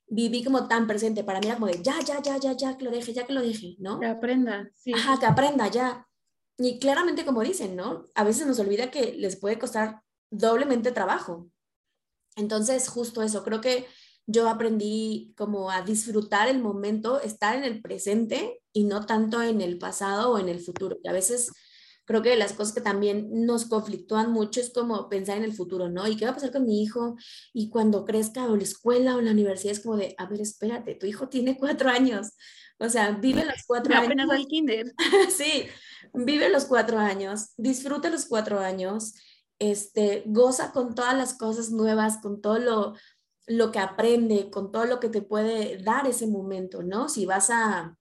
viví 0.06 0.42
como 0.44 0.68
tan 0.68 0.86
presente. 0.86 1.24
Para 1.24 1.40
mí 1.40 1.46
era 1.46 1.56
como 1.56 1.66
de, 1.66 1.82
ya, 1.82 2.00
ya, 2.00 2.20
ya, 2.22 2.36
ya, 2.38 2.52
ya, 2.52 2.76
que 2.76 2.84
lo 2.84 2.90
deje, 2.90 3.12
ya 3.12 3.26
que 3.26 3.32
lo 3.32 3.42
deje, 3.42 3.76
¿no? 3.78 4.00
Que 4.00 4.06
aprenda, 4.06 4.70
sí. 4.74 4.92
Ajá, 4.92 5.18
que 5.18 5.26
aprenda 5.26 5.68
ya. 5.68 6.06
Y 6.58 6.78
claramente 6.78 7.24
como 7.24 7.42
dicen, 7.42 7.76
¿no? 7.76 8.04
A 8.14 8.24
veces 8.24 8.46
nos 8.46 8.58
olvida 8.58 8.90
que 8.90 9.14
les 9.14 9.36
puede 9.36 9.58
costar 9.58 10.02
doblemente 10.30 10.92
trabajo. 10.92 11.50
Entonces, 12.36 12.88
justo 12.88 13.22
eso, 13.22 13.44
creo 13.44 13.60
que 13.60 13.86
yo 14.26 14.48
aprendí 14.48 15.34
como 15.36 15.70
a 15.70 15.82
disfrutar 15.82 16.48
el 16.48 16.60
momento, 16.60 17.20
estar 17.20 17.56
en 17.56 17.64
el 17.64 17.80
presente 17.80 18.60
y 18.72 18.84
no 18.84 19.06
tanto 19.06 19.42
en 19.42 19.60
el 19.60 19.78
pasado 19.78 20.32
o 20.32 20.38
en 20.38 20.48
el 20.48 20.60
futuro. 20.60 20.98
Y 21.02 21.08
a 21.08 21.12
veces 21.12 21.52
creo 22.08 22.22
que 22.22 22.36
las 22.36 22.54
cosas 22.54 22.72
que 22.72 22.80
también 22.80 23.28
nos 23.44 23.66
conflictúan 23.66 24.32
mucho 24.32 24.60
es 24.60 24.70
como 24.70 25.10
pensar 25.10 25.36
en 25.36 25.44
el 25.44 25.52
futuro, 25.52 25.90
¿no? 25.90 26.08
¿Y 26.08 26.16
qué 26.16 26.24
va 26.24 26.30
a 26.30 26.34
pasar 26.34 26.50
con 26.50 26.64
mi 26.64 26.82
hijo? 26.82 27.16
Y 27.52 27.68
cuando 27.68 28.06
crezca 28.06 28.46
o 28.46 28.56
la 28.56 28.62
escuela 28.62 29.14
o 29.14 29.20
la 29.20 29.32
universidad 29.32 29.72
es 29.72 29.80
como 29.80 29.98
de, 29.98 30.14
a 30.16 30.24
ver, 30.24 30.40
espérate, 30.40 30.94
tu 30.94 31.04
hijo 31.04 31.28
tiene 31.28 31.58
cuatro 31.58 31.90
años. 31.90 32.32
O 32.78 32.88
sea, 32.88 33.10
vive 33.10 33.44
los 33.44 33.62
cuatro 33.66 33.94
años. 33.94 34.06
Apenas 34.06 34.30
al 34.30 34.46
kinder. 34.46 34.94
sí, 35.28 35.66
vive 36.14 36.48
los 36.48 36.64
cuatro 36.64 36.98
años, 36.98 37.50
disfruta 37.58 38.08
los 38.08 38.24
cuatro 38.24 38.58
años, 38.58 39.12
este, 39.58 40.22
goza 40.24 40.72
con 40.72 40.94
todas 40.94 41.14
las 41.14 41.34
cosas 41.34 41.70
nuevas, 41.70 42.22
con 42.22 42.40
todo 42.40 42.58
lo, 42.58 42.94
lo 43.46 43.70
que 43.70 43.80
aprende, 43.80 44.48
con 44.48 44.72
todo 44.72 44.86
lo 44.86 44.98
que 44.98 45.10
te 45.10 45.20
puede 45.20 45.76
dar 45.82 46.06
ese 46.06 46.26
momento, 46.26 46.82
¿no? 46.82 47.10
Si 47.10 47.26
vas 47.26 47.50
a, 47.50 47.98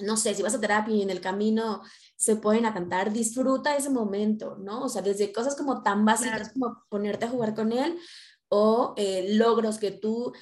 no 0.00 0.18
sé, 0.18 0.34
si 0.34 0.42
vas 0.42 0.54
a 0.54 0.60
terapia 0.60 0.94
y 0.94 1.00
en 1.00 1.08
el 1.08 1.22
camino 1.22 1.80
se 2.22 2.36
pueden 2.36 2.66
a 2.66 2.72
cantar, 2.72 3.12
disfruta 3.12 3.76
ese 3.76 3.90
momento, 3.90 4.56
¿no? 4.56 4.84
O 4.84 4.88
sea, 4.88 5.02
desde 5.02 5.32
cosas 5.32 5.56
como 5.56 5.82
tan 5.82 6.04
básicas 6.04 6.52
como 6.52 6.84
ponerte 6.88 7.24
a 7.24 7.28
jugar 7.28 7.52
con 7.52 7.72
él 7.72 7.98
o 8.48 8.94
eh, 8.96 9.34
logros 9.34 9.78
que 9.78 9.90
tú... 9.90 10.32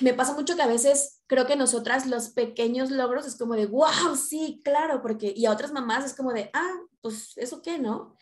Me 0.00 0.12
pasa 0.12 0.34
mucho 0.34 0.56
que 0.56 0.62
a 0.62 0.66
veces 0.66 1.22
creo 1.28 1.46
que 1.46 1.54
nosotras 1.54 2.04
los 2.06 2.30
pequeños 2.30 2.90
logros 2.90 3.26
es 3.26 3.36
como 3.36 3.54
de, 3.54 3.66
wow, 3.66 4.16
sí, 4.16 4.60
claro, 4.64 5.00
porque, 5.02 5.32
y 5.36 5.46
a 5.46 5.52
otras 5.52 5.72
mamás 5.72 6.04
es 6.04 6.14
como 6.14 6.32
de, 6.32 6.50
ah, 6.52 6.74
pues 7.00 7.32
eso 7.36 7.62
qué, 7.62 7.78
¿no? 7.78 8.16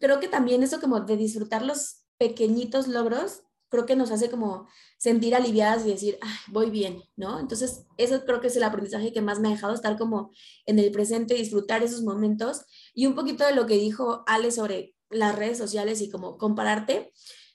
Creo 0.00 0.20
que 0.20 0.28
también 0.28 0.62
eso 0.62 0.80
como 0.80 1.00
de 1.00 1.18
disfrutar 1.18 1.60
los 1.60 2.06
pequeñitos 2.16 2.88
logros, 2.88 3.42
creo 3.70 3.86
que 3.86 3.96
nos 3.96 4.10
hace 4.10 4.30
como 4.30 4.68
sentir 4.98 5.34
aliviadas 5.34 5.86
y 5.86 5.90
decir, 5.90 6.18
Ay, 6.20 6.36
voy 6.48 6.70
bien, 6.70 7.02
¿no? 7.16 7.40
Entonces, 7.40 7.86
eso 7.96 8.24
creo 8.24 8.40
que 8.40 8.48
es 8.48 8.56
el 8.56 8.64
aprendizaje 8.64 9.12
que 9.12 9.22
más 9.22 9.40
me 9.40 9.48
ha 9.48 9.52
dejado 9.52 9.74
estar 9.74 9.96
como 9.96 10.32
en 10.66 10.78
el 10.78 10.90
presente, 10.92 11.34
disfrutar 11.34 11.82
esos 11.82 12.02
momentos 12.02 12.62
y 12.94 13.06
un 13.06 13.14
poquito 13.14 13.46
de 13.46 13.54
lo 13.54 13.66
que 13.66 13.74
dijo 13.74 14.24
Ale 14.26 14.50
sobre 14.50 14.94
las 15.08 15.34
redes 15.36 15.58
sociales 15.58 16.00
y 16.02 16.10
como 16.10 16.38
compararte 16.38 17.12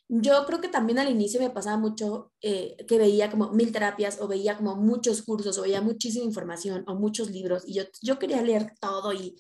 yo 0.08 0.46
creo 0.46 0.62
que 0.62 0.68
también 0.68 1.00
al 1.00 1.10
inicio 1.10 1.40
me 1.40 1.50
pasaba 1.50 1.78
mucho 1.78 2.32
eh, 2.42 2.78
que 2.88 2.98
veía 2.98 3.32
como 3.32 3.52
mil 3.52 3.72
terapias 3.72 4.22
o 4.22 4.28
veía 4.28 4.58
como 4.58 4.76
muchos 4.76 5.24
cursos 5.24 5.58
o 5.58 5.64
veía 5.64 5.82
muchísima 5.82 6.26
información 6.26 6.84
o 6.88 6.96
muchos 6.96 7.32
libros 7.32 7.64
y 7.68 7.74
yo, 7.74 7.84
yo 8.02 8.20
quería 8.20 8.42
leer 8.42 8.74
todo 8.80 9.14
y, 9.14 9.36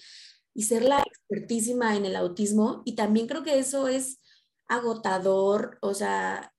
y 0.53 0.63
ser 0.63 0.83
la 0.83 0.99
expertísima 1.01 1.95
en 1.95 2.05
el 2.05 2.15
autismo 2.15 2.81
y 2.85 2.95
también 2.95 3.27
creo 3.27 3.43
que 3.43 3.59
eso 3.59 3.87
es 3.87 4.19
agotador, 4.67 5.77
o 5.81 5.93
sea, 5.93 6.51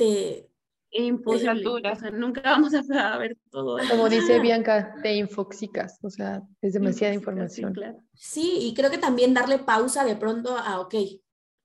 te... 0.00 0.46
Imposible, 0.92 1.64
o 1.68 1.94
sea, 1.94 2.10
nunca 2.10 2.40
vamos 2.44 2.72
a 2.74 3.18
ver 3.18 3.36
todo. 3.50 3.78
Como 3.88 4.08
dice 4.08 4.40
Bianca, 4.40 4.96
te 5.02 5.14
infoxicas, 5.14 5.98
o 6.02 6.10
sea, 6.10 6.42
es 6.60 6.72
demasiada 6.72 7.14
información. 7.14 7.74
Sí, 8.14 8.40
sí, 8.40 8.58
y 8.62 8.74
creo 8.74 8.90
que 8.90 8.98
también 8.98 9.32
darle 9.32 9.58
pausa 9.58 10.04
de 10.04 10.16
pronto 10.16 10.56
a, 10.56 10.80
ok, 10.80 10.94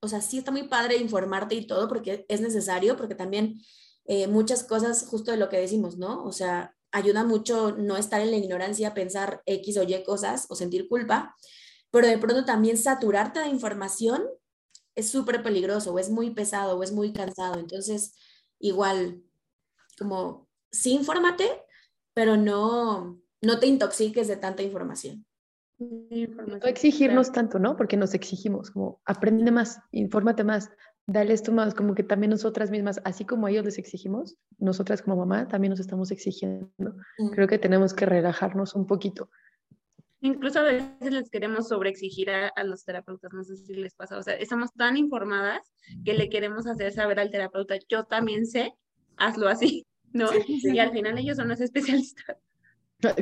o 0.02 0.08
sea, 0.08 0.22
sí 0.22 0.38
está 0.38 0.52
muy 0.52 0.68
padre 0.68 0.98
informarte 0.98 1.56
y 1.56 1.66
todo 1.66 1.88
porque 1.88 2.26
es 2.30 2.42
necesario, 2.42 2.96
porque 2.98 3.16
también 3.16 3.56
eh, 4.06 4.28
muchas 4.28 4.64
cosas, 4.64 5.08
justo 5.08 5.32
de 5.32 5.38
lo 5.38 5.50
que 5.50 5.58
decimos, 5.58 5.98
¿no? 5.98 6.24
O 6.24 6.32
sea, 6.32 6.76
ayuda 6.92 7.24
mucho 7.24 7.76
no 7.76 7.98
estar 7.98 8.22
en 8.22 8.30
la 8.30 8.38
ignorancia, 8.38 8.94
pensar 8.94 9.42
X 9.48 9.78
o 9.78 9.84
Y 9.84 10.04
cosas 10.04 10.46
o 10.50 10.56
sentir 10.56 10.88
culpa, 10.88 11.36
pero 11.90 12.06
de 12.06 12.20
pronto 12.20 12.46
también 12.46 12.78
saturarte 12.78 13.40
de 13.40 13.48
información 13.48 14.24
es 14.96 15.10
súper 15.10 15.44
peligroso 15.44 15.94
o 15.94 16.00
es 16.00 16.10
muy 16.10 16.32
pesado 16.32 16.78
o 16.78 16.84
es 16.84 16.92
muy 16.92 17.14
cansado. 17.14 17.60
Entonces, 17.60 18.16
igual, 18.60 19.22
como 19.98 20.48
sí 20.72 20.94
infórmate, 20.94 21.50
pero 22.14 22.38
no, 22.38 23.20
no 23.42 23.60
te 23.60 23.68
intoxiques 23.68 24.28
de 24.28 24.38
tanta 24.38 24.64
información. 24.64 25.26
No 25.78 26.68
exigirnos 26.68 27.32
tanto, 27.34 27.60
¿no? 27.60 27.76
Porque 27.76 27.98
nos 27.98 28.14
exigimos, 28.14 28.72
como 28.72 29.02
aprende 29.06 29.52
más, 29.52 29.80
infórmate 29.92 30.46
más, 30.46 30.70
dale 31.06 31.34
esto 31.34 31.52
más, 31.52 31.74
como 31.74 31.94
que 31.96 32.04
también 32.04 32.32
nosotras 32.32 32.72
mismas, 32.72 33.02
así 33.04 33.26
como 33.26 33.48
a 33.48 33.52
ellos 33.52 33.66
les 33.66 33.78
exigimos, 33.78 34.38
nosotras 34.58 35.02
como 35.02 35.18
mamá 35.18 35.48
también 35.48 35.72
nos 35.72 35.82
estamos 35.82 36.12
exigiendo. 36.12 36.72
Mm. 37.18 37.30
Creo 37.32 37.48
que 37.48 37.60
tenemos 37.60 37.94
que 37.94 38.06
relajarnos 38.06 38.74
un 38.74 38.88
poquito. 38.88 39.30
Incluso 40.26 40.60
a 40.60 40.64
veces 40.64 41.14
les 41.14 41.30
queremos 41.30 41.68
sobreexigir 41.68 42.32
a, 42.32 42.48
a 42.48 42.64
los 42.64 42.84
terapeutas, 42.84 43.32
no 43.32 43.44
sé 43.44 43.58
si 43.58 43.76
les 43.76 43.94
pasa, 43.94 44.18
o 44.18 44.24
sea, 44.24 44.34
estamos 44.34 44.74
tan 44.74 44.98
informadas 44.98 45.72
que 46.04 46.16
le 46.16 46.30
queremos 46.30 46.66
hacer 46.66 46.92
saber 46.92 47.20
al 47.20 47.30
terapeuta, 47.30 47.76
yo 47.88 48.06
también 48.06 48.48
sé, 48.48 48.74
hazlo 49.18 49.48
así, 49.48 49.86
¿no? 50.14 50.30
Y 50.48 50.80
al 50.80 50.92
final 50.92 51.20
ellos 51.20 51.38
son 51.38 51.48
los 51.48 51.62
especialistas. 51.62 52.38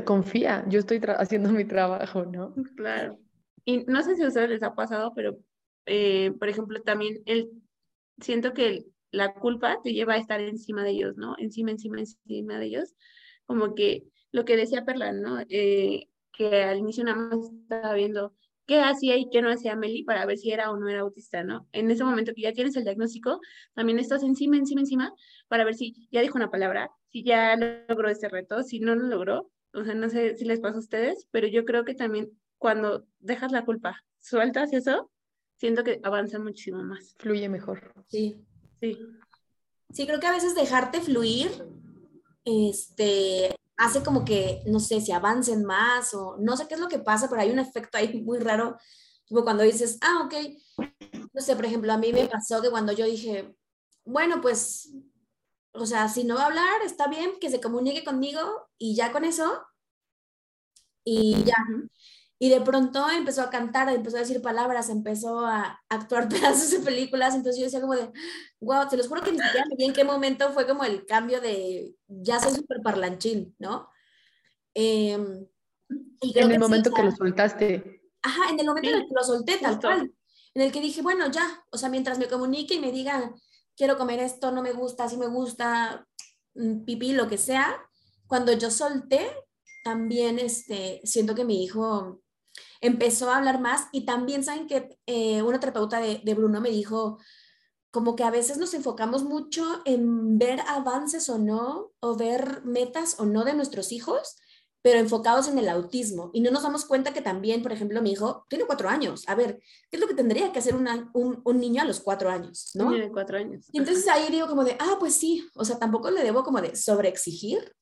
Confía, 0.06 0.64
yo 0.70 0.80
estoy 0.80 1.02
haciendo 1.18 1.50
mi 1.50 1.66
trabajo, 1.66 2.24
¿no? 2.24 2.56
Claro. 2.78 3.20
Y 3.66 3.84
no 3.84 4.02
sé 4.02 4.16
si 4.16 4.24
a 4.24 4.30
ustedes 4.30 4.50
les 4.50 4.64
ha 4.64 4.74
pasado, 4.74 5.12
pero, 5.14 5.38
eh, 5.86 6.32
por 6.40 6.48
ejemplo, 6.48 6.82
también 6.84 7.22
el, 7.26 7.50
siento 8.22 8.54
que 8.54 8.86
la 9.12 9.34
culpa 9.34 9.82
te 9.84 9.92
lleva 9.92 10.14
a 10.14 10.20
estar 10.20 10.40
encima 10.40 10.86
de 10.86 10.92
ellos, 10.92 11.18
¿no? 11.18 11.36
Encima, 11.38 11.72
encima, 11.72 12.00
encima 12.00 12.60
de 12.60 12.66
ellos. 12.68 12.96
Como 13.46 13.76
que 13.76 14.06
lo 14.32 14.46
que 14.46 14.56
decía 14.56 14.86
Perla, 14.86 15.12
¿no? 15.12 15.42
Eh, 15.50 16.08
que 16.34 16.64
al 16.64 16.80
inicio 16.80 17.04
nada 17.04 17.18
más 17.18 17.52
estaba 17.52 17.94
viendo 17.94 18.34
qué 18.66 18.80
hacía 18.82 19.18
y 19.18 19.30
qué 19.30 19.42
no 19.42 19.50
hacía 19.50 19.76
Meli 19.76 20.04
para 20.04 20.26
ver 20.26 20.38
si 20.38 20.52
era 20.52 20.72
o 20.72 20.78
no 20.78 20.90
era 20.90 21.02
autista, 21.02 21.44
¿no? 21.44 21.68
En 21.72 21.92
ese 21.92 22.04
momento 22.04 22.34
que 22.34 22.42
ya 22.42 22.54
tienes 22.54 22.76
el 22.76 22.84
diagnóstico, 22.84 23.40
también 23.74 24.00
estás 24.00 24.24
encima, 24.24 24.58
encima, 24.58 24.82
encima, 24.82 25.14
para 25.48 25.64
ver 25.64 25.76
si 25.76 26.08
ya 26.12 26.22
dijo 26.22 26.38
una 26.38 26.50
palabra, 26.50 26.92
si 27.10 27.24
ya 27.24 27.56
logró 27.88 28.10
ese 28.10 28.30
reto, 28.30 28.64
si 28.64 28.80
no 28.80 28.96
lo 28.96 29.08
logró. 29.08 29.52
O 29.74 29.84
sea, 29.84 29.96
no 29.96 30.10
sé 30.10 30.36
si 30.38 30.46
les 30.46 30.60
pasa 30.60 30.78
a 30.78 30.80
ustedes, 30.80 31.28
pero 31.32 31.48
yo 31.48 31.66
creo 31.66 31.84
que 31.84 31.96
también 31.96 32.32
cuando 32.58 33.06
dejas 33.20 33.52
la 33.52 33.66
culpa, 33.66 34.04
sueltas 34.20 34.72
eso, 34.72 35.12
siento 35.58 35.84
que 35.84 36.00
avanza 36.04 36.40
muchísimo 36.40 36.84
más. 36.84 37.16
Fluye 37.18 37.50
mejor. 37.50 37.94
Sí. 38.08 38.38
Sí. 38.80 38.98
Sí, 39.92 40.08
creo 40.08 40.20
que 40.20 40.28
a 40.28 40.32
veces 40.32 40.56
dejarte 40.56 41.02
fluir, 41.02 41.50
este, 42.46 43.56
hace 43.78 44.04
como 44.04 44.26
que, 44.26 44.62
no 44.68 44.80
sé, 44.80 45.02
si 45.02 45.12
avancen 45.12 45.66
más 45.66 46.14
o 46.14 46.38
no 46.40 46.58
sé 46.58 46.68
qué 46.68 46.76
es 46.76 46.80
lo 46.80 46.88
que 46.88 47.00
pasa, 47.00 47.30
pero 47.30 47.42
hay 47.42 47.52
un 47.52 47.60
efecto 47.60 47.98
ahí 47.98 48.22
muy 48.24 48.40
raro, 48.40 48.78
como 49.28 49.44
cuando 49.44 49.64
dices, 49.64 49.98
ah, 50.02 50.24
ok, 50.26 50.34
no 51.34 51.42
sé, 51.42 51.56
por 51.56 51.66
ejemplo, 51.66 51.92
a 51.94 51.98
mí 51.98 52.14
me 52.14 52.28
pasó 52.28 52.62
que 52.62 52.70
cuando 52.70 52.94
yo 52.94 53.06
dije, 53.06 53.56
bueno, 54.06 54.42
pues, 54.42 54.94
o 55.74 55.86
sea, 55.86 56.08
si 56.10 56.24
no 56.24 56.36
va 56.36 56.44
a 56.44 56.46
hablar, 56.48 56.82
está 56.86 57.08
bien 57.08 57.32
que 57.42 57.50
se 57.50 57.62
comunique 57.62 58.04
conmigo 58.04 58.70
y 58.78 58.96
ya 58.96 59.12
con 59.12 59.26
eso, 59.26 59.64
y 61.04 61.44
ya. 61.44 61.56
Y 62.44 62.50
de 62.50 62.60
pronto 62.60 63.10
empezó 63.10 63.42
a 63.42 63.50
cantar, 63.50 63.88
empezó 63.88 64.18
a 64.18 64.20
decir 64.20 64.42
palabras, 64.42 64.90
empezó 64.90 65.46
a 65.46 65.82
actuar 65.88 66.28
pedazos 66.30 66.72
de 66.72 66.80
películas. 66.80 67.36
Entonces 67.36 67.58
yo 67.58 67.64
decía 67.64 67.80
como 67.80 67.96
de, 67.96 68.12
wow, 68.60 68.86
te 68.90 68.98
los 68.98 69.08
juro 69.08 69.22
que 69.22 69.32
ni 69.32 69.40
siquiera 69.40 69.66
me 69.70 69.78
vi 69.78 69.86
en 69.86 69.94
qué 69.94 70.04
momento 70.04 70.52
fue 70.52 70.68
como 70.68 70.84
el 70.84 71.06
cambio 71.06 71.40
de, 71.40 71.96
ya 72.06 72.42
soy 72.42 72.54
súper 72.54 72.82
parlanchín, 72.82 73.56
¿no? 73.60 73.88
Em, 74.74 75.48
y 76.20 76.38
en 76.38 76.52
el 76.52 76.60
momento 76.60 76.92
que 76.92 77.04
lo 77.04 77.12
soltaste. 77.12 78.12
Ajá, 78.22 78.50
en 78.50 78.60
el 78.60 78.66
momento 78.66 78.90
en 78.90 78.96
el 78.96 79.08
que 79.08 79.16
lo 79.16 79.24
solté, 79.24 79.58
tal 79.60 79.80
cual. 79.80 80.12
En 80.54 80.64
el 80.64 80.74
que 80.74 80.82
dije, 80.82 81.02
bueno, 81.02 81.32
ya, 81.32 81.64
o 81.72 81.78
sea, 81.78 81.88
mientras 81.88 82.20
me 82.20 82.28
comunique 82.28 82.74
y 82.74 82.82
me 82.82 82.92
diga, 82.92 83.34
quiero 83.78 83.98
comer 83.98 84.20
esto, 84.20 84.52
no 84.52 84.62
me 84.62 84.74
gusta, 84.74 85.08
si 85.08 85.16
me 85.16 85.28
gusta, 85.28 86.06
mm, 86.56 86.84
pipí, 86.84 87.14
lo 87.14 87.30
que 87.30 87.38
sea, 87.38 87.82
cuando 88.28 88.52
yo 88.52 88.70
solté, 88.70 89.32
también 89.86 90.40
este, 90.40 91.00
siento 91.06 91.36
que 91.36 91.46
mi 91.46 91.64
hijo 91.64 92.23
empezó 92.84 93.32
a 93.32 93.38
hablar 93.38 93.62
más 93.62 93.88
y 93.92 94.06
también 94.06 94.44
saben 94.44 94.68
que 94.68 94.98
eh, 95.08 95.42
una 95.42 95.60
terapeuta 95.60 96.00
de, 96.00 96.22
de, 96.24 96.34
Bruno 96.36 96.60
me 96.62 96.70
dijo 96.70 97.18
como 97.92 98.16
que 98.16 98.24
a 98.24 98.32
veces 98.32 98.58
nos 98.58 98.74
enfocamos 98.74 99.24
mucho 99.24 99.82
en 99.86 100.38
ver 100.38 100.60
avances 100.68 101.30
o 101.30 101.38
no, 101.38 101.92
o 102.02 102.16
ver 102.16 102.64
metas 102.66 103.20
o 103.20 103.26
no 103.26 103.46
de 103.46 103.54
nuestros 103.54 103.92
hijos, 103.92 104.36
pero 104.82 105.00
enfocados 105.00 105.48
en 105.48 105.58
el 105.58 105.70
autismo 105.70 106.30
y 106.34 106.42
no 106.42 106.52
nos 106.52 106.64
damos 106.64 106.84
cuenta 106.84 107.14
que 107.14 107.22
también, 107.22 107.64
por 107.64 107.72
ejemplo, 107.72 108.02
mi 108.02 108.12
hijo 108.12 108.46
tiene 108.50 108.66
cuatro 108.66 108.90
años. 108.90 109.24
A 109.28 109.36
ver, 109.36 109.60
¿qué 109.90 109.98
es 109.98 110.02
lo 110.02 110.08
que 110.08 110.14
tendría 110.14 110.52
que 110.52 110.60
hacer 110.60 110.76
un, 110.76 111.42
un, 111.44 111.60
niño 111.60 111.84
a 111.84 111.86
los 111.86 112.02
cuatro 112.02 112.30
años? 112.30 112.72
¿no? 112.74 112.92
de 112.92 113.10
cuatro 113.10 113.38
años. 113.38 113.68
Y 113.72 113.78
entonces 113.78 114.06
ahí 114.10 114.30
digo 114.30 114.48
como 114.48 114.66
de, 114.66 114.76
ah, 114.80 114.98
pues 115.00 115.16
sí, 115.16 115.48
o 115.56 115.64
sea, 115.64 115.80
tampoco 115.80 116.12
le 116.12 116.22
debo 116.22 116.44
como 116.44 116.60
de 116.60 116.76
sobreexigir, 116.76 117.74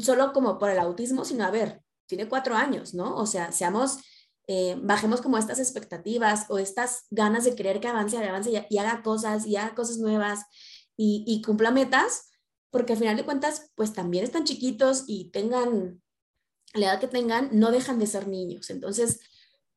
solo 0.00 0.32
como 0.32 0.58
por 0.58 0.70
el 0.70 0.80
autismo, 0.80 1.24
sino 1.24 1.44
a 1.44 1.52
ver, 1.52 1.82
tiene 2.08 2.28
cuatro 2.28 2.56
años, 2.56 2.94
¿no? 2.94 3.14
O 3.14 3.26
sea, 3.26 3.52
seamos, 3.52 3.98
eh, 4.48 4.76
bajemos 4.82 5.20
como 5.20 5.38
estas 5.38 5.60
expectativas 5.60 6.46
o 6.48 6.58
estas 6.58 7.06
ganas 7.10 7.44
de 7.44 7.54
querer 7.54 7.80
que 7.80 7.88
avance, 7.88 8.16
avance 8.16 8.50
y, 8.68 8.78
haga 8.78 9.02
cosas 9.02 9.46
y 9.46 9.56
haga 9.56 9.74
cosas 9.74 9.98
nuevas 9.98 10.46
y, 10.96 11.40
cumpla 11.42 11.70
metas, 11.70 12.30
porque 12.70 12.94
al 12.94 12.98
final 12.98 13.16
de 13.16 13.24
cuentas, 13.24 13.70
pues 13.76 13.92
también 13.92 14.24
están 14.24 14.44
chiquitos 14.44 15.04
y 15.06 15.30
tengan 15.30 16.02
la 16.74 16.86
edad 16.86 17.00
que 17.00 17.06
tengan, 17.06 17.50
no 17.52 17.70
dejan 17.70 18.00
de 18.00 18.06
ser 18.08 18.26
niños. 18.26 18.70
Entonces, 18.70 19.20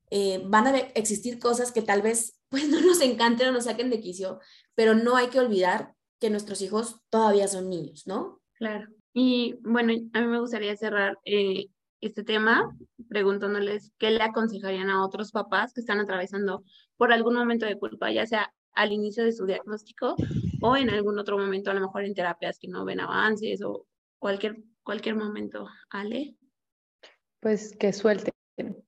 eh, 0.10 0.42
van 0.46 0.68
a 0.68 0.78
existir 0.78 1.38
cosas 1.38 1.72
que 1.72 1.82
tal 1.82 2.02
vez 2.02 2.40
pues 2.50 2.68
no 2.68 2.82
nos 2.82 3.02
encanten 3.02 3.50
o 3.50 3.52
nos 3.52 3.66
saquen 3.66 3.90
de 3.90 4.02
quicio, 4.02 4.40
pero 4.74 4.96
no 4.96 5.16
hay 5.16 5.28
que 5.28 5.40
olvidar 5.40 5.94
que 6.20 6.30
nuestros 6.30 6.62
hijos 6.62 7.02
todavía 7.10 7.48
son 7.48 7.70
niños, 7.70 8.08
¿no? 8.08 8.42
Claro. 8.54 8.88
Y 9.14 9.56
bueno, 9.62 9.94
a 10.14 10.22
mí 10.22 10.28
me 10.28 10.40
gustaría 10.40 10.76
cerrar 10.78 11.18
eh, 11.26 11.68
este 12.02 12.24
tema 12.24 12.76
preguntándoles 13.10 13.92
qué 13.98 14.12
le 14.12 14.24
aconsejarían 14.24 14.90
a 14.90 15.06
otros 15.06 15.32
papás 15.32 15.74
que 15.74 15.82
están 15.82 16.00
atravesando 16.00 16.64
por 16.98 17.12
algún 17.14 17.36
momento 17.36 17.66
de 17.66 17.78
culpa, 17.78 18.12
ya 18.12 18.26
sea 18.26 18.52
al 18.74 18.92
inicio 18.92 19.24
de 19.24 19.32
su 19.32 19.46
diagnóstico 19.46 20.16
o 20.62 20.78
en 20.78 20.90
algún 20.90 21.20
otro 21.20 21.38
momento, 21.38 21.72
a 21.72 21.74
lo 21.74 21.82
mejor 21.82 22.04
en 22.04 22.14
terapias 22.14 22.58
que 22.60 22.68
no 22.68 22.86
ven 22.86 23.00
avances 23.00 23.62
o 23.62 23.86
cualquier, 24.18 24.58
cualquier 24.84 25.16
momento. 25.16 25.68
Ale. 25.90 26.36
Pues 27.40 27.76
que 27.78 27.92
suelten, 27.92 28.34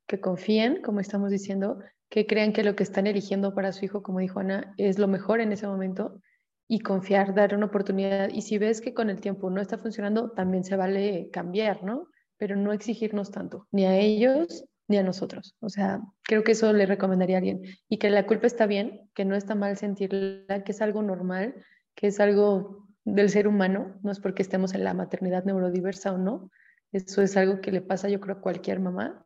que 0.07 0.19
confíen, 0.19 0.81
como 0.81 0.99
estamos 0.99 1.31
diciendo, 1.31 1.79
que 2.09 2.25
crean 2.27 2.53
que 2.53 2.63
lo 2.63 2.75
que 2.75 2.83
están 2.83 3.07
eligiendo 3.07 3.53
para 3.53 3.73
su 3.73 3.85
hijo, 3.85 4.03
como 4.03 4.19
dijo 4.19 4.39
Ana, 4.39 4.73
es 4.77 4.99
lo 4.99 5.07
mejor 5.07 5.41
en 5.41 5.51
ese 5.51 5.67
momento 5.67 6.21
y 6.67 6.79
confiar, 6.79 7.33
dar 7.33 7.55
una 7.55 7.65
oportunidad. 7.65 8.29
Y 8.29 8.41
si 8.43 8.57
ves 8.57 8.81
que 8.81 8.93
con 8.93 9.09
el 9.09 9.19
tiempo 9.19 9.49
no 9.49 9.61
está 9.61 9.77
funcionando, 9.77 10.31
también 10.31 10.63
se 10.63 10.75
vale 10.75 11.29
cambiar, 11.31 11.83
¿no? 11.83 12.07
Pero 12.43 12.57
no 12.57 12.73
exigirnos 12.73 13.31
tanto, 13.31 13.69
ni 13.71 13.85
a 13.85 13.95
ellos 13.95 14.65
ni 14.89 14.97
a 14.97 15.03
nosotros. 15.03 15.55
O 15.61 15.69
sea, 15.69 16.01
creo 16.23 16.43
que 16.43 16.51
eso 16.51 16.73
le 16.73 16.85
recomendaría 16.85 17.37
a 17.37 17.39
alguien. 17.39 17.61
Y 17.87 17.99
que 17.99 18.09
la 18.09 18.25
culpa 18.25 18.47
está 18.47 18.65
bien, 18.65 19.09
que 19.13 19.23
no 19.23 19.37
está 19.37 19.55
mal 19.55 19.77
sentirla, 19.77 20.65
que 20.65 20.73
es 20.73 20.81
algo 20.81 21.01
normal, 21.01 21.55
que 21.95 22.07
es 22.07 22.19
algo 22.19 22.85
del 23.05 23.29
ser 23.29 23.47
humano, 23.47 23.97
no 24.03 24.11
es 24.11 24.19
porque 24.19 24.41
estemos 24.41 24.73
en 24.73 24.83
la 24.83 24.93
maternidad 24.93 25.45
neurodiversa 25.45 26.11
o 26.11 26.17
no. 26.17 26.51
Eso 26.91 27.21
es 27.21 27.37
algo 27.37 27.61
que 27.61 27.71
le 27.71 27.79
pasa, 27.79 28.09
yo 28.09 28.19
creo, 28.19 28.35
a 28.35 28.41
cualquier 28.41 28.81
mamá. 28.81 29.25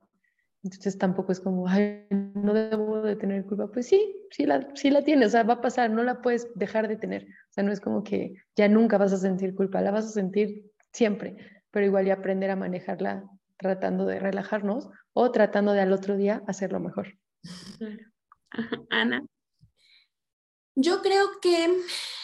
Entonces 0.61 0.99
tampoco 0.99 1.31
es 1.31 1.39
como, 1.39 1.67
ay, 1.67 2.05
no 2.11 2.53
debo 2.53 3.01
de 3.01 3.15
tener 3.15 3.45
culpa. 3.45 3.71
Pues 3.71 3.87
sí, 3.87 4.15
sí 4.29 4.45
la, 4.45 4.67
sí 4.75 4.91
la 4.91 5.03
tienes, 5.03 5.29
o 5.29 5.31
sea, 5.31 5.41
va 5.41 5.55
a 5.55 5.61
pasar, 5.61 5.89
no 5.89 6.03
la 6.03 6.21
puedes 6.21 6.53
dejar 6.53 6.87
de 6.87 6.97
tener. 6.97 7.23
O 7.23 7.53
sea, 7.53 7.63
no 7.63 7.71
es 7.71 7.79
como 7.79 8.03
que 8.03 8.35
ya 8.55 8.67
nunca 8.67 8.99
vas 8.99 9.11
a 9.11 9.17
sentir 9.17 9.55
culpa, 9.55 9.81
la 9.81 9.89
vas 9.89 10.05
a 10.05 10.09
sentir 10.09 10.71
siempre 10.91 11.56
pero 11.71 11.85
igual 11.85 12.07
y 12.07 12.11
aprender 12.11 12.49
a 12.51 12.55
manejarla 12.55 13.29
tratando 13.57 14.05
de 14.05 14.19
relajarnos 14.19 14.89
o 15.13 15.31
tratando 15.31 15.73
de 15.73 15.81
al 15.81 15.93
otro 15.93 16.15
día 16.15 16.43
hacerlo 16.47 16.79
mejor. 16.79 17.17
Ana. 18.89 19.25
Yo 20.79 21.01
creo 21.01 21.39
que 21.41 21.75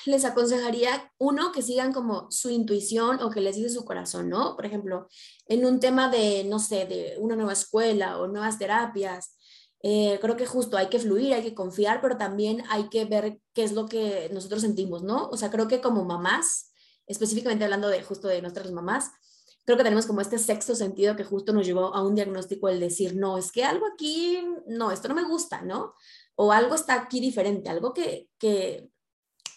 les 0.05 0.25
aconsejaría, 0.25 1.11
uno, 1.17 1.51
que 1.51 1.63
sigan 1.63 1.91
como 1.91 2.29
su 2.29 2.51
intuición 2.51 3.19
o 3.21 3.31
que 3.31 3.41
les 3.41 3.55
dice 3.55 3.69
su 3.69 3.83
corazón, 3.83 4.29
¿no? 4.29 4.55
Por 4.55 4.67
ejemplo, 4.67 5.07
en 5.47 5.65
un 5.65 5.79
tema 5.79 6.07
de, 6.09 6.43
no 6.43 6.59
sé, 6.59 6.85
de 6.85 7.15
una 7.17 7.35
nueva 7.35 7.53
escuela 7.53 8.19
o 8.19 8.27
nuevas 8.27 8.59
terapias, 8.59 9.37
eh, 9.81 10.19
creo 10.21 10.37
que 10.37 10.45
justo 10.45 10.77
hay 10.77 10.87
que 10.87 10.99
fluir, 10.99 11.33
hay 11.33 11.41
que 11.41 11.55
confiar, 11.55 11.99
pero 11.99 12.15
también 12.15 12.63
hay 12.69 12.89
que 12.89 13.05
ver 13.05 13.39
qué 13.53 13.63
es 13.63 13.73
lo 13.73 13.87
que 13.87 14.29
nosotros 14.31 14.61
sentimos, 14.61 15.03
¿no? 15.03 15.29
O 15.29 15.35
sea, 15.35 15.49
creo 15.49 15.67
que 15.67 15.81
como 15.81 16.05
mamás, 16.05 16.71
específicamente 17.07 17.63
hablando 17.63 17.89
de 17.89 18.03
justo 18.03 18.27
de 18.27 18.41
nuestras 18.41 18.71
mamás, 18.71 19.11
creo 19.65 19.77
que 19.77 19.83
tenemos 19.83 20.05
como 20.05 20.21
este 20.21 20.37
sexto 20.37 20.75
sentido 20.75 21.15
que 21.15 21.23
justo 21.23 21.53
nos 21.53 21.65
llevó 21.65 21.93
a 21.95 22.03
un 22.03 22.15
diagnóstico 22.15 22.69
el 22.69 22.79
decir, 22.79 23.15
no, 23.15 23.37
es 23.37 23.51
que 23.51 23.63
algo 23.63 23.85
aquí, 23.93 24.45
no, 24.67 24.91
esto 24.91 25.07
no 25.07 25.15
me 25.15 25.23
gusta, 25.23 25.61
¿no? 25.61 25.95
O 26.35 26.51
algo 26.51 26.75
está 26.75 26.95
aquí 26.95 27.19
diferente, 27.19 27.69
algo 27.69 27.93
que, 27.93 28.29
que, 28.37 28.89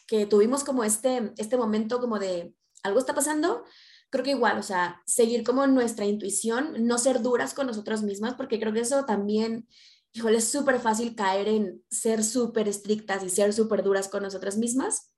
que 0.06 0.26
tuvimos 0.26 0.64
como 0.64 0.84
este, 0.84 1.32
este 1.36 1.56
momento 1.56 2.00
como 2.00 2.18
de, 2.18 2.54
algo 2.82 2.98
está 3.00 3.14
pasando, 3.14 3.64
creo 4.10 4.24
que 4.24 4.30
igual, 4.30 4.58
o 4.58 4.62
sea, 4.62 5.02
seguir 5.06 5.42
como 5.42 5.66
nuestra 5.66 6.06
intuición, 6.06 6.86
no 6.86 6.98
ser 6.98 7.22
duras 7.22 7.54
con 7.54 7.66
nosotras 7.66 8.02
mismas, 8.02 8.34
porque 8.34 8.60
creo 8.60 8.72
que 8.72 8.80
eso 8.80 9.04
también, 9.04 9.66
híjole, 10.12 10.38
es 10.38 10.48
súper 10.48 10.78
fácil 10.78 11.16
caer 11.16 11.48
en 11.48 11.84
ser 11.90 12.22
súper 12.22 12.68
estrictas 12.68 13.24
y 13.24 13.30
ser 13.30 13.52
súper 13.52 13.82
duras 13.82 14.08
con 14.08 14.22
nosotras 14.22 14.56
mismas. 14.56 15.10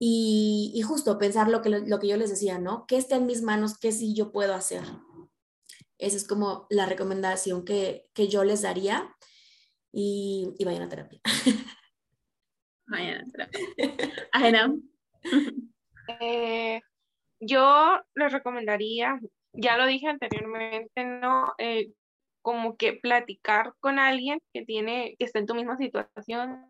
Y, 0.00 0.80
justo 0.86 1.18
pensar 1.18 1.48
lo 1.48 1.60
que, 1.60 1.70
lo 1.70 1.98
que 1.98 2.08
yo 2.08 2.16
les 2.16 2.30
decía, 2.30 2.58
¿no? 2.58 2.86
¿Qué 2.86 2.96
está 2.96 3.16
en 3.16 3.26
mis 3.26 3.42
manos? 3.42 3.78
¿Qué 3.78 3.90
sí 3.92 4.14
yo 4.14 4.30
puedo 4.30 4.54
hacer? 4.54 4.82
Esa 5.98 6.16
es 6.16 6.26
como 6.26 6.66
la 6.70 6.86
recomendación 6.86 7.64
que, 7.64 8.06
que 8.14 8.28
yo 8.28 8.44
les 8.44 8.62
daría 8.62 9.14
y, 9.92 10.54
y, 10.58 10.64
vayan 10.64 10.82
a 10.82 10.88
terapia. 10.88 11.20
Vayan 12.90 13.20
a 13.20 13.30
terapia. 13.30 13.60
eh, 16.20 16.80
yo 17.40 18.00
les 18.14 18.32
recomendaría, 18.32 19.20
ya 19.52 19.76
lo 19.76 19.86
dije 19.86 20.06
anteriormente, 20.06 21.04
¿no? 21.04 21.52
Eh, 21.58 21.92
como 22.42 22.76
que 22.76 22.94
platicar 22.94 23.74
con 23.80 23.98
alguien 23.98 24.40
que 24.54 24.64
tiene, 24.64 25.16
que 25.18 25.24
está 25.24 25.38
en 25.38 25.46
tu 25.46 25.54
misma 25.54 25.76
situación, 25.76 26.66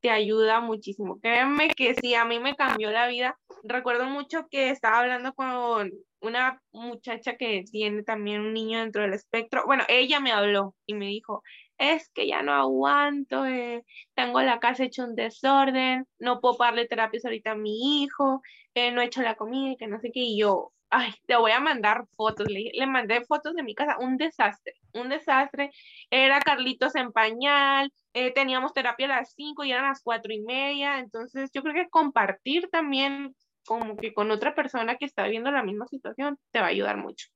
te 0.00 0.10
ayuda 0.10 0.60
muchísimo. 0.60 1.20
Créanme 1.20 1.68
que 1.70 1.94
sí, 1.94 2.14
a 2.14 2.24
mí 2.24 2.38
me 2.40 2.56
cambió 2.56 2.90
la 2.90 3.06
vida. 3.08 3.38
Recuerdo 3.62 4.06
mucho 4.06 4.48
que 4.50 4.70
estaba 4.70 5.00
hablando 5.00 5.34
con 5.34 5.90
una 6.20 6.60
muchacha 6.72 7.36
que 7.36 7.64
tiene 7.70 8.02
también 8.02 8.40
un 8.42 8.52
niño 8.52 8.80
dentro 8.80 9.02
del 9.02 9.14
espectro, 9.14 9.64
bueno, 9.66 9.84
ella 9.88 10.20
me 10.20 10.32
habló 10.32 10.74
y 10.86 10.94
me 10.94 11.06
dijo, 11.06 11.42
es 11.78 12.10
que 12.10 12.26
ya 12.28 12.42
no 12.42 12.52
aguanto, 12.52 13.46
eh, 13.46 13.84
tengo 14.14 14.42
la 14.42 14.60
casa 14.60 14.84
hecha 14.84 15.04
un 15.04 15.14
desorden, 15.14 16.06
no 16.18 16.40
puedo 16.40 16.56
darle 16.58 16.86
terapias 16.86 17.24
ahorita 17.24 17.52
a 17.52 17.56
mi 17.56 18.02
hijo, 18.02 18.42
eh, 18.74 18.92
no 18.92 19.00
he 19.00 19.06
hecho 19.06 19.22
la 19.22 19.36
comida 19.36 19.72
y 19.72 19.76
que 19.76 19.86
no 19.86 19.98
sé 20.00 20.10
qué, 20.12 20.20
y 20.20 20.38
yo, 20.38 20.72
ay, 20.90 21.12
te 21.26 21.36
voy 21.36 21.52
a 21.52 21.60
mandar 21.60 22.06
fotos, 22.16 22.48
le, 22.48 22.70
le 22.74 22.86
mandé 22.86 23.24
fotos 23.24 23.54
de 23.54 23.62
mi 23.62 23.74
casa, 23.74 23.96
un 23.98 24.16
desastre, 24.16 24.74
un 24.92 25.08
desastre, 25.08 25.70
era 26.10 26.40
Carlitos 26.40 26.94
en 26.96 27.12
pañal, 27.12 27.92
eh, 28.12 28.32
teníamos 28.32 28.72
terapia 28.72 29.06
a 29.06 29.20
las 29.20 29.32
5 29.34 29.64
y 29.64 29.72
eran 29.72 29.86
las 29.86 30.02
cuatro 30.02 30.32
y 30.32 30.40
media, 30.40 30.98
entonces 30.98 31.50
yo 31.54 31.62
creo 31.62 31.74
que 31.74 31.88
compartir 31.88 32.68
también 32.70 33.34
como 33.64 33.96
que 33.96 34.12
con 34.12 34.30
otra 34.30 34.54
persona 34.54 34.96
que 34.96 35.04
está 35.04 35.24
viviendo 35.24 35.50
la 35.50 35.62
misma 35.62 35.86
situación 35.86 36.38
te 36.50 36.60
va 36.60 36.66
a 36.66 36.70
ayudar 36.70 36.96
mucho. 36.96 37.28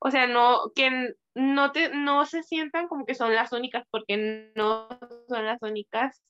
O 0.00 0.10
sea, 0.10 0.26
no, 0.26 0.72
que 0.74 1.14
no, 1.34 1.72
te, 1.72 1.94
no 1.94 2.24
se 2.26 2.42
sientan 2.42 2.88
como 2.88 3.06
que 3.06 3.14
son 3.14 3.34
las 3.34 3.52
únicas, 3.52 3.84
porque 3.90 4.50
no 4.56 4.88
son 5.28 5.44
las 5.44 5.62
únicas. 5.62 6.20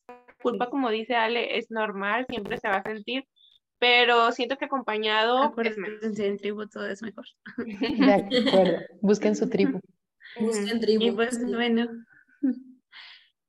Culpa, 0.43 0.68
como 0.68 0.90
dice 0.90 1.14
Ale, 1.14 1.57
es 1.57 1.70
normal, 1.70 2.26
siempre 2.28 2.59
se 2.59 2.68
va 2.68 2.76
a 2.76 2.82
sentir, 2.82 3.24
pero 3.83 4.30
siento 4.30 4.57
que 4.59 4.66
acompañado 4.66 5.53
es 5.61 5.76
menos. 5.76 6.20
en 6.20 6.37
tribu 6.37 6.68
todo 6.68 6.87
es 6.87 7.03
mejor. 7.03 7.24
De 7.57 8.49
acuerdo, 8.49 8.78
busquen 9.01 9.35
su 9.35 9.49
tribu. 9.49 9.80
Busquen 10.39 10.78
tribu. 10.78 11.03
Y 11.03 11.11
pues 11.11 11.45
bueno, 11.45 11.89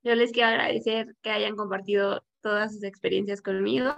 yo 0.04 0.16
les 0.16 0.32
quiero 0.32 0.50
agradecer 0.50 1.16
que 1.22 1.30
hayan 1.30 1.56
compartido 1.56 2.26
todas 2.42 2.74
sus 2.74 2.84
experiencias 2.84 3.44
conmigo 3.44 3.94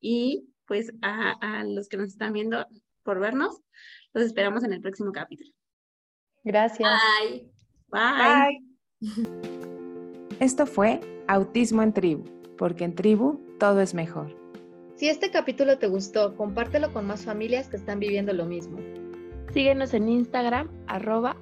y 0.00 0.48
pues 0.66 0.92
a, 1.02 1.34
a 1.40 1.62
los 1.62 1.88
que 1.88 1.98
nos 1.98 2.08
están 2.08 2.32
viendo 2.32 2.66
por 3.04 3.20
vernos, 3.20 3.62
los 4.12 4.24
esperamos 4.24 4.64
en 4.64 4.72
el 4.72 4.80
próximo 4.80 5.12
capítulo. 5.12 5.52
Gracias. 6.42 7.00
Bye. 7.20 7.48
Bye. 7.86 8.60
Bye. 8.98 10.36
Esto 10.40 10.66
fue 10.66 11.00
Autismo 11.28 11.84
en 11.84 11.92
Tribu, 11.92 12.24
porque 12.58 12.82
en 12.82 12.96
tribu 12.96 13.40
todo 13.60 13.80
es 13.80 13.94
mejor. 13.94 14.45
Si 14.96 15.10
este 15.10 15.30
capítulo 15.30 15.76
te 15.76 15.88
gustó, 15.88 16.34
compártelo 16.36 16.90
con 16.94 17.06
más 17.06 17.26
familias 17.26 17.68
que 17.68 17.76
están 17.76 18.00
viviendo 18.00 18.32
lo 18.32 18.46
mismo. 18.46 18.78
Síguenos 19.52 19.92
en 19.92 20.08
Instagram, 20.08 20.70
arroba. 20.86 21.36